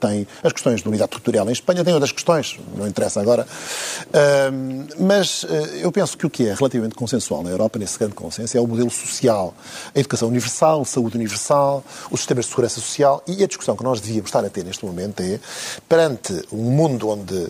tem 0.00 0.26
as 0.42 0.52
questões 0.52 0.82
de 0.82 0.88
unidade 0.88 1.10
territorial 1.10 1.48
em 1.48 1.52
Espanha, 1.52 1.84
tem 1.84 1.94
outras 1.94 2.12
questões, 2.12 2.58
não 2.76 2.86
interessa 2.86 3.20
agora. 3.20 3.46
Mas 4.98 5.44
eh, 5.48 5.80
eu 5.82 5.92
penso 5.92 6.16
que 6.16 6.26
o 6.26 6.30
que 6.30 6.48
é 6.48 6.54
relativamente 6.54 6.94
consensual 6.94 7.42
na 7.42 7.50
Europa, 7.50 7.78
nesse 7.78 7.98
grande 7.98 8.14
consenso, 8.14 8.56
é 8.56 8.60
o 8.60 8.66
modelo 8.66 8.90
social. 8.90 9.54
A 9.94 9.98
educação 9.98 10.28
universal, 10.28 10.82
a 10.82 10.84
saúde 10.84 11.16
universal, 11.16 11.84
os 12.10 12.20
sistemas 12.20 12.44
de 12.46 12.50
segurança 12.50 12.80
social 12.80 13.22
e 13.26 13.42
a 13.42 13.46
discussão 13.46 13.76
que 13.76 13.82
nós 13.82 14.00
devíamos 14.00 14.28
estar 14.28 14.44
a 14.44 14.48
ter 14.48 14.64
neste 14.64 14.84
momento 14.84 15.20
é, 15.20 15.38
perante 15.88 16.32
um 16.52 16.70
mundo 16.70 17.08
onde 17.08 17.48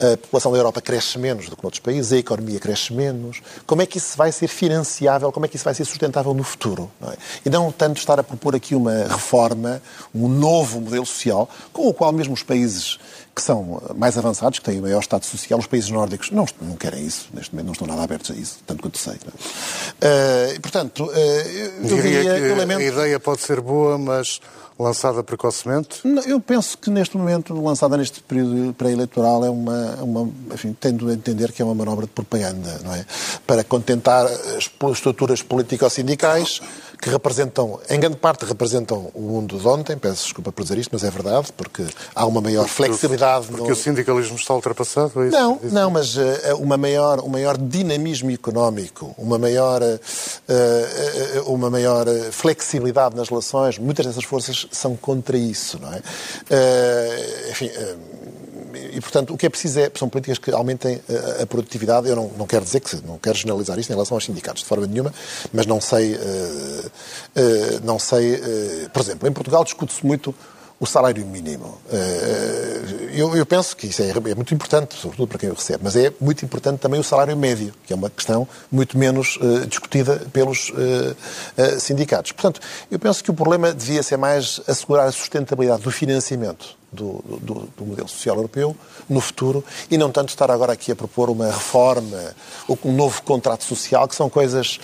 a 0.00 0.16
população 0.16 0.52
da 0.52 0.58
Europa 0.58 0.80
cresce 0.80 1.18
menos 1.18 1.48
do 1.48 1.56
que 1.56 1.62
noutros 1.62 1.80
países, 1.80 2.12
a 2.12 2.18
economia 2.18 2.58
cresce 2.58 2.92
menos, 2.92 3.40
como 3.66 3.82
é 3.82 3.86
que 3.86 3.98
isso 3.98 4.16
vai 4.16 4.32
ser 4.32 4.48
financiável, 4.48 5.30
como 5.32 5.46
é 5.46 5.48
que 5.48 5.56
isso 5.56 5.64
vai 5.64 5.74
ser 5.74 5.84
sustentável 5.84 6.34
no 6.34 6.42
futuro? 6.42 6.90
Não 7.00 7.10
é? 7.10 7.16
E 7.44 7.50
não 7.50 7.70
tanto 7.72 7.98
estar 7.98 8.18
a 8.18 8.22
propor 8.22 8.54
aqui 8.54 8.74
uma 8.74 9.04
reforma, 9.04 9.82
um 10.14 10.28
novo 10.28 10.80
modelo 10.80 11.06
social, 11.06 11.48
com 11.72 11.88
o 11.88 11.94
qual 11.94 12.12
mesmo 12.12 12.34
os 12.34 12.42
países 12.42 12.98
que 13.34 13.42
são 13.42 13.82
mais 13.94 14.16
avançados, 14.16 14.58
que 14.58 14.64
têm 14.64 14.78
o 14.78 14.82
maior 14.82 15.00
Estado 15.00 15.26
social, 15.26 15.58
os 15.58 15.66
países 15.66 15.90
nórdicos 15.90 16.30
não, 16.30 16.46
não 16.62 16.74
querem 16.74 17.04
isso, 17.04 17.28
neste 17.34 17.54
momento 17.54 17.66
não 17.66 17.72
estão 17.72 17.86
nada 17.86 18.02
abertos 18.02 18.30
a 18.30 18.34
isso, 18.34 18.60
tanto 18.66 18.80
quanto 18.80 18.96
sei. 18.96 19.12
Uh, 19.12 20.60
portanto, 20.62 21.04
uh, 21.04 21.10
eu, 21.10 21.82
diria, 21.82 22.22
diria 22.22 22.40
que 22.40 22.54
lamento... 22.58 22.80
a 22.80 22.84
ideia 22.84 23.20
pode 23.20 23.42
ser 23.42 23.60
boa, 23.60 23.98
mas 23.98 24.40
lançada 24.78 25.22
precocemente? 25.22 26.00
Não, 26.04 26.22
eu 26.22 26.40
penso 26.40 26.76
que 26.76 26.90
neste 26.90 27.16
momento, 27.16 27.54
lançada 27.54 27.96
neste 27.96 28.22
período 28.22 28.74
pré-eleitoral, 28.74 29.44
é 29.44 29.50
uma, 29.50 29.96
uma, 30.02 30.30
enfim, 30.52 30.76
tendo 30.78 31.08
a 31.08 31.14
entender 31.14 31.52
que 31.52 31.62
é 31.62 31.64
uma 31.64 31.74
manobra 31.74 32.06
de 32.06 32.12
propaganda, 32.12 32.78
não 32.84 32.94
é? 32.94 33.04
Para 33.46 33.64
contentar 33.64 34.26
as 34.26 34.70
estruturas 34.92 35.42
político-sindicais 35.42 36.60
que 37.00 37.10
representam, 37.10 37.78
em 37.88 37.98
grande 38.00 38.16
parte 38.16 38.44
representam 38.44 39.10
o 39.14 39.20
mundo 39.20 39.58
de 39.58 39.66
ontem, 39.66 39.96
peço 39.96 40.24
desculpa 40.24 40.50
por 40.50 40.62
dizer 40.62 40.78
isto, 40.78 40.90
mas 40.92 41.04
é 41.04 41.10
verdade, 41.10 41.52
porque 41.56 41.86
há 42.14 42.26
uma 42.26 42.40
maior 42.40 42.66
flexibilidade... 42.68 43.46
Porque 43.46 43.62
no... 43.62 43.72
o 43.72 43.76
sindicalismo 43.76 44.36
está 44.36 44.54
ultrapassado? 44.54 45.22
É 45.22 45.28
isso? 45.28 45.36
Não, 45.36 45.60
não, 45.64 45.90
mas 45.90 46.16
uh, 46.16 46.22
uma 46.58 46.76
maior, 46.76 47.20
um 47.20 47.28
maior 47.28 47.56
dinamismo 47.56 48.30
económico, 48.30 49.14
uma 49.18 49.38
maior, 49.38 49.82
uh, 49.82 51.44
uh, 51.44 51.52
uma 51.52 51.70
maior 51.70 52.06
flexibilidade 52.30 53.16
nas 53.16 53.28
relações, 53.28 53.78
muitas 53.78 54.06
dessas 54.06 54.24
forças 54.24 54.66
são 54.70 54.96
contra 54.96 55.36
isso, 55.36 55.78
não 55.80 55.92
é? 55.92 56.00
enfim 57.50 57.70
e, 58.92 59.00
portanto, 59.00 59.34
o 59.34 59.36
que 59.36 59.46
é 59.46 59.48
preciso 59.48 59.80
é, 59.80 59.90
são 59.94 60.08
políticas 60.08 60.38
que 60.38 60.50
aumentem 60.50 61.00
a, 61.38 61.42
a 61.42 61.46
produtividade. 61.46 62.08
Eu 62.08 62.16
não, 62.16 62.30
não 62.36 62.46
quero 62.46 62.64
dizer 62.64 62.80
que, 62.80 62.96
não 63.06 63.18
quero 63.18 63.36
generalizar 63.36 63.78
isto 63.78 63.90
em 63.90 63.92
relação 63.92 64.16
aos 64.16 64.24
sindicatos, 64.24 64.62
de 64.62 64.68
forma 64.68 64.86
nenhuma, 64.86 65.12
mas 65.52 65.66
não 65.66 65.80
sei, 65.80 66.14
uh, 66.14 66.18
uh, 66.18 67.80
não 67.84 67.98
sei, 67.98 68.34
uh, 68.34 68.90
por 68.92 69.02
exemplo, 69.02 69.28
em 69.28 69.32
Portugal 69.32 69.64
discute-se 69.64 70.04
muito 70.04 70.34
o 70.78 70.84
salário 70.84 71.24
mínimo. 71.24 71.78
Eu, 73.14 73.34
eu, 73.34 73.46
penso 73.46 73.74
que 73.74 73.86
isso 73.86 74.02
é, 74.02 74.10
é, 74.10 74.34
muito 74.34 74.52
importante, 74.52 74.94
sobretudo 74.94 75.26
para 75.26 75.38
quem 75.38 75.48
o 75.48 75.54
recebe, 75.54 75.82
mas 75.82 75.96
é 75.96 76.12
muito 76.20 76.44
importante 76.44 76.80
também 76.80 77.00
o 77.00 77.02
salário 77.02 77.34
médio, 77.34 77.72
que 77.86 77.94
é 77.94 77.96
uma 77.96 78.10
questão 78.10 78.46
muito 78.70 78.98
menos 78.98 79.38
discutida 79.66 80.20
pelos 80.34 80.70
sindicatos. 81.80 82.32
Portanto, 82.32 82.60
eu 82.90 82.98
penso 82.98 83.24
que 83.24 83.30
o 83.30 83.34
problema 83.34 83.72
devia 83.72 84.02
ser 84.02 84.18
mais 84.18 84.60
assegurar 84.68 85.06
a 85.08 85.12
sustentabilidade 85.12 85.80
do 85.80 85.90
financiamento 85.90 86.76
do, 86.96 87.22
do, 87.40 87.68
do, 87.76 87.86
modelo 87.86 88.08
social 88.08 88.36
europeu 88.36 88.76
no 89.08 89.20
futuro 89.20 89.62
e 89.90 89.96
não 89.96 90.10
tanto 90.10 90.30
estar 90.30 90.50
agora 90.50 90.72
aqui 90.72 90.90
a 90.90 90.96
propor 90.96 91.30
uma 91.30 91.46
reforma 91.46 92.34
ou 92.66 92.78
um 92.84 92.92
novo 92.92 93.22
contrato 93.22 93.64
social, 93.64 94.08
que 94.08 94.14
são 94.14 94.28
coisas 94.28 94.80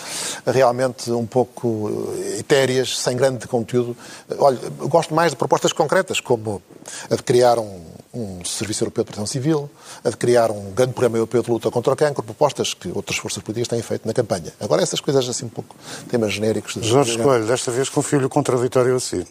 realmente 0.47 1.11
um 1.11 1.27
pouco 1.27 2.15
etéreas, 2.39 2.99
sem 2.99 3.17
grande 3.17 3.49
conteúdo. 3.49 3.97
Olha, 4.39 4.59
gosto 4.83 5.15
mais 5.15 5.33
de 5.33 5.37
propostas 5.37 5.73
concretas, 5.73 6.21
como 6.21 6.63
a 7.11 7.17
de 7.17 7.23
criar 7.23 7.59
um, 7.59 7.81
um 8.15 8.45
Serviço 8.45 8.85
Europeu 8.85 9.03
de 9.03 9.07
Proteção 9.07 9.27
Civil, 9.27 9.71
a 10.05 10.11
de 10.11 10.17
criar 10.17 10.51
um 10.51 10.71
grande 10.73 10.93
programa 10.93 11.17
europeu 11.17 11.43
de 11.43 11.51
luta 11.51 11.71
contra 11.71 11.93
o 11.93 11.97
cancro, 11.97 12.23
propostas 12.23 12.75
que 12.75 12.89
outras 12.95 13.19
forças 13.19 13.43
políticas 13.43 13.69
têm 13.69 13.83
feito 13.83 14.07
na 14.07 14.13
campanha. 14.13 14.53
Agora, 14.61 14.83
essas 14.83 15.01
coisas 15.01 15.29
assim 15.29 15.47
um 15.47 15.49
pouco 15.49 15.75
temas 16.09 16.33
genéricos. 16.33 16.75
Jorge 16.81 17.19
Coelho, 17.19 17.47
desta 17.47 17.71
vez 17.71 17.89
confio-lhe 17.89 18.27
o 18.27 18.29
contraditório 18.29 18.95
a 18.95 19.01
si. 19.01 19.27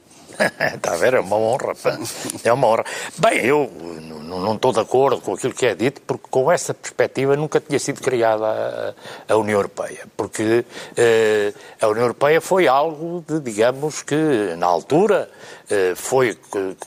Está 0.76 0.94
a 0.94 0.98
ver? 0.98 1.16
É 1.16 1.20
uma 1.20 1.36
honra. 1.36 1.74
É 2.44 2.54
uma 2.54 2.68
honra. 2.68 2.86
Bem, 3.18 3.46
eu 3.46 3.70
não 4.40 4.56
estou 4.56 4.72
de 4.72 4.80
acordo 4.80 5.22
com 5.22 5.34
aquilo 5.34 5.54
que 5.54 5.66
é 5.66 5.76
dito, 5.76 6.02
porque 6.02 6.28
com 6.30 6.52
essa 6.52 6.74
perspectiva 6.74 7.36
nunca 7.36 7.60
tinha 7.60 7.80
sido 7.80 8.02
criada 8.02 8.96
a, 9.28 9.34
a 9.34 9.38
União 9.38 9.58
Europeia. 9.58 10.06
Porque 10.16 10.66
eh, 10.96 11.54
a 11.82 11.88
União 11.88 12.04
Europeia 12.04 12.40
foi 12.40 12.68
algo 12.68 13.24
de, 13.28 13.40
digamos 13.40 14.02
que, 14.02 14.56
na 14.58 14.68
altura, 14.68 15.30
foi 15.96 16.38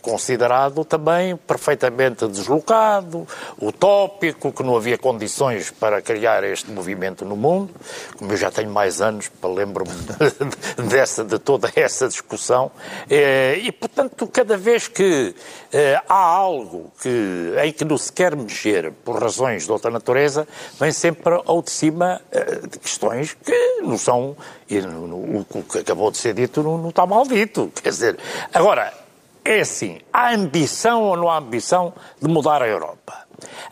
considerado 0.03 0.85
também 0.85 1.37
perfeitamente 1.37 2.27
deslocado, 2.27 3.27
utópico, 3.61 4.53
que 4.53 4.63
não 4.63 4.77
havia 4.77 4.99
condições 4.99 5.71
para 5.71 6.03
criar 6.03 6.45
este 6.45 6.71
movimento 6.71 7.25
no 7.25 7.37
mundo. 7.37 7.71
Como 8.17 8.33
eu 8.33 8.37
já 8.37 8.51
tenho 8.51 8.71
mais 8.71 9.01
anos, 9.01 9.31
lembro-me 9.43 9.93
dessa, 10.89 11.25
de 11.25 11.39
toda 11.39 11.71
essa 11.75 12.09
discussão. 12.09 12.71
Eh, 13.09 13.59
e, 13.63 13.73
portanto, 13.73 14.27
cada 14.27 14.57
vez 14.57 14.89
que 14.89 15.35
eh, 15.73 16.01
há 16.09 16.15
algo 16.15 16.93
que, 17.01 17.55
em 17.63 17.73
que 17.73 17.85
não 17.85 17.99
se 17.99 18.13
quer 18.13 18.37
mexer 18.37 18.93
por 19.05 19.21
razões 19.21 19.65
de 19.65 19.73
outra 19.73 19.91
natureza, 19.91 20.47
vem 20.79 20.93
sempre 20.93 21.41
ao 21.47 21.63
de 21.63 21.71
cima 21.71 22.21
questões 22.83 23.35
que 23.35 23.81
não 23.83 23.99
são. 23.99 24.37
O 24.71 25.63
que 25.63 25.79
acabou 25.79 26.11
de 26.11 26.19
ser 26.19 26.35
dito 26.35 26.63
não, 26.63 26.89
está 26.89 27.07
mal 27.07 27.27
dito. 27.27 27.71
Quer 27.83 27.91
dizer, 27.91 28.19
agora, 28.53 28.93
é 29.45 29.61
assim, 29.61 29.99
há 30.13 30.33
ambição 30.33 31.03
ou 31.03 31.17
não 31.17 31.31
há 31.31 31.39
ambição 31.39 31.93
de 32.21 32.29
mudar 32.29 32.63
a 32.63 32.67
Europa? 32.67 33.25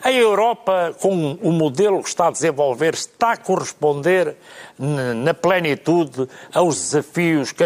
A 0.03 0.13
Europa, 0.13 0.95
com 1.01 1.39
o 1.41 1.53
modelo 1.53 2.03
que 2.03 2.09
está 2.09 2.29
a 2.29 2.31
desenvolver, 2.31 2.95
está 2.95 3.33
a 3.33 3.37
corresponder 3.37 4.37
na 4.79 5.33
plenitude 5.33 6.29
aos 6.53 6.77
desafios 6.77 7.53
que, 7.53 7.65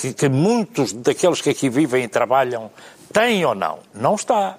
que, 0.00 0.12
que 0.12 0.28
muitos 0.28 0.92
daqueles 0.92 1.40
que 1.40 1.50
aqui 1.50 1.68
vivem 1.68 2.04
e 2.04 2.08
trabalham 2.08 2.70
têm 3.12 3.44
ou 3.44 3.54
não? 3.54 3.78
Não 3.94 4.14
está. 4.14 4.58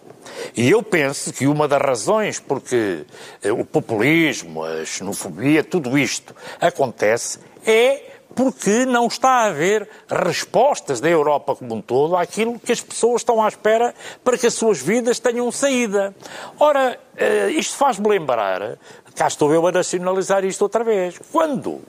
E 0.56 0.70
eu 0.70 0.84
penso 0.84 1.32
que 1.32 1.48
uma 1.48 1.68
das 1.68 1.82
razões 1.82 2.40
porque 2.40 3.06
eh, 3.42 3.52
o 3.52 3.64
populismo, 3.66 4.64
a 4.64 4.86
xenofobia, 4.86 5.64
tudo 5.64 5.98
isto 5.98 6.36
acontece 6.60 7.40
é 7.66 8.12
porque 8.36 8.86
não 8.86 9.08
está 9.08 9.30
a 9.30 9.46
haver 9.46 9.88
respostas 10.10 11.00
da 11.00 11.10
Europa 11.10 11.56
como 11.56 11.76
um 11.76 11.82
todo 11.82 12.16
àquilo 12.16 12.60
que 12.60 12.72
as 12.72 12.82
pessoas 12.82 13.22
estão 13.22 13.42
à 13.44 13.48
espera 13.48 13.94
para 14.24 14.38
que 14.38 14.48
as 14.48 14.54
suas 14.54 14.82
vidas 14.82 15.20
tenham 15.20 15.52
saída. 15.52 16.16
Ora, 16.60 16.98
uh, 17.16 17.50
isto 17.50 17.76
faz-me 17.76 18.08
lembrar, 18.08 18.78
cá 19.16 19.28
estou 19.28 19.54
eu 19.54 19.66
a 19.68 19.72
nacionalizar 19.72 20.46
isto 20.46 20.62
outra 20.62 20.84
vez, 20.84 21.20
quando 21.32 21.70
uh, 21.70 21.84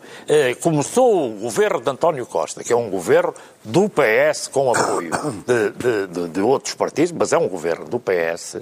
começou 0.60 1.30
o 1.30 1.38
governo 1.38 1.80
de 1.80 1.90
António 1.90 2.26
Costa, 2.26 2.64
que 2.64 2.72
é 2.72 2.76
um 2.76 2.90
governo 2.90 3.34
do 3.64 3.88
PS 3.88 4.48
com 4.48 4.72
apoio 4.72 5.10
de, 5.46 5.70
de, 5.70 6.06
de, 6.08 6.28
de 6.28 6.40
outros 6.40 6.74
partidos, 6.74 7.12
mas 7.12 7.32
é 7.32 7.38
um 7.38 7.48
governo 7.48 7.86
do 7.86 8.00
PS, 8.00 8.56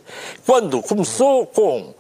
quando 0.44 0.82
começou 0.82 1.46
com 1.46 1.94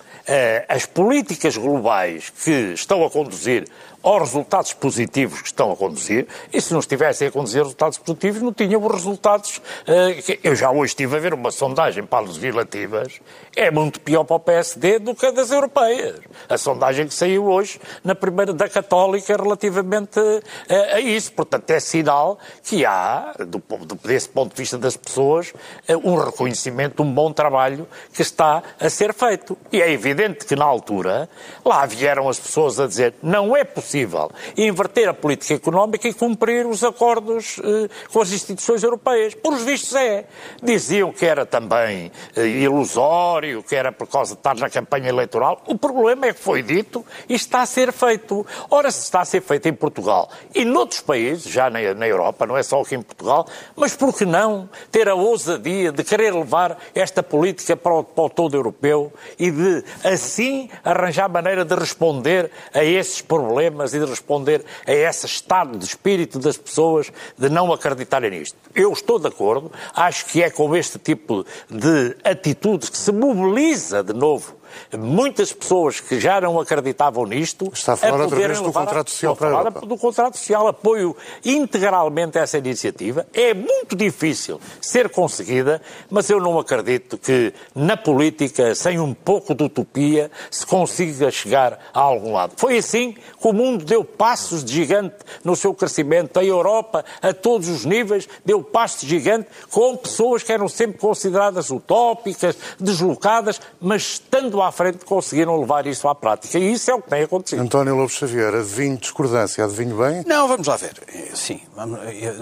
as 0.68 0.86
políticas 0.86 1.56
globais 1.56 2.30
que 2.30 2.72
estão 2.74 3.04
a 3.04 3.10
conduzir 3.10 3.66
aos 4.02 4.20
resultados 4.20 4.72
positivos 4.72 5.42
que 5.42 5.48
estão 5.48 5.70
a 5.70 5.76
conduzir, 5.76 6.26
e 6.52 6.60
se 6.60 6.72
não 6.72 6.80
estivessem 6.80 7.28
a 7.28 7.30
conduzir 7.30 7.62
resultados 7.62 7.98
positivos, 7.98 8.40
não 8.40 8.52
tinham 8.52 8.84
os 8.84 8.92
resultados. 8.92 9.58
Uh, 9.58 10.38
eu 10.42 10.54
já 10.54 10.70
hoje 10.70 10.92
estive 10.92 11.16
a 11.16 11.18
ver 11.18 11.34
uma 11.34 11.50
sondagem 11.50 12.04
para 12.04 12.24
as 12.24 12.36
legislativas, 12.36 13.20
é 13.54 13.70
muito 13.70 14.00
pior 14.00 14.24
para 14.24 14.36
o 14.36 14.40
PSD 14.40 14.98
do 14.98 15.14
que 15.14 15.26
a 15.26 15.30
das 15.30 15.50
europeias. 15.50 16.20
A 16.48 16.56
sondagem 16.56 17.06
que 17.06 17.14
saiu 17.14 17.44
hoje 17.46 17.78
na 18.02 18.14
primeira 18.14 18.52
da 18.52 18.68
Católica 18.68 19.36
relativamente 19.36 20.18
a, 20.18 20.96
a 20.96 21.00
isso. 21.00 21.32
Portanto, 21.32 21.70
é 21.70 21.80
sinal 21.80 22.38
que 22.64 22.86
há, 22.86 23.34
do, 23.38 23.62
do, 23.84 23.94
desse 23.96 24.28
ponto 24.28 24.54
de 24.54 24.62
vista 24.62 24.78
das 24.78 24.96
pessoas, 24.96 25.52
uh, 25.88 26.08
um 26.08 26.16
reconhecimento, 26.16 27.02
um 27.02 27.12
bom 27.12 27.32
trabalho 27.32 27.86
que 28.14 28.22
está 28.22 28.62
a 28.78 28.88
ser 28.88 29.12
feito. 29.12 29.58
E 29.70 29.82
é 29.82 29.92
evidente 29.92 30.46
que 30.46 30.56
na 30.56 30.64
altura 30.64 31.28
lá 31.64 31.84
vieram 31.84 32.28
as 32.28 32.38
pessoas 32.38 32.80
a 32.80 32.86
dizer 32.86 33.14
não 33.22 33.56
é 33.56 33.62
possível 33.64 33.89
possível 33.90 34.30
inverter 34.56 35.08
a 35.08 35.14
política 35.14 35.54
económica 35.54 36.06
e 36.06 36.14
cumprir 36.14 36.64
os 36.64 36.84
acordos 36.84 37.60
eh, 37.62 37.88
com 38.12 38.20
as 38.20 38.30
instituições 38.30 38.82
europeias. 38.84 39.34
Por 39.34 39.52
os 39.52 39.62
vistos 39.62 39.94
é. 39.96 40.26
Diziam 40.62 41.12
que 41.12 41.26
era 41.26 41.44
também 41.44 42.12
eh, 42.36 42.46
ilusório, 42.46 43.64
que 43.64 43.74
era 43.74 43.90
por 43.90 44.06
causa 44.06 44.34
de 44.34 44.38
estar 44.38 44.54
na 44.54 44.70
campanha 44.70 45.08
eleitoral. 45.08 45.62
O 45.66 45.76
problema 45.76 46.26
é 46.26 46.32
que 46.32 46.40
foi 46.40 46.62
dito 46.62 47.04
e 47.28 47.34
está 47.34 47.62
a 47.62 47.66
ser 47.66 47.92
feito. 47.92 48.46
Ora, 48.70 48.90
se 48.92 49.02
está 49.02 49.22
a 49.22 49.24
ser 49.24 49.40
feito 49.40 49.68
em 49.68 49.74
Portugal 49.74 50.30
e 50.54 50.64
noutros 50.64 51.00
países, 51.00 51.50
já 51.50 51.68
na, 51.68 51.92
na 51.94 52.06
Europa, 52.06 52.46
não 52.46 52.56
é 52.56 52.62
só 52.62 52.80
aqui 52.80 52.94
em 52.94 53.02
Portugal, 53.02 53.46
mas 53.74 53.96
por 53.96 54.16
que 54.16 54.24
não 54.24 54.68
ter 54.92 55.08
a 55.08 55.14
ousadia 55.14 55.90
de 55.90 56.04
querer 56.04 56.32
levar 56.32 56.78
esta 56.94 57.22
política 57.22 57.76
para 57.76 57.94
o, 57.94 58.04
para 58.04 58.24
o 58.24 58.30
todo 58.30 58.56
europeu 58.56 59.12
e 59.38 59.50
de, 59.50 59.84
assim, 60.04 60.70
arranjar 60.84 61.28
maneira 61.28 61.64
de 61.64 61.74
responder 61.74 62.50
a 62.72 62.84
esses 62.84 63.20
problemas 63.20 63.79
problemas 63.80 63.94
e 63.94 63.98
de 63.98 64.04
responder 64.04 64.64
a 64.86 64.92
esse 64.92 65.26
estado 65.26 65.78
de 65.78 65.84
espírito 65.84 66.38
das 66.38 66.56
pessoas 66.56 67.10
de 67.38 67.48
não 67.48 67.72
acreditarem 67.72 68.30
nisto. 68.30 68.58
Eu 68.74 68.92
estou 68.92 69.18
de 69.18 69.28
acordo, 69.28 69.72
acho 69.94 70.26
que 70.26 70.42
é 70.42 70.50
com 70.50 70.74
este 70.76 70.98
tipo 70.98 71.44
de 71.68 72.16
atitudes 72.24 72.90
que 72.90 72.98
se 72.98 73.12
mobiliza 73.12 74.02
de 74.02 74.12
novo 74.12 74.59
muitas 74.96 75.52
pessoas 75.52 76.00
que 76.00 76.20
já 76.20 76.40
não 76.40 76.58
acreditavam 76.58 77.26
nisto. 77.26 77.70
Está 77.72 77.94
a 77.94 77.96
falar 77.96 78.20
outra 78.22 78.36
vez 78.36 78.60
do 78.60 78.72
contrato 78.72 79.10
social 79.10 79.36
para 79.36 79.48
a 79.48 79.50
Europa. 79.50 79.86
Do 79.86 79.96
contrato 79.96 80.38
social, 80.38 80.68
apoio 80.68 81.16
integralmente 81.44 82.38
essa 82.38 82.58
iniciativa. 82.58 83.26
É 83.32 83.54
muito 83.54 83.96
difícil 83.96 84.60
ser 84.80 85.08
conseguida, 85.08 85.80
mas 86.10 86.28
eu 86.30 86.40
não 86.40 86.58
acredito 86.58 87.18
que 87.18 87.52
na 87.74 87.96
política, 87.96 88.74
sem 88.74 88.98
um 88.98 89.14
pouco 89.14 89.54
de 89.54 89.64
utopia, 89.64 90.30
se 90.50 90.66
consiga 90.66 91.30
chegar 91.30 91.78
a 91.92 92.00
algum 92.00 92.32
lado. 92.32 92.54
Foi 92.56 92.78
assim 92.78 93.12
que 93.12 93.48
o 93.48 93.52
mundo 93.52 93.84
deu 93.84 94.04
passos 94.04 94.64
de 94.64 94.72
gigante 94.72 95.16
no 95.44 95.56
seu 95.56 95.74
crescimento. 95.74 96.38
A 96.38 96.44
Europa, 96.44 97.04
a 97.22 97.32
todos 97.32 97.68
os 97.68 97.84
níveis, 97.84 98.28
deu 98.44 98.62
passos 98.62 99.02
de 99.02 99.08
gigante 99.08 99.48
com 99.70 99.96
pessoas 99.96 100.42
que 100.42 100.52
eram 100.52 100.68
sempre 100.68 100.98
consideradas 100.98 101.70
utópicas, 101.70 102.56
deslocadas, 102.78 103.60
mas 103.80 104.02
estando 104.02 104.59
à 104.62 104.72
frente 104.72 105.04
conseguiram 105.04 105.58
levar 105.58 105.86
isso 105.86 106.08
à 106.08 106.14
prática. 106.14 106.58
E 106.58 106.72
isso 106.72 106.90
é 106.90 106.94
o 106.94 107.02
que 107.02 107.10
tem 107.10 107.22
acontecido. 107.22 107.60
António 107.60 107.94
Lobo 107.94 108.08
Xavier, 108.08 108.54
adivinho 108.54 108.96
discordância, 108.96 109.64
adivinho 109.64 109.96
bem? 109.96 110.22
Não, 110.26 110.46
vamos 110.48 110.66
lá 110.66 110.76
ver. 110.76 110.94
Sim, 111.34 111.60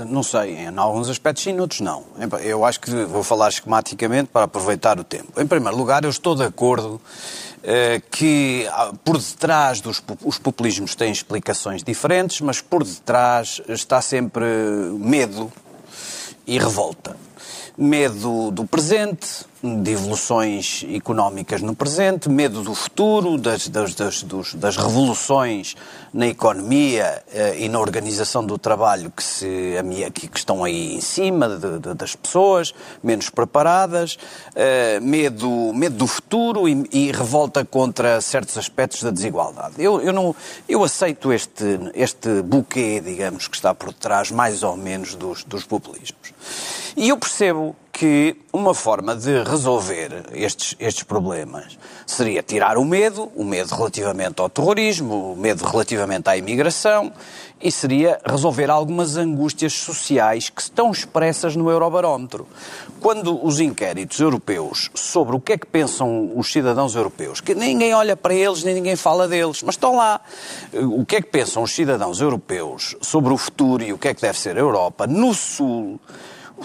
não 0.08 0.22
sei, 0.22 0.56
em 0.56 0.76
alguns 0.76 1.08
aspectos 1.08 1.44
sim, 1.44 1.50
em 1.50 1.60
outros 1.60 1.80
não. 1.80 2.04
Eu 2.42 2.64
acho 2.64 2.80
que 2.80 2.90
vou 3.04 3.22
falar 3.22 3.48
esquematicamente 3.48 4.30
para 4.32 4.44
aproveitar 4.44 4.98
o 4.98 5.04
tempo. 5.04 5.40
Em 5.40 5.46
primeiro 5.46 5.76
lugar, 5.76 6.04
eu 6.04 6.10
estou 6.10 6.34
de 6.34 6.44
acordo 6.44 7.00
eh, 7.62 8.00
que 8.10 8.68
ah, 8.70 8.92
por 9.04 9.18
detrás 9.18 9.80
dos 9.80 10.02
os 10.24 10.38
populismos 10.38 10.94
têm 10.94 11.10
explicações 11.10 11.82
diferentes, 11.82 12.40
mas 12.40 12.60
por 12.60 12.84
detrás 12.84 13.60
está 13.68 14.00
sempre 14.00 14.44
medo 14.98 15.52
e 16.46 16.58
revolta 16.58 17.16
medo 17.78 18.50
do 18.50 18.66
presente, 18.66 19.46
de 19.62 19.90
evoluções 19.90 20.84
económicas 20.88 21.61
no 21.61 21.74
presente, 21.74 22.28
medo 22.28 22.62
do 22.62 22.74
futuro, 22.74 23.36
das, 23.36 23.68
das, 23.68 23.94
das, 23.94 24.22
das 24.54 24.76
revoluções 24.76 25.74
na 26.14 26.28
economia 26.28 27.22
eh, 27.32 27.56
e 27.59 27.68
na 27.68 27.80
organização 27.80 28.44
do 28.44 28.56
trabalho 28.56 29.11
que, 29.11 29.22
se, 29.22 29.74
que, 30.14 30.28
que 30.28 30.38
estão 30.38 30.62
aí 30.62 30.94
em 30.94 31.00
cima 31.00 31.48
de, 31.48 31.78
de, 31.80 31.94
das 31.94 32.14
pessoas, 32.14 32.72
menos 33.02 33.30
preparadas, 33.30 34.16
eh, 34.54 35.00
medo, 35.00 35.72
medo 35.74 35.96
do 35.96 36.06
futuro 36.06 36.68
e, 36.68 36.84
e, 36.92 37.11
revolta 37.11 37.64
contra 37.64 38.20
certos 38.20 38.56
aspectos 38.56 39.02
da 39.02 39.11
desigualdade. 39.11 39.74
Eu, 39.78 40.00
eu, 40.00 40.12
não, 40.12 40.36
eu 40.68 40.84
aceito 40.84 41.32
este, 41.32 41.64
este 41.94 42.42
buquê, 42.42 43.00
digamos, 43.00 43.48
que 43.48 43.56
está 43.56 43.74
por 43.74 43.88
detrás, 43.88 44.30
mais 44.30 44.62
ou 44.62 44.76
menos, 44.76 45.16
dos, 45.16 45.42
dos 45.42 45.64
populismos. 45.64 46.32
E 46.96 47.09
eu 47.09 47.16
percebo 47.16 47.74
que 47.99 48.36
uma 48.53 48.74
forma 48.74 49.16
de 49.16 49.42
resolver 49.42 50.26
estes, 50.32 50.76
estes 50.78 51.03
problemas 51.03 51.76
seria 52.07 52.44
tirar 52.44 52.78
o 52.78 52.84
medo, 52.84 53.28
o 53.34 53.42
medo 53.42 53.74
relativamente 53.74 54.40
ao 54.40 54.49
terrorismo, 54.49 55.32
o 55.32 55.36
medo 55.36 55.64
relativamente 55.64 56.30
à 56.30 56.36
imigração, 56.36 57.12
e 57.61 57.72
seria 57.72 58.20
resolver 58.24 58.70
algumas 58.70 59.16
angústias 59.16 59.72
sociais 59.72 60.49
que 60.49 60.62
estão 60.62 60.92
expressas 60.92 61.57
no 61.57 61.68
Eurobarómetro. 61.68 62.46
Quando 63.01 63.44
os 63.44 63.59
inquéritos 63.59 64.20
europeus 64.20 64.92
sobre 64.94 65.34
o 65.34 65.40
que 65.40 65.55
é 65.55 65.59
que 65.59 65.66
pensam 65.66 66.30
os 66.36 66.53
cidadãos 66.53 66.94
europeus, 66.94 67.40
que 67.40 67.53
ninguém 67.53 67.92
olha 67.94 68.16
para 68.16 68.32
eles 68.32 68.62
nem 68.62 68.76
ninguém 68.76 68.94
fala 68.94 69.26
deles, 69.26 69.61
mas 69.64 69.74
estão 69.74 69.96
lá, 69.96 70.20
o 70.72 71.05
que 71.05 71.16
é 71.16 71.20
que 71.20 71.30
pensam 71.30 71.64
os 71.64 71.74
cidadãos 71.74 72.20
europeus 72.20 72.94
sobre 73.01 73.32
o 73.32 73.36
futuro 73.36 73.82
e 73.82 73.92
o 73.92 73.99
que 73.99 74.07
é 74.07 74.14
que 74.14 74.22
deve 74.22 74.38
ser 74.38 74.57
a 74.57 74.61
Europa, 74.61 75.05
no 75.05 75.34
Sul, 75.34 75.99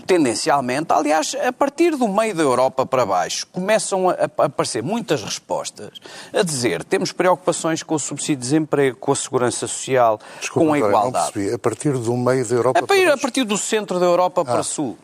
tendencialmente, 0.01 0.91
aliás, 0.91 1.35
a 1.35 1.51
partir 1.51 1.95
do 1.95 2.07
meio 2.07 2.35
da 2.35 2.43
Europa 2.43 2.85
para 2.85 3.05
baixo, 3.05 3.47
começam 3.47 4.09
a 4.09 4.13
aparecer 4.45 4.83
muitas 4.83 5.23
respostas 5.23 5.91
a 6.33 6.43
dizer 6.43 6.83
temos 6.83 7.11
preocupações 7.11 7.83
com 7.83 7.95
o 7.95 7.99
subsídio 7.99 8.37
de 8.37 8.41
desemprego, 8.41 8.97
com 8.97 9.11
a 9.11 9.15
segurança 9.15 9.67
social, 9.67 10.19
Desculpa, 10.39 10.67
com 10.67 10.73
a 10.73 10.77
igualdade. 10.77 11.31
Percebi. 11.31 11.53
A 11.53 11.59
partir 11.59 11.97
do 11.97 12.17
meio 12.17 12.47
da 12.47 12.55
Europa 12.55 12.79
a 12.79 12.81
partir, 12.81 13.01
para 13.01 13.05
baixo? 13.11 13.19
A 13.19 13.21
partir 13.21 13.43
do 13.43 13.57
centro 13.57 13.99
da 13.99 14.05
Europa 14.05 14.41
ah. 14.41 14.45
para 14.45 14.63
sul. 14.63 14.97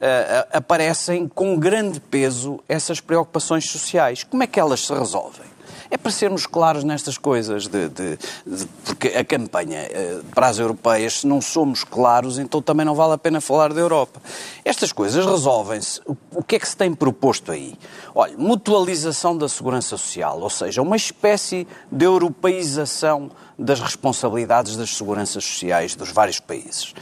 Uh, 0.00 0.48
aparecem 0.54 1.28
com 1.28 1.58
grande 1.58 2.00
peso 2.00 2.58
essas 2.66 3.00
preocupações 3.00 3.70
sociais. 3.70 4.24
Como 4.24 4.42
é 4.42 4.46
que 4.46 4.58
elas 4.58 4.86
se 4.86 4.94
resolvem? 4.94 5.49
É 5.90 5.96
para 5.96 6.12
sermos 6.12 6.46
claros 6.46 6.84
nestas 6.84 7.18
coisas, 7.18 7.66
de, 7.66 7.88
de, 7.88 8.18
de, 8.46 8.66
porque 8.84 9.08
a 9.08 9.24
campanha 9.24 9.78
eh, 9.78 10.20
para 10.32 10.46
as 10.46 10.58
europeias, 10.58 11.20
se 11.20 11.26
não 11.26 11.40
somos 11.40 11.82
claros, 11.82 12.38
então 12.38 12.62
também 12.62 12.86
não 12.86 12.94
vale 12.94 13.14
a 13.14 13.18
pena 13.18 13.40
falar 13.40 13.72
da 13.72 13.80
Europa. 13.80 14.22
Estas 14.64 14.92
coisas 14.92 15.26
resolvem-se. 15.26 16.00
O 16.32 16.44
que 16.44 16.56
é 16.56 16.58
que 16.60 16.68
se 16.68 16.76
tem 16.76 16.94
proposto 16.94 17.50
aí? 17.50 17.74
Olha, 18.14 18.36
mutualização 18.38 19.36
da 19.36 19.48
segurança 19.48 19.88
social, 19.96 20.40
ou 20.40 20.50
seja, 20.50 20.80
uma 20.80 20.96
espécie 20.96 21.66
de 21.90 22.04
europeização 22.04 23.30
das 23.58 23.80
responsabilidades 23.80 24.76
das 24.76 24.96
seguranças 24.96 25.44
sociais 25.44 25.94
dos 25.94 26.10
vários 26.10 26.40
países. 26.40 26.94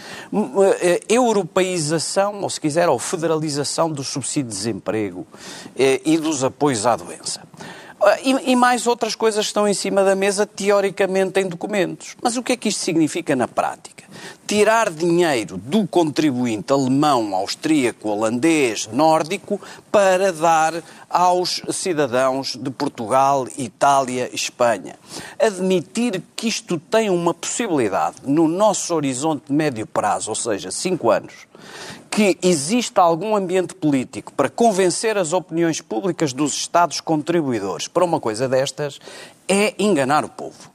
Eh, 0.80 1.00
europeização, 1.08 2.40
ou 2.42 2.50
se 2.50 2.60
quiser, 2.60 2.88
ou 2.88 2.98
federalização 2.98 3.90
do 3.90 4.02
subsídio 4.02 4.50
de 4.50 4.56
desemprego 4.56 5.26
eh, 5.78 6.00
e 6.04 6.16
dos 6.16 6.42
apoios 6.42 6.86
à 6.86 6.96
doença. 6.96 7.42
Ah, 8.00 8.16
e, 8.22 8.52
e, 8.52 8.56
mais 8.56 8.86
outras 8.86 9.16
coisas 9.16 9.46
estão 9.46 9.66
em 9.66 9.74
cima 9.74 10.04
da 10.04 10.14
mesa, 10.14 10.46
teoricamente, 10.46 11.40
em 11.40 11.48
documentos. 11.48 12.16
Mas 12.22 12.36
o 12.36 12.42
que 12.42 12.52
é 12.52 12.56
que 12.56 12.68
isto 12.68 12.80
significa 12.80 13.34
na 13.34 13.48
prática? 13.48 14.04
Tirar 14.46 14.88
dinheiro 14.88 15.58
do 15.58 15.86
contribuinte 15.86 16.72
alemão, 16.72 17.34
austríaco, 17.34 18.08
holandês, 18.08 18.88
nórdico, 18.92 19.60
para 19.90 20.32
dar 20.32 20.74
aos 21.10 21.60
cidadãos 21.70 22.54
de 22.54 22.70
Portugal, 22.70 23.48
Itália 23.58 24.30
Espanha. 24.32 24.94
Admitir 25.38 26.22
que 26.36 26.46
isto 26.46 26.78
tem 26.78 27.10
uma 27.10 27.34
possibilidade 27.34 28.18
no 28.24 28.46
nosso 28.46 28.94
horizonte 28.94 29.46
de 29.48 29.52
médio 29.52 29.86
prazo, 29.86 30.30
ou 30.30 30.36
seja, 30.36 30.70
cinco 30.70 31.10
anos, 31.10 31.48
que 32.10 32.38
exista 32.42 33.00
algum 33.00 33.36
ambiente 33.36 33.74
político 33.74 34.32
para 34.32 34.48
convencer 34.48 35.16
as 35.16 35.32
opiniões 35.32 35.80
públicas 35.80 36.32
dos 36.32 36.54
Estados 36.54 37.00
contribuidores 37.00 37.88
para 37.88 38.04
uma 38.04 38.20
coisa 38.20 38.48
destas 38.48 38.98
é 39.48 39.74
enganar 39.78 40.24
o 40.24 40.28
povo. 40.28 40.70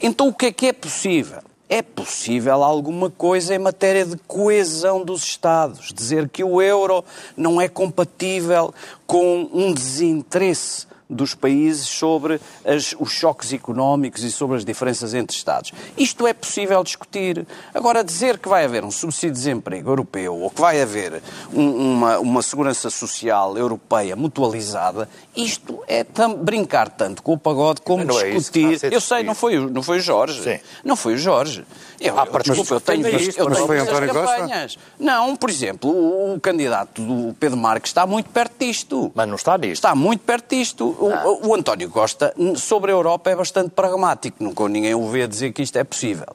Então 0.00 0.28
o 0.28 0.34
que 0.34 0.46
é 0.46 0.52
que 0.52 0.66
é 0.66 0.72
possível? 0.72 1.42
É 1.68 1.82
possível 1.82 2.64
alguma 2.64 3.10
coisa 3.10 3.54
em 3.54 3.58
matéria 3.58 4.04
de 4.04 4.16
coesão 4.26 5.04
dos 5.04 5.22
Estados. 5.22 5.92
Dizer 5.94 6.28
que 6.28 6.42
o 6.42 6.60
euro 6.60 7.04
não 7.36 7.60
é 7.60 7.68
compatível 7.68 8.74
com 9.06 9.48
um 9.52 9.72
desinteresse 9.72 10.89
dos 11.10 11.34
países 11.34 11.88
sobre 11.88 12.40
as, 12.64 12.94
os 12.98 13.10
choques 13.10 13.52
económicos 13.52 14.22
e 14.22 14.30
sobre 14.30 14.56
as 14.56 14.64
diferenças 14.64 15.12
entre 15.12 15.36
Estados. 15.36 15.72
Isto 15.98 16.26
é 16.26 16.32
possível 16.32 16.82
discutir. 16.82 17.46
Agora, 17.74 18.04
dizer 18.04 18.38
que 18.38 18.48
vai 18.48 18.64
haver 18.64 18.84
um 18.84 18.90
subsídio 18.90 19.30
de 19.30 19.38
desemprego 19.38 19.90
europeu 19.90 20.36
ou 20.36 20.50
que 20.50 20.60
vai 20.60 20.80
haver 20.80 21.22
um, 21.52 21.92
uma, 21.92 22.18
uma 22.18 22.42
segurança 22.42 22.88
social 22.88 23.58
europeia 23.58 24.14
mutualizada, 24.14 25.08
isto 25.36 25.82
é 25.86 26.04
tam, 26.04 26.34
brincar 26.34 26.88
tanto 26.88 27.22
com 27.22 27.32
o 27.32 27.38
pagode 27.38 27.80
como 27.82 28.04
não 28.04 28.20
é 28.20 28.30
discutir. 28.30 28.78
ser 28.78 28.92
eu 28.92 29.00
sei, 29.00 29.22
não 29.22 29.34
foi, 29.34 29.58
não 29.58 29.82
foi 29.82 29.98
o 29.98 30.00
Jorge. 30.00 30.42
Sim. 30.42 30.60
Não 30.84 30.96
foi 30.96 31.14
o 31.14 31.18
Jorge. 31.18 31.64
Eu, 32.00 32.18
Ah, 32.18 32.24
eu, 32.24 32.32
mas 32.32 32.42
desculpa, 32.44 32.74
eu 32.74 32.80
tenho 32.80 33.08
isto, 33.08 33.38
eu 33.38 33.44
mas 33.44 33.54
tenho 33.56 33.66
foi 33.66 33.76
visto 33.78 33.90
as 33.90 33.96
António 33.96 34.14
Costa? 34.14 34.36
campanhas. 34.36 34.78
Não, 34.98 35.36
por 35.36 35.50
exemplo, 35.50 35.90
o, 35.90 36.34
o 36.34 36.40
candidato 36.40 37.02
do 37.02 37.34
Pedro 37.34 37.58
Marques 37.58 37.90
está 37.90 38.06
muito 38.06 38.30
perto 38.30 38.54
disto. 38.58 39.12
Mas 39.14 39.28
não 39.28 39.34
está 39.36 39.58
nisto. 39.58 39.74
Está 39.74 39.94
muito 39.94 40.20
perto 40.22 40.48
disto. 40.56 40.96
O, 40.98 41.12
Ah. 41.12 41.28
o- 41.28 41.48
o 41.48 41.54
António 41.54 41.90
Costa, 41.90 42.34
sobre 42.56 42.90
a 42.90 42.94
Europa, 42.94 43.28
é 43.30 43.36
bastante 43.36 43.70
pragmático. 43.70 44.42
Nunca 44.42 44.66
ninguém 44.68 44.94
o 44.94 45.06
vê 45.10 45.26
dizer 45.28 45.52
que 45.52 45.62
isto 45.62 45.76
é 45.76 45.84
possível. 45.84 46.28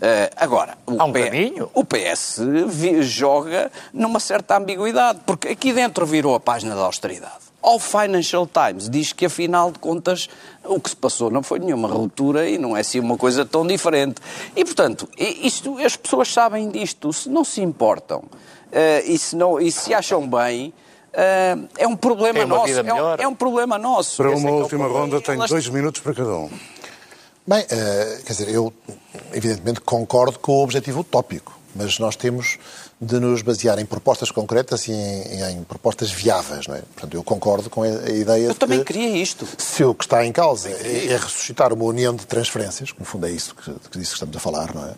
Eh, 0.00 0.30
agora, 0.36 0.78
o, 0.86 1.00
Há 1.00 1.04
um 1.04 1.12
P- 1.12 1.24
caminho. 1.26 1.70
o 1.74 1.84
PS 1.84 2.40
vi- 2.68 3.02
joga 3.02 3.70
numa 3.92 4.18
certa 4.20 4.56
ambiguidade, 4.56 5.20
porque 5.26 5.48
aqui 5.48 5.72
dentro 5.74 6.06
virou 6.06 6.34
a 6.34 6.40
página 6.40 6.74
da 6.74 6.80
austeridade. 6.80 7.49
Ao 7.62 7.78
Financial 7.78 8.46
Times 8.46 8.88
diz 8.88 9.12
que, 9.12 9.26
afinal 9.26 9.70
de 9.70 9.78
contas, 9.78 10.28
o 10.64 10.80
que 10.80 10.90
se 10.90 10.96
passou 10.96 11.30
não 11.30 11.42
foi 11.42 11.58
nenhuma 11.58 11.88
ruptura 11.88 12.48
e 12.48 12.56
não 12.56 12.76
é 12.76 12.80
assim 12.80 12.98
uma 13.00 13.16
coisa 13.18 13.44
tão 13.44 13.66
diferente. 13.66 14.16
E, 14.56 14.64
portanto, 14.64 15.08
i- 15.18 15.46
isto, 15.46 15.76
as 15.78 15.94
pessoas 15.96 16.32
sabem 16.32 16.70
disto. 16.70 17.12
Se 17.12 17.28
não 17.28 17.44
se 17.44 17.60
importam 17.60 18.22
eh, 18.72 19.02
e, 19.06 19.18
se 19.18 19.36
não, 19.36 19.60
e 19.60 19.70
se 19.70 19.92
acham 19.92 20.26
bem, 20.26 20.72
eh, 21.12 21.56
é 21.76 21.86
um 21.86 21.96
problema 21.96 22.46
nosso. 22.46 22.66
vida 22.66 22.80
É 22.80 22.82
um, 22.82 22.96
melhor. 22.96 23.20
é 23.20 23.28
um 23.28 23.34
problema 23.34 23.76
nosso. 23.78 24.16
Para 24.16 24.32
é 24.32 24.34
uma 24.36 24.48
é 24.48 24.52
última 24.52 24.84
problema. 24.84 25.04
ronda, 25.06 25.20
tenho 25.20 25.38
Elas- 25.38 25.50
dois 25.50 25.68
minutos 25.68 26.00
para 26.00 26.14
cada 26.14 26.30
um. 26.34 26.50
Bem, 27.46 27.66
eh, 27.68 28.20
quer 28.24 28.32
dizer, 28.32 28.48
eu 28.48 28.72
evidentemente 29.32 29.80
concordo 29.80 30.38
com 30.38 30.52
o 30.52 30.62
objetivo 30.62 31.00
utópico, 31.00 31.58
mas 31.74 31.98
nós 31.98 32.14
temos 32.16 32.58
de 33.00 33.18
nos 33.18 33.40
basear 33.40 33.78
em 33.78 33.86
propostas 33.86 34.30
concretas 34.30 34.86
e 34.86 34.92
em, 34.92 35.58
em 35.58 35.64
propostas 35.64 36.10
viáveis, 36.10 36.66
não 36.66 36.74
é? 36.74 36.82
Portanto, 36.82 37.14
eu 37.14 37.22
concordo 37.24 37.70
com 37.70 37.82
a, 37.82 37.86
a 37.86 38.10
ideia 38.10 38.46
Eu 38.48 38.52
de 38.52 38.58
também 38.58 38.80
que 38.80 38.92
queria 38.92 39.16
isto. 39.16 39.46
se 39.56 39.82
o 39.82 39.94
que 39.94 40.04
está 40.04 40.24
em 40.26 40.32
causa 40.32 40.68
é, 40.68 41.06
é 41.06 41.16
ressuscitar 41.16 41.72
uma 41.72 41.84
união 41.84 42.14
de 42.14 42.26
transferências, 42.26 42.92
que 42.92 43.00
no 43.00 43.06
fundo 43.06 43.26
é 43.26 43.30
isso 43.30 43.54
que, 43.54 43.72
que 43.90 43.98
disso 43.98 44.10
que 44.12 44.16
estamos 44.16 44.36
a 44.36 44.40
falar, 44.40 44.74
não 44.74 44.84
é? 44.84 44.92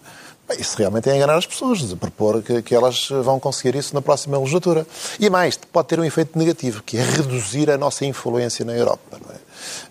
Bem, 0.48 0.60
Isso 0.60 0.76
realmente 0.76 1.08
é 1.08 1.14
enganar 1.16 1.36
as 1.36 1.46
pessoas, 1.46 1.78
de 1.78 1.94
propor 1.94 2.42
que, 2.42 2.60
que 2.62 2.74
elas 2.74 3.08
vão 3.08 3.38
conseguir 3.38 3.76
isso 3.76 3.94
na 3.94 4.02
próxima 4.02 4.36
legislatura. 4.36 4.84
E 5.20 5.30
mais, 5.30 5.56
pode 5.56 5.86
ter 5.86 6.00
um 6.00 6.04
efeito 6.04 6.36
negativo, 6.36 6.82
que 6.82 6.96
é 6.98 7.02
reduzir 7.04 7.70
a 7.70 7.78
nossa 7.78 8.04
influência 8.04 8.64
na 8.64 8.72
Europa, 8.72 9.20
não 9.24 9.32
é? 9.32 9.38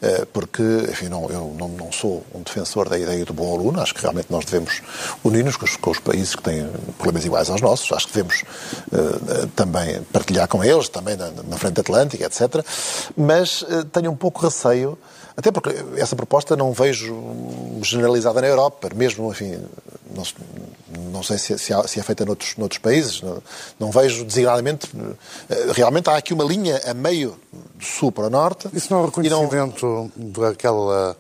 Eh, 0.02 0.26
Porque, 0.32 0.64
enfim, 0.90 1.10
não, 1.10 1.30
eu 1.30 1.56
não, 1.58 1.68
não 1.70 1.92
sou 1.92 2.24
um 2.34 2.42
defensor 2.42 2.90
da 2.90 2.98
ideia 2.98 3.26
do 3.26 3.34
bom 3.34 3.54
aluno, 3.54 3.82
acho 3.82 3.94
que 3.94 4.02
realmente 4.02 4.28
nós 4.30 4.46
devemos 4.46 4.82
unir-nos 5.24 5.58
com 5.58 5.66
com 5.82 5.92
os 5.92 6.00
países 6.00 6.36
que 6.36 6.44
têm 6.44 6.68
problemas 6.98 7.26
iguais 7.26 7.50
aos 7.50 7.62
nossos, 7.62 7.92
acho 7.92 8.08
que 8.08 8.14
devemos 8.14 8.44
eh, 8.92 9.48
também 9.56 10.02
partilhar 10.12 10.48
com 10.48 10.64
eles, 10.64 10.90
também 10.90 11.16
na, 11.16 11.32
na 11.32 11.58
frente 11.58 11.80
atlântica, 11.80 12.26
etc. 12.26 12.66
Mas 13.16 13.64
eh, 13.70 13.84
tenho 13.92 14.12
um 14.12 14.16
pouco 14.16 14.42
receio, 14.42 14.98
até 15.36 15.52
porque 15.52 15.70
essa 15.98 16.16
proposta 16.16 16.56
não 16.56 16.74
vejo 16.74 17.16
generalizada 17.82 18.42
na 18.42 18.48
Europa, 18.48 18.90
mesmo, 18.96 19.32
enfim, 19.32 19.58
não, 20.16 20.24
não 21.12 21.24
sei 21.24 21.38
se, 21.38 21.58
se 21.58 21.74
há- 21.74 21.88
se 21.88 22.00
é 22.00 22.04
feita 22.04 22.26
noutros, 22.26 22.56
noutros 22.58 22.80
países, 22.80 23.22
não, 23.22 23.42
não 23.80 23.92
vejo 23.92 24.24
designadamente. 24.26 24.90
eh, 25.50 25.72
Realmente 25.74 26.10
há 26.10 26.18
aqui 26.18 26.34
uma 26.34 26.44
linha 26.44 26.80
a 26.86 26.94
meio 26.94 27.36
do 27.76 27.84
sul 27.86 28.12
para 28.12 28.28
o 28.28 28.30
norte. 28.30 28.68
Isso 28.74 28.92
não 28.94 29.00
é 29.00 29.04
um 29.08 29.24
e 29.24 29.30
não- 29.30 29.42
reconhecimento 29.48 30.12
daquela, 30.16 31.16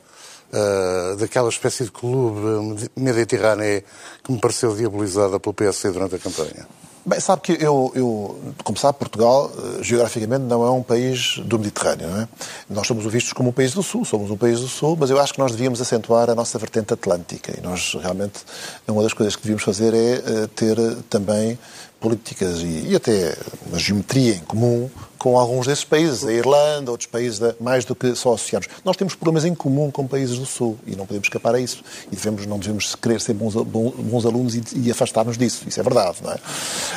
ah, 0.53 1.15
daquela 1.17 1.49
espécie 1.49 1.85
de 1.85 1.91
clube 1.91 2.89
mediterrâneo 2.95 3.83
que 4.23 4.31
me 4.31 4.39
pareceu 4.39 4.75
diabolizada 4.75 5.39
pelo 5.39 5.53
PSD 5.53 5.91
durante 5.93 6.15
a 6.15 6.19
campanha? 6.19 6.67
Bem, 7.03 7.19
sabe 7.19 7.41
que 7.41 7.53
eu, 7.53 7.91
eu, 7.95 8.39
como 8.63 8.77
sabe, 8.77 8.99
Portugal, 8.99 9.51
eh, 9.57 9.83
geograficamente, 9.83 10.43
não 10.43 10.63
é 10.63 10.69
um 10.69 10.83
país 10.83 11.39
do 11.39 11.57
Mediterrâneo, 11.57 12.07
não 12.07 12.21
é? 12.21 12.27
Nós 12.69 12.85
somos 12.85 13.03
vistos 13.11 13.33
como 13.33 13.49
um 13.49 13.51
país 13.51 13.73
do 13.73 13.81
Sul, 13.81 14.05
somos 14.05 14.29
um 14.29 14.37
país 14.37 14.59
do 14.59 14.67
Sul, 14.67 14.95
mas 14.99 15.09
eu 15.09 15.19
acho 15.19 15.33
que 15.33 15.39
nós 15.39 15.51
devíamos 15.51 15.81
acentuar 15.81 16.29
a 16.29 16.35
nossa 16.35 16.59
vertente 16.59 16.93
atlântica. 16.93 17.57
E 17.57 17.61
nós, 17.61 17.97
realmente, 17.99 18.41
uma 18.87 19.01
das 19.01 19.13
coisas 19.13 19.35
que 19.35 19.41
devíamos 19.41 19.63
fazer 19.63 19.95
é 19.95 20.13
eh, 20.13 20.47
ter 20.55 20.77
eh, 20.77 20.97
também 21.09 21.57
políticas 22.01 22.59
e, 22.59 22.87
e 22.89 22.95
até 22.95 23.37
uma 23.67 23.79
geometria 23.79 24.33
em 24.35 24.39
comum 24.39 24.89
com 25.17 25.37
alguns 25.37 25.67
desses 25.67 25.85
países, 25.85 26.25
a 26.25 26.33
Irlanda, 26.33 26.89
outros 26.89 27.07
países 27.07 27.39
mais 27.59 27.85
do 27.85 27.93
que 27.93 28.15
só 28.15 28.33
associados. 28.33 28.67
Nós 28.83 28.97
temos 28.97 29.13
problemas 29.13 29.45
em 29.45 29.53
comum 29.53 29.91
com 29.91 30.07
países 30.07 30.39
do 30.39 30.47
Sul 30.47 30.79
e 30.87 30.95
não 30.95 31.05
podemos 31.05 31.27
escapar 31.27 31.53
a 31.53 31.59
isso. 31.59 31.83
E 32.11 32.15
devemos, 32.15 32.47
não 32.47 32.57
devemos 32.57 32.95
querer 32.95 33.21
ser 33.21 33.33
bons, 33.35 33.53
bons- 33.53 34.25
alunos 34.25 34.55
e, 34.55 34.63
e 34.77 34.89
afastar-nos 34.89 35.37
disso. 35.37 35.63
Isso 35.67 35.79
é 35.79 35.83
verdade, 35.83 36.17
não 36.23 36.31
é? 36.31 36.37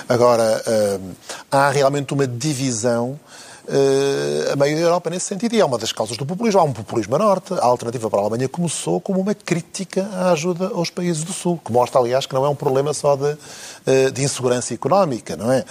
Agora, 0.08 0.62
hum, 0.98 1.10
há 1.50 1.68
realmente 1.68 2.14
uma 2.14 2.26
divisão 2.26 3.20
eh, 3.68 4.50
a 4.52 4.56
meio 4.56 4.76
da 4.76 4.82
Europa 4.82 5.10
nesse 5.10 5.26
sentido. 5.26 5.54
E 5.54 5.60
é 5.60 5.64
uma 5.64 5.78
das 5.78 5.92
causas 5.92 6.16
do 6.16 6.24
populismo. 6.26 6.60
Há 6.60 6.64
um 6.64 6.72
populismo 6.72 7.16
a 7.16 7.18
norte. 7.18 7.52
A 7.54 7.64
alternativa 7.64 8.08
para 8.10 8.20
a 8.20 8.22
Alemanha 8.22 8.48
começou 8.48 9.00
como 9.00 9.20
uma 9.20 9.34
crítica 9.34 10.08
à 10.14 10.32
ajuda 10.32 10.70
aos 10.74 10.90
países 10.90 11.24
do 11.24 11.32
Sul, 11.32 11.60
que 11.62 11.72
mostra, 11.72 12.00
aliás, 12.00 12.26
que 12.26 12.34
não 12.34 12.44
é 12.44 12.48
um 12.48 12.54
problema 12.54 12.92
só 12.92 13.16
de, 13.16 13.36
de 14.12 14.22
insegurança 14.24 14.72
económica, 14.72 15.36
não 15.36 15.52
é? 15.52 15.64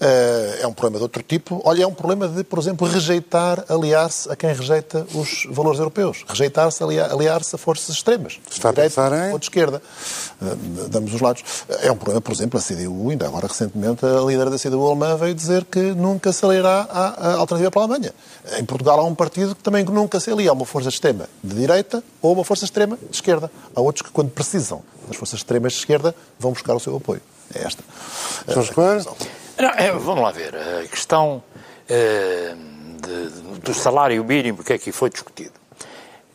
Eh, 0.00 0.58
É 0.62 0.66
um 0.66 0.72
problema 0.72 0.98
de 0.98 1.02
outro 1.04 1.22
tipo. 1.22 1.60
Olha, 1.64 1.82
é 1.82 1.86
um 1.86 1.94
problema 1.94 2.28
de, 2.28 2.44
por 2.44 2.58
exemplo, 2.58 2.86
rejeitar, 2.86 3.64
aliar-se 3.68 4.30
a 4.30 4.36
quem 4.36 4.52
rejeita 4.52 5.06
os 5.14 5.46
valores 5.50 5.78
europeus. 5.78 6.24
Rejeitar-se, 6.28 6.82
alia- 6.82 7.06
aliar-se 7.12 7.54
a 7.54 7.58
forças 7.58 7.94
extremas. 7.96 8.38
Está 8.50 8.70
de 8.70 8.76
direita 8.76 9.28
em- 9.28 9.32
ou 9.32 9.38
de 9.38 9.46
esquerda. 9.46 9.82
Eh, 10.42 10.88
Damos 10.88 11.14
os 11.14 11.20
lados. 11.20 11.42
É 11.80 11.90
um 11.90 11.96
problema, 11.96 12.20
por 12.20 12.32
exemplo, 12.32 12.58
a 12.58 12.62
CDU, 12.62 13.10
ainda 13.10 13.26
agora 13.26 13.46
recentemente, 13.46 14.04
a 14.04 14.20
líder 14.20 14.50
da 14.50 14.58
CDU 14.58 14.86
alemã 14.86 15.16
veio 15.16 15.34
dizer 15.34 15.64
que 15.64 15.80
nunca 15.80 16.32
se 16.32 16.44
aliará 16.44 16.86
à, 16.90 17.32
alternativa 17.36 17.70
para 17.70 17.82
a 17.82 17.84
Alemanha. 17.84 18.14
Em 18.58 18.64
Portugal 18.64 19.00
há 19.00 19.04
um 19.04 19.14
partido 19.14 19.54
que 19.54 19.62
também 19.62 19.84
nunca 19.84 20.20
se 20.20 20.30
alia 20.30 20.50
a 20.50 20.52
uma 20.52 20.64
força 20.66 20.88
extrema 20.88 21.28
de 21.42 21.54
direita 21.56 22.02
ou 22.22 22.32
uma 22.34 22.44
força 22.44 22.64
extrema 22.64 22.96
de 22.96 23.14
esquerda. 23.16 23.50
Há 23.74 23.80
outros 23.80 24.02
que, 24.06 24.12
quando 24.12 24.30
precisam 24.30 24.82
das 25.08 25.16
forças 25.16 25.40
extremas 25.40 25.72
de 25.72 25.78
esquerda, 25.78 26.14
vão 26.38 26.52
buscar 26.52 26.74
o 26.74 26.80
seu 26.80 26.94
apoio. 26.96 27.20
É 27.54 27.64
esta. 27.66 27.82
Jorge 28.48 28.72
Coelho? 28.72 29.16
É, 29.76 29.92
vamos 29.92 30.22
lá 30.22 30.30
ver. 30.32 30.54
A 30.56 30.86
questão 30.88 31.42
eh, 31.88 32.54
de- 33.00 33.58
do 33.60 33.72
salário 33.74 34.22
mínimo 34.24 34.62
que 34.64 34.72
aqui 34.72 34.90
foi 34.92 35.08
discutido. 35.10 35.52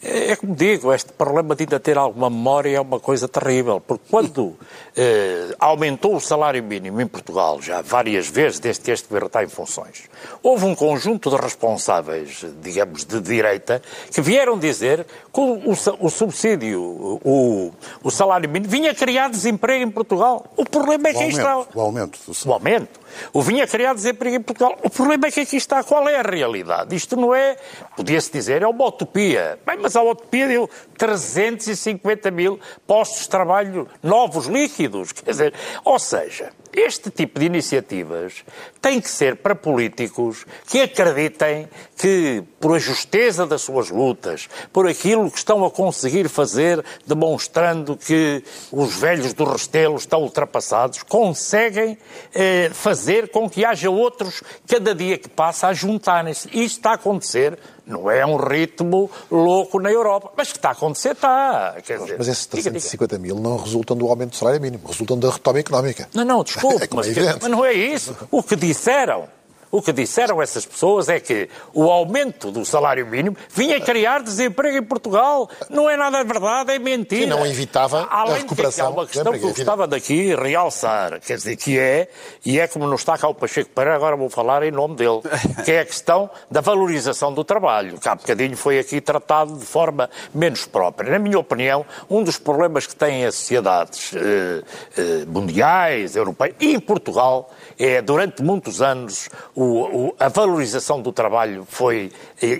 É, 0.02 0.32
é 0.32 0.36
como 0.36 0.56
digo, 0.56 0.94
este 0.94 1.12
problema 1.12 1.56
de 1.56 1.64
ainda 1.64 1.80
ter 1.80 1.98
alguma 1.98 2.30
memória 2.30 2.78
é 2.78 2.82
uma 2.82 3.00
coisa 3.00 3.28
terrível, 3.28 3.82
porque 3.82 4.04
quando 4.10 4.56
eh, 4.96 5.56
aumentou 5.60 6.16
o 6.16 6.22
salário 6.22 6.64
mínimo 6.64 7.02
em 7.02 7.08
Portugal, 7.08 7.62
já 7.62 7.82
várias 7.82 8.28
vezes, 8.30 8.60
desde 8.60 8.82
que 8.82 8.92
este 8.92 9.08
governo 9.08 9.28
está 9.28 9.44
em 9.44 9.50
funções, 9.50 10.04
houve 10.42 10.66
um 10.66 10.76
conjunto 10.76 11.30
de 11.30 11.36
responsáveis, 11.36 12.46
digamos, 12.62 13.04
de 13.04 13.20
direita, 13.20 13.82
que 14.12 14.22
vieram 14.22 14.58
dizer 14.58 15.06
que 15.34 15.40
o, 15.40 15.72
o 15.72 15.76
o 16.00 16.10
subsídio, 16.10 16.82
o, 16.82 17.72
o 18.04 18.12
salário 18.12 18.50
mínimo, 18.50 18.72
vinha 18.72 18.94
criar 18.94 19.30
desemprego 19.30 19.84
em 19.84 19.92
Portugal. 19.92 20.46
O 20.56 20.66
problema 20.66 21.10
é 21.10 21.14
que 21.14 21.20
aí 21.20 21.30
está. 21.30 21.52
aumento, 21.52 21.78
o 21.78 21.82
aumento 21.82 22.20
do 22.26 22.50
O 22.50 22.54
aumento. 22.54 23.00
O 23.34 23.42
vinha 23.42 23.68
criar 23.68 23.94
desemprego 23.94 24.36
em 24.36 24.42
Portugal. 24.42 24.78
O 24.84 24.90
problema 24.90 25.28
é 25.28 25.32
que 25.32 25.42
aqui 25.42 25.58
está. 25.58 25.84
Qual 25.84 26.08
é 26.08 26.20
a 26.20 26.22
realidade? 26.22 26.96
Isto 26.96 27.16
não 27.16 27.34
é, 27.34 27.58
podia-se 27.96 28.32
dizer, 28.32 28.62
é 28.62 28.68
uma 28.68 28.86
utopia. 28.86 29.60
Bem, 29.66 29.78
mas 29.90 29.96
a 29.96 30.04
deu 30.48 30.70
350 30.98 32.30
mil 32.30 32.60
postos 32.86 33.24
de 33.24 33.30
trabalho 33.30 33.88
novos, 34.04 34.46
líquidos. 34.46 35.12
Quer 35.12 35.32
dizer, 35.32 35.54
ou 35.84 35.98
seja, 35.98 36.52
este 36.74 37.10
tipo 37.10 37.40
de 37.40 37.46
iniciativas 37.46 38.44
tem 38.82 39.02
que 39.02 39.10
ser 39.10 39.38
para 39.38 39.56
políticos 39.56 40.46
que 40.68 40.82
acreditem 40.82 41.68
que, 41.98 42.44
por 42.60 42.76
a 42.76 42.80
justeza 42.80 43.46
das 43.46 43.62
suas 43.62 43.90
lutas, 43.90 44.48
por 44.72 44.88
aquilo 44.88 45.30
que 45.30 45.38
estão 45.38 45.66
a 45.66 45.72
conseguir 45.72 46.30
fazer, 46.30 46.84
demonstrando 47.06 47.98
que 47.98 48.44
os 48.72 48.96
velhos 48.96 49.34
do 49.34 49.44
Restelo 49.44 49.96
estão 49.96 50.22
ultrapassados, 50.22 51.04
conseguem 51.04 51.98
eh, 52.34 52.70
fazer 52.74 53.30
com 53.30 53.50
que 53.50 53.66
haja 53.66 53.90
outros, 53.90 54.42
cada 54.68 54.96
dia 54.96 55.18
que 55.18 55.28
passa, 55.28 55.68
a 55.68 55.74
juntarem-se. 55.74 56.48
Isto 56.48 56.78
está 56.78 56.92
a 56.92 56.96
acontecer. 56.96 57.58
Não 57.86 58.10
é 58.10 58.24
um 58.24 58.38
ritmo 58.38 59.10
louco 59.32 59.80
na 59.80 59.92
Europa, 59.92 60.32
mas 60.38 60.52
que 60.52 60.60
está 60.60 60.70
a 60.70 60.72
acontecer, 60.74 61.14
está. 61.14 61.76
Quer 61.84 61.98
dizer, 61.98 62.16
Mas 62.20 62.28
esses 62.28 62.46
diga, 62.46 62.70
diga. 62.70 62.72
350 62.74 63.18
mil 63.18 63.36
não 63.36 63.58
resultam 63.58 63.98
do 63.98 64.08
aumento 64.08 64.30
do 64.30 64.36
salário 64.36 64.62
mínimo, 64.62 64.88
resultam 64.88 65.18
da 65.18 65.32
retoma 65.32 65.60
económica. 65.60 66.08
Não, 66.14 66.24
não, 66.24 66.44
desculpe, 66.60 66.84
É 66.86 66.96
mas, 66.96 67.18
é 67.18 67.38
mas 67.42 67.52
não 67.52 67.66
é 67.66 67.74
isso. 67.74 68.16
O 68.30 68.44
que 68.44 68.56
disseram 68.56 69.28
O 69.72 69.82
que 69.82 69.94
disseram 69.94 70.42
essas 70.42 70.66
pessoas 70.66 71.10
é 71.10 71.20
que 71.20 71.48
o 71.74 71.92
aumento 71.92 72.52
do 72.52 72.66
salário 72.66 73.06
mínimo 73.06 73.38
vinha 73.50 73.80
criar 73.80 74.24
desemprego 74.24 74.78
em 74.78 74.84
Portugal. 74.84 75.48
Não 75.70 75.88
é 75.90 75.96
nada 75.96 76.24
verdade, 76.24 76.74
é 76.74 76.80
mentira. 76.80 77.24
E 77.24 77.26
não 77.28 77.46
evitava 77.46 78.08
Além 78.10 78.34
a 78.34 78.38
recuperação. 78.38 78.88
Que 78.88 78.92
há 78.92 78.96
uma 78.96 79.06
questão 79.06 79.32
que 79.34 79.44
eu 79.44 79.50
gostava 79.50 79.88
daqui 79.88 80.36
realçar, 80.36 81.20
quer 81.20 81.36
dizer, 81.38 81.56
que 81.56 81.78
é, 81.78 82.10
e 82.44 82.60
é 82.60 82.68
como 82.68 82.88
não 82.88 82.96
está 82.96 83.18
cá 83.18 83.28
o 83.28 83.36
Pacheco 83.36 83.70
Pereira, 83.70 83.96
agora 83.96 84.16
vou 84.16 84.30
falar 84.30 84.64
em 84.64 84.72
nome 84.72 84.96
dele, 84.96 85.22
que 85.64 85.72
é 85.72 85.82
a 85.82 85.86
questão 85.86 86.30
da 86.50 86.62
valorização 86.62 87.32
do 87.32 87.44
trabalho, 87.44 88.00
que 88.00 88.10
há 88.10 88.16
bocadinho 88.16 88.58
foi 88.58 88.80
aqui 88.80 89.00
tratado 89.00 89.56
de 89.56 89.66
forma 89.66 90.10
menos 90.34 90.66
própria. 90.66 91.12
Na 91.12 91.20
minha 91.20 91.38
opinião, 91.38 91.86
um 92.10 92.24
dos 92.24 92.40
problemas 92.40 92.88
que 92.88 92.96
têm 92.96 93.26
as 93.26 93.36
sociedades 93.36 94.12
eh, 94.16 94.64
eh, 94.98 95.26
mundiais, 95.28 96.16
europeias 96.16 96.56
e 96.60 96.74
em 96.74 96.80
Portugal 96.80 97.52
é, 97.80 98.02
durante 98.02 98.44
muitos 98.44 98.82
anos, 98.82 99.30
o, 99.56 99.64
o, 99.64 100.16
a 100.20 100.28
valorização 100.28 101.02
do 101.02 101.14
trabalho 101.14 101.66
foi 101.70 102.12
eh, 102.42 102.60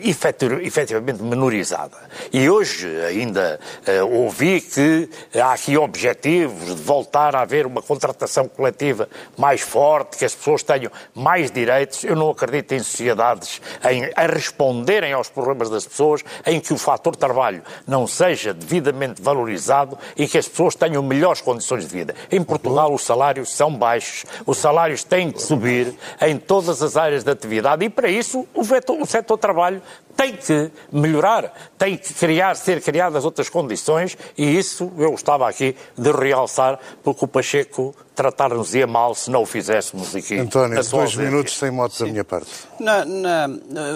efetivamente 0.64 1.22
menorizada. 1.22 1.98
E 2.32 2.50
hoje 2.50 2.88
ainda 3.02 3.60
eh, 3.86 4.02
ouvi 4.02 4.62
que 4.62 5.10
há 5.36 5.52
aqui 5.52 5.78
objetivos 5.78 6.74
de 6.74 6.82
voltar 6.82 7.36
a 7.36 7.42
haver 7.42 7.66
uma 7.66 7.82
contratação 7.82 8.48
coletiva 8.48 9.10
mais 9.38 9.60
forte, 9.60 10.18
que 10.18 10.24
as 10.24 10.34
pessoas 10.34 10.64
tenham 10.64 10.90
mais 11.14 11.52
direitos. 11.52 12.06
Eu 12.06 12.16
não 12.16 12.30
acredito 12.30 12.74
em 12.74 12.80
sociedades 12.80 13.62
em, 13.90 14.10
a 14.16 14.26
responderem 14.26 15.12
aos 15.12 15.28
problemas 15.28 15.70
das 15.70 15.86
pessoas 15.86 16.24
em 16.46 16.62
que 16.62 16.74
o 16.74 16.78
fator 16.78 17.14
trabalho 17.14 17.62
não 17.86 18.08
seja 18.08 18.54
devidamente 18.54 19.22
valorizado 19.22 19.98
e 20.16 20.30
que 20.30 20.38
as 20.38 20.48
pessoas 20.48 20.76
tenham 20.76 21.04
melhores 21.04 21.42
condições 21.42 21.86
de 21.86 21.94
vida. 21.94 22.16
Em 22.32 22.42
Portugal, 22.42 22.94
os 22.94 23.04
salários 23.04 23.54
são 23.54 23.76
baixos, 23.76 24.26
os 24.46 24.58
salários 24.58 25.04
têm 25.10 25.32
que 25.32 25.42
subir 25.42 25.94
em 26.22 26.38
todas 26.38 26.82
as 26.82 26.96
áreas 26.96 27.24
da 27.24 27.32
atividade 27.32 27.84
e, 27.84 27.90
para 27.90 28.08
isso, 28.08 28.48
o, 28.54 28.64
vetor, 28.64 29.02
o 29.02 29.06
setor 29.06 29.38
trabalho 29.38 29.82
tem 30.16 30.36
que 30.36 30.72
melhorar, 30.92 31.52
tem 31.78 31.98
que 31.98 32.14
criar, 32.14 32.56
ser 32.56 32.82
criadas 32.82 33.26
outras 33.26 33.50
condições 33.50 34.18
e 34.38 34.58
isso 34.58 34.92
eu 34.98 35.12
gostava 35.12 35.50
aqui 35.50 35.76
de 35.98 36.12
realçar 36.12 36.80
porque 37.04 37.26
o 37.26 37.28
Pacheco 37.28 37.96
tratar-nos-ia 38.20 38.86
mal 38.86 39.16
se 39.16 39.32
não 39.32 39.44
o 39.44 39.46
fizéssemos 39.46 40.14
aqui. 40.14 40.38
António, 40.38 40.76
dois 40.76 40.94
ausência. 40.94 41.24
minutos 41.24 41.58
sem 41.58 41.72
moto 41.72 41.98
da 41.98 42.06
minha 42.06 42.26
parte. 42.26 42.50
Na, 42.78 43.06
na, 43.06 43.48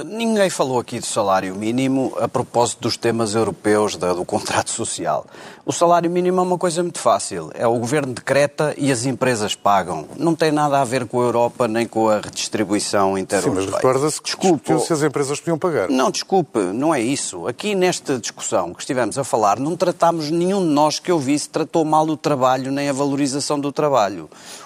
ninguém 0.05 0.49
falou 0.49 0.79
aqui 0.79 0.97
do 0.97 1.05
salário 1.05 1.53
mínimo 1.53 2.13
a 2.17 2.27
propósito 2.27 2.83
dos 2.83 2.95
temas 2.95 3.35
europeus 3.35 3.97
da, 3.97 4.13
do 4.13 4.23
contrato 4.23 4.69
social. 4.69 5.25
O 5.65 5.73
salário 5.73 6.09
mínimo 6.09 6.39
é 6.39 6.43
uma 6.43 6.57
coisa 6.57 6.81
muito 6.81 6.99
fácil. 6.99 7.51
É 7.53 7.67
o 7.67 7.77
governo 7.77 8.13
decreta 8.13 8.73
e 8.77 8.91
as 8.93 9.05
empresas 9.05 9.55
pagam. 9.55 10.05
Não 10.17 10.35
tem 10.35 10.51
nada 10.51 10.79
a 10.79 10.85
ver 10.85 11.05
com 11.05 11.19
a 11.21 11.23
Europa 11.23 11.67
nem 11.67 11.85
com 11.85 12.07
a 12.07 12.19
redistribuição 12.19 13.17
interna. 13.17 13.49
Sim, 13.49 13.55
mas 13.55 13.65
recorda-se 13.65 14.21
que 14.21 14.27
Desculpa, 14.27 14.79
se 14.79 14.93
as 14.93 15.03
empresas 15.03 15.39
podiam 15.39 15.57
pagar. 15.57 15.89
Não, 15.89 16.11
desculpe, 16.11 16.59
não 16.59 16.95
é 16.95 17.01
isso. 17.01 17.45
Aqui 17.47 17.75
nesta 17.75 18.17
discussão 18.17 18.73
que 18.73 18.81
estivemos 18.81 19.17
a 19.17 19.23
falar, 19.23 19.59
não 19.59 19.75
tratámos 19.75 20.29
nenhum 20.31 20.61
de 20.61 20.73
nós 20.73 20.99
que 20.99 21.11
eu 21.11 21.19
visse 21.19 21.49
tratou 21.49 21.83
mal 21.83 22.07
o 22.07 22.15
trabalho 22.15 22.71
nem 22.71 22.89
a 22.89 22.93
valorização 22.93 23.59
do 23.59 23.71
trabalho. 23.71 24.12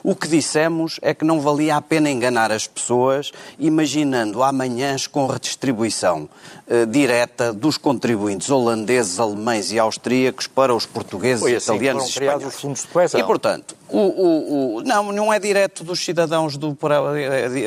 O 0.04 0.16
que 0.16 0.28
dissemos 0.28 1.00
é 1.02 1.14
que 1.14 1.26
não 1.26 1.40
valia 1.40 1.76
a 1.76 1.82
pena 1.82 2.10
enganar 2.10 2.52
as 2.52 2.68
pessoas 2.68 3.32
imaginando 3.58 4.44
amanhãs 4.44 5.08
com 5.08 5.28
redistribuição 5.28 6.30
eh, 6.70 6.86
direta 6.86 7.54
dos 7.54 7.78
contribuintes 7.78 8.50
holandeses, 8.50 9.22
alemães 9.22 9.72
e 9.72 9.80
austríacos 9.80 10.48
para 10.48 10.76
os 10.76 10.86
portugueses, 10.86 11.40
Foi 11.40 11.56
assim 11.56 11.74
italianos 11.74 12.04
e 12.04 12.10
espanhóis. 12.10 12.46
os 12.46 12.56
fundos 12.60 12.82
de 12.82 12.88
coesão. 12.90 13.22
E, 13.22 13.24
portanto, 13.24 13.74
o, 13.88 13.98
o, 14.00 14.76
o, 14.76 14.82
não, 14.82 15.14
não 15.14 15.34
é 15.34 15.40
direto 15.40 15.82
dos 15.82 16.04
cidadãos, 16.04 16.58
do, 16.58 16.78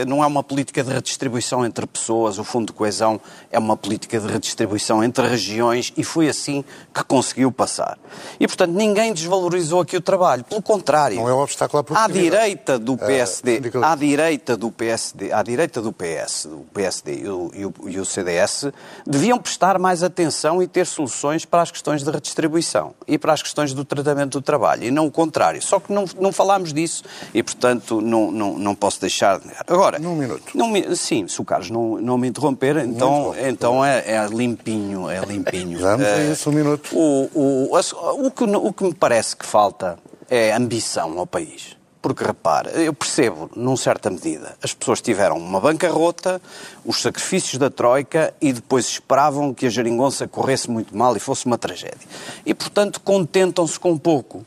não 0.07 0.23
é 0.23 0.27
uma 0.27 0.43
política 0.43 0.85
de 0.85 0.93
redistribuição 0.93 1.65
entre 1.65 1.87
pessoas, 1.87 2.39
o 2.39 2.45
Fundo 2.45 2.67
de 2.67 2.73
Coesão 2.75 3.19
é 3.51 3.59
uma 3.59 3.75
política 3.75 4.21
de 4.21 4.27
redistribuição 4.27 5.03
entre 5.03 5.27
regiões 5.27 5.95
e 5.97 6.05
foi 6.05 6.29
assim 6.29 6.63
que 6.93 7.03
conseguiu 7.03 7.51
passar. 7.51 7.99
E, 8.39 8.47
portanto, 8.47 8.73
ninguém 8.73 9.15
desvalorizou 9.15 9.81
aqui 9.81 9.97
o 9.97 10.01
trabalho, 10.03 10.45
pelo 10.45 10.61
contrário. 10.61 11.17
Não 11.17 11.29
é 11.29 11.33
um 11.33 11.41
obstáculo 11.41 11.83
à 11.91 12.05
À 12.05 12.07
direita 12.07 12.79
do 12.79 12.99
PSD, 12.99 13.63
uh, 13.75 13.83
à 13.83 13.95
direita 13.95 14.59
do 14.59 14.71
PSD, 14.71 15.33
à 15.33 15.43
direita 15.43 15.81
do 15.81 15.91
PS, 15.91 16.45
o 16.45 16.67
PSD 16.75 17.21
e 17.21 17.29
o, 17.29 17.51
e, 17.55 17.65
o, 17.65 17.75
e 17.87 17.99
o 17.99 18.05
CDS, 18.05 18.67
deviam 19.07 19.39
prestar 19.39 19.79
mais 19.79 20.03
atenção 20.03 20.63
e 20.63 20.69
ter 20.69 20.87
soluções 20.87 21.45
para 21.45 21.63
as 21.63 21.71
questões 21.71 22.05
de 22.05 22.11
redistribuição 22.11 22.95
e 23.07 23.19
para 23.19 23.33
as 23.33 23.43
questões 23.43 23.75
do 23.75 23.85
tratamento 23.85 24.39
do 24.39 24.43
trabalho, 24.43 24.85
e 24.85 24.91
não 24.91 25.07
o 25.07 25.11
contrário. 25.11 25.61
Só 25.63 25.81
que 25.81 25.93
não 25.93 26.05
não 26.19 26.33
falámos 26.33 26.73
disso 26.73 27.03
e, 27.35 27.43
portanto, 27.43 28.01
não, 28.01 28.31
não, 28.31 28.59
não 28.59 28.75
posso 28.75 29.01
deixar 29.01 29.39
de 29.39 29.47
negar. 29.47 29.65
Agora, 29.67 29.99
num 29.99 30.15
minuto. 30.15 30.53
Não 30.55 30.69
me, 30.69 30.95
sim, 30.97 31.27
se 31.27 31.41
o 31.41 31.45
Carlos 31.45 31.71
não, 31.71 31.99
não 31.99 32.19
me 32.19 32.29
interromper, 32.29 32.77
então, 32.79 33.35
então 33.39 33.85
é, 33.85 34.03
é 34.07 34.27
limpinho, 34.27 35.09
é 35.09 35.21
limpinho. 35.21 35.79
Vamos 35.79 36.07
a 36.07 36.19
isso, 36.25 36.51
um 36.51 36.53
minuto. 36.53 36.91
O, 36.97 37.31
o, 37.35 38.27
o, 38.27 38.31
que, 38.31 38.45
o 38.45 38.73
que 38.73 38.85
me 38.85 38.95
parece 38.95 39.37
que 39.37 39.47
falta 39.47 39.99
é 40.29 40.53
ambição 40.53 41.19
ao 41.19 41.27
país. 41.27 41.80
Porque, 42.03 42.25
repare, 42.25 42.71
eu 42.83 42.95
percebo, 42.95 43.51
num 43.55 43.77
certa 43.77 44.09
medida, 44.09 44.57
as 44.63 44.73
pessoas 44.73 45.03
tiveram 45.03 45.37
uma 45.37 45.61
bancarrota, 45.61 46.41
os 46.85 47.03
sacrifícios 47.03 47.59
da 47.59 47.69
Troika 47.69 48.33
e 48.41 48.55
depois 48.55 48.87
esperavam 48.87 49.53
que 49.53 49.67
a 49.67 49.71
geringonça 49.71 50.27
corresse 50.27 50.71
muito 50.71 50.97
mal 50.97 51.15
e 51.15 51.21
fosse 51.21 51.45
uma 51.45 51.59
tragédia. 51.59 52.09
E, 52.47 52.55
portanto, 52.55 53.01
contentam-se 53.01 53.79
com 53.79 53.99
pouco. 53.99 54.39
Uh, 54.39 54.47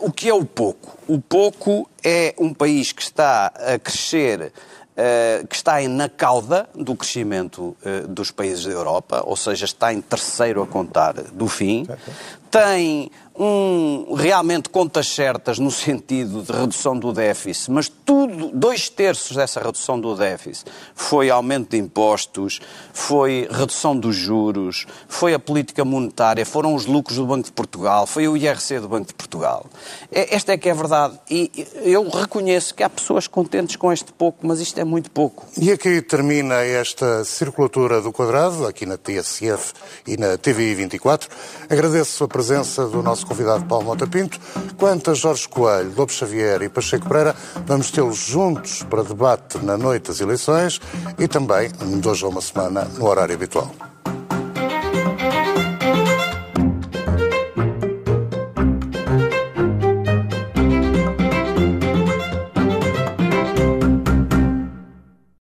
o 0.00 0.12
que 0.12 0.28
é 0.28 0.34
o 0.34 0.44
pouco? 0.44 0.98
O 1.06 1.20
pouco 1.20 1.88
é 2.02 2.34
um 2.38 2.52
país 2.52 2.90
que 2.90 3.02
está 3.02 3.52
a 3.54 3.78
crescer 3.78 4.52
Uh, 4.94 5.44
que 5.48 5.56
está 5.56 5.80
na 5.88 6.08
cauda 6.08 6.68
do 6.72 6.94
crescimento 6.94 7.76
uh, 7.84 8.06
dos 8.06 8.30
países 8.30 8.64
da 8.64 8.70
Europa, 8.70 9.24
ou 9.26 9.34
seja, 9.34 9.64
está 9.64 9.92
em 9.92 10.00
terceiro 10.00 10.62
a 10.62 10.68
contar 10.68 11.14
do 11.14 11.48
fim, 11.48 11.84
tem 12.48 13.10
um, 13.36 14.14
realmente 14.14 14.68
contas 14.68 15.08
certas 15.08 15.58
no 15.58 15.70
sentido 15.70 16.42
de 16.42 16.52
redução 16.52 16.96
do 16.96 17.12
déficit, 17.12 17.70
mas 17.70 17.88
tudo, 17.88 18.50
dois 18.54 18.88
terços 18.88 19.36
dessa 19.36 19.60
redução 19.60 20.00
do 20.00 20.14
déficit 20.14 20.70
foi 20.94 21.30
aumento 21.30 21.70
de 21.70 21.78
impostos, 21.78 22.60
foi 22.92 23.48
redução 23.50 23.96
dos 23.96 24.14
juros, 24.14 24.86
foi 25.08 25.34
a 25.34 25.38
política 25.38 25.84
monetária, 25.84 26.46
foram 26.46 26.74
os 26.74 26.86
lucros 26.86 27.16
do 27.16 27.26
Banco 27.26 27.46
de 27.46 27.52
Portugal, 27.52 28.06
foi 28.06 28.28
o 28.28 28.36
IRC 28.36 28.80
do 28.80 28.88
Banco 28.88 29.08
de 29.08 29.14
Portugal. 29.14 29.66
Esta 30.12 30.52
é 30.52 30.56
que 30.56 30.68
é 30.68 30.72
a 30.72 30.74
verdade. 30.74 31.18
E 31.28 31.50
eu 31.82 32.08
reconheço 32.08 32.74
que 32.74 32.82
há 32.82 32.90
pessoas 32.90 33.26
contentes 33.26 33.76
com 33.76 33.92
este 33.92 34.12
pouco, 34.12 34.46
mas 34.46 34.60
isto 34.60 34.78
é 34.78 34.84
muito 34.84 35.10
pouco. 35.10 35.44
E 35.60 35.72
aqui 35.72 36.00
termina 36.00 36.62
esta 36.62 37.24
circulatura 37.24 38.00
do 38.00 38.12
quadrado, 38.12 38.66
aqui 38.66 38.86
na 38.86 38.96
TSF 38.96 39.72
e 40.06 40.16
na 40.16 40.38
TVI 40.38 40.74
24. 40.74 41.28
Agradeço 41.68 42.22
a 42.22 42.28
presença 42.28 42.86
do 42.86 43.02
nosso 43.24 43.26
convidado 43.26 43.64
Paulo 43.64 43.86
Mota 43.86 44.06
Pinto. 44.06 44.38
Quanto 44.76 45.10
a 45.10 45.14
Jorge 45.14 45.48
Coelho, 45.48 45.92
Lopes 45.96 46.16
Xavier 46.16 46.62
e 46.62 46.68
Pacheco 46.68 47.08
Pereira, 47.08 47.34
vamos 47.66 47.90
tê-los 47.90 48.18
juntos 48.18 48.82
para 48.84 49.02
debate 49.02 49.58
na 49.58 49.76
noite 49.76 50.08
das 50.08 50.20
eleições 50.20 50.80
e 51.18 51.26
também 51.26 51.70
de 52.00 52.08
hoje 52.08 52.24
a 52.24 52.28
uma 52.28 52.40
semana 52.40 52.84
no 52.84 53.06
horário 53.06 53.34
habitual. 53.34 53.70